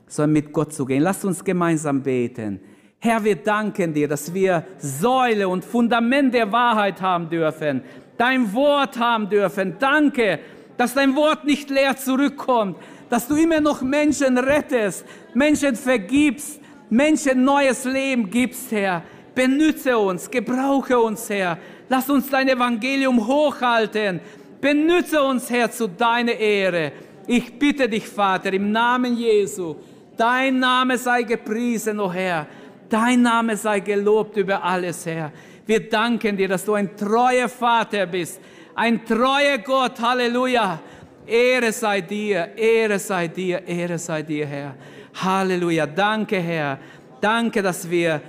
Sondern 0.07 0.33
mit 0.33 0.53
Gott 0.53 0.73
zu 0.73 0.85
gehen. 0.85 1.03
Lasst 1.03 1.25
uns 1.25 1.43
gemeinsam 1.43 2.01
beten. 2.01 2.61
Herr, 2.99 3.23
wir 3.23 3.35
danken 3.35 3.93
dir, 3.93 4.07
dass 4.07 4.33
wir 4.33 4.65
Säule 4.77 5.47
und 5.49 5.63
Fundament 5.63 6.33
der 6.33 6.51
Wahrheit 6.51 7.01
haben 7.01 7.29
dürfen, 7.29 7.83
dein 8.17 8.53
Wort 8.53 8.97
haben 8.97 9.29
dürfen. 9.29 9.75
Danke, 9.79 10.39
dass 10.77 10.93
dein 10.93 11.15
Wort 11.15 11.45
nicht 11.45 11.69
leer 11.69 11.97
zurückkommt, 11.97 12.77
dass 13.09 13.27
du 13.27 13.35
immer 13.35 13.61
noch 13.61 13.81
Menschen 13.81 14.37
rettest, 14.37 15.05
Menschen 15.33 15.75
vergibst, 15.75 16.59
Menschen 16.89 17.43
neues 17.43 17.83
Leben 17.85 18.29
gibst, 18.29 18.71
Herr. 18.71 19.03
Benütze 19.35 19.97
uns, 19.97 20.29
gebrauche 20.29 20.97
uns, 20.97 21.29
Herr. 21.29 21.57
Lass 21.89 22.09
uns 22.09 22.29
dein 22.29 22.49
Evangelium 22.49 23.25
hochhalten. 23.25 24.19
Benütze 24.59 25.21
uns, 25.21 25.49
Herr, 25.49 25.69
zu 25.69 25.87
deiner 25.87 26.33
Ehre. 26.33 26.91
Ich 27.27 27.59
bitte 27.59 27.87
dich, 27.87 28.07
Vater, 28.07 28.51
im 28.53 28.71
Namen 28.71 29.15
Jesu, 29.15 29.75
dein 30.15 30.59
Name 30.59 30.97
sei 30.97 31.23
gepriesen, 31.23 31.99
o 31.99 32.05
oh 32.05 32.13
Herr. 32.13 32.47
Dein 32.89 33.21
Name 33.21 33.57
sei 33.57 33.81
gelobt 33.81 34.37
über 34.37 34.63
alles, 34.63 35.05
Herr. 35.05 35.31
Wir 35.65 35.89
danken 35.89 36.37
dir, 36.37 36.47
dass 36.47 36.63
du 36.63 36.73
ein 36.73 36.95
treuer 36.95 37.49
Vater 37.49 38.05
bist, 38.05 38.39
ein 38.73 39.05
treuer 39.05 39.57
Gott. 39.57 39.99
Halleluja. 39.99 40.79
Ehre 41.27 41.71
sei 41.71 42.01
dir, 42.01 42.49
Ehre 42.55 42.99
sei 42.99 43.27
dir, 43.27 43.67
Ehre 43.67 43.97
sei 43.97 44.21
dir, 44.21 44.45
Herr. 44.45 44.75
Halleluja. 45.13 45.85
Danke, 45.85 46.39
Herr. 46.39 46.79
Danke, 47.19 47.61
dass 47.61 47.89
wir 47.89 48.21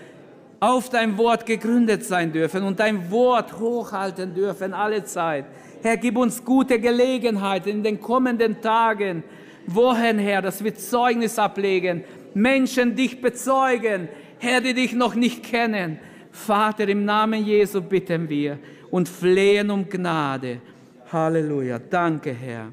auf 0.61 0.91
dein 0.91 1.17
Wort 1.17 1.47
gegründet 1.47 2.05
sein 2.05 2.33
dürfen 2.33 2.65
und 2.65 2.81
dein 2.81 3.11
Wort 3.11 3.59
hochhalten 3.59 4.35
dürfen 4.35 4.75
alle 4.75 5.05
Zeit. 5.05 5.45
Herr, 5.83 5.97
gib 5.97 6.17
uns 6.17 6.45
gute 6.45 6.81
Gelegenheit 6.81 7.67
in 7.67 7.83
den 7.83 8.01
kommenden 8.01 8.61
Tagen, 8.61 9.23
Wochen, 9.67 10.19
Herr, 10.19 10.43
dass 10.43 10.65
wir 10.65 10.75
Zeugnis 10.75 11.39
ablegen, 11.39 12.03
Menschen 12.35 12.97
dich 12.97 13.21
bezeugen, 13.21 14.09
Herr, 14.39 14.61
die 14.61 14.75
dich 14.75 14.95
noch 14.95 15.15
nicht 15.15 15.45
kennen. 15.45 15.99
Vater, 16.33 16.89
im 16.89 17.05
Namen 17.05 17.45
Jesu 17.45 17.83
bitten 17.83 18.29
wir 18.29 18.59
und 18.91 19.09
flehen 19.09 19.71
um 19.71 19.89
Gnade. 19.89 20.61
Halleluja. 21.13 21.79
Danke, 21.79 22.33
Herr. 22.33 22.73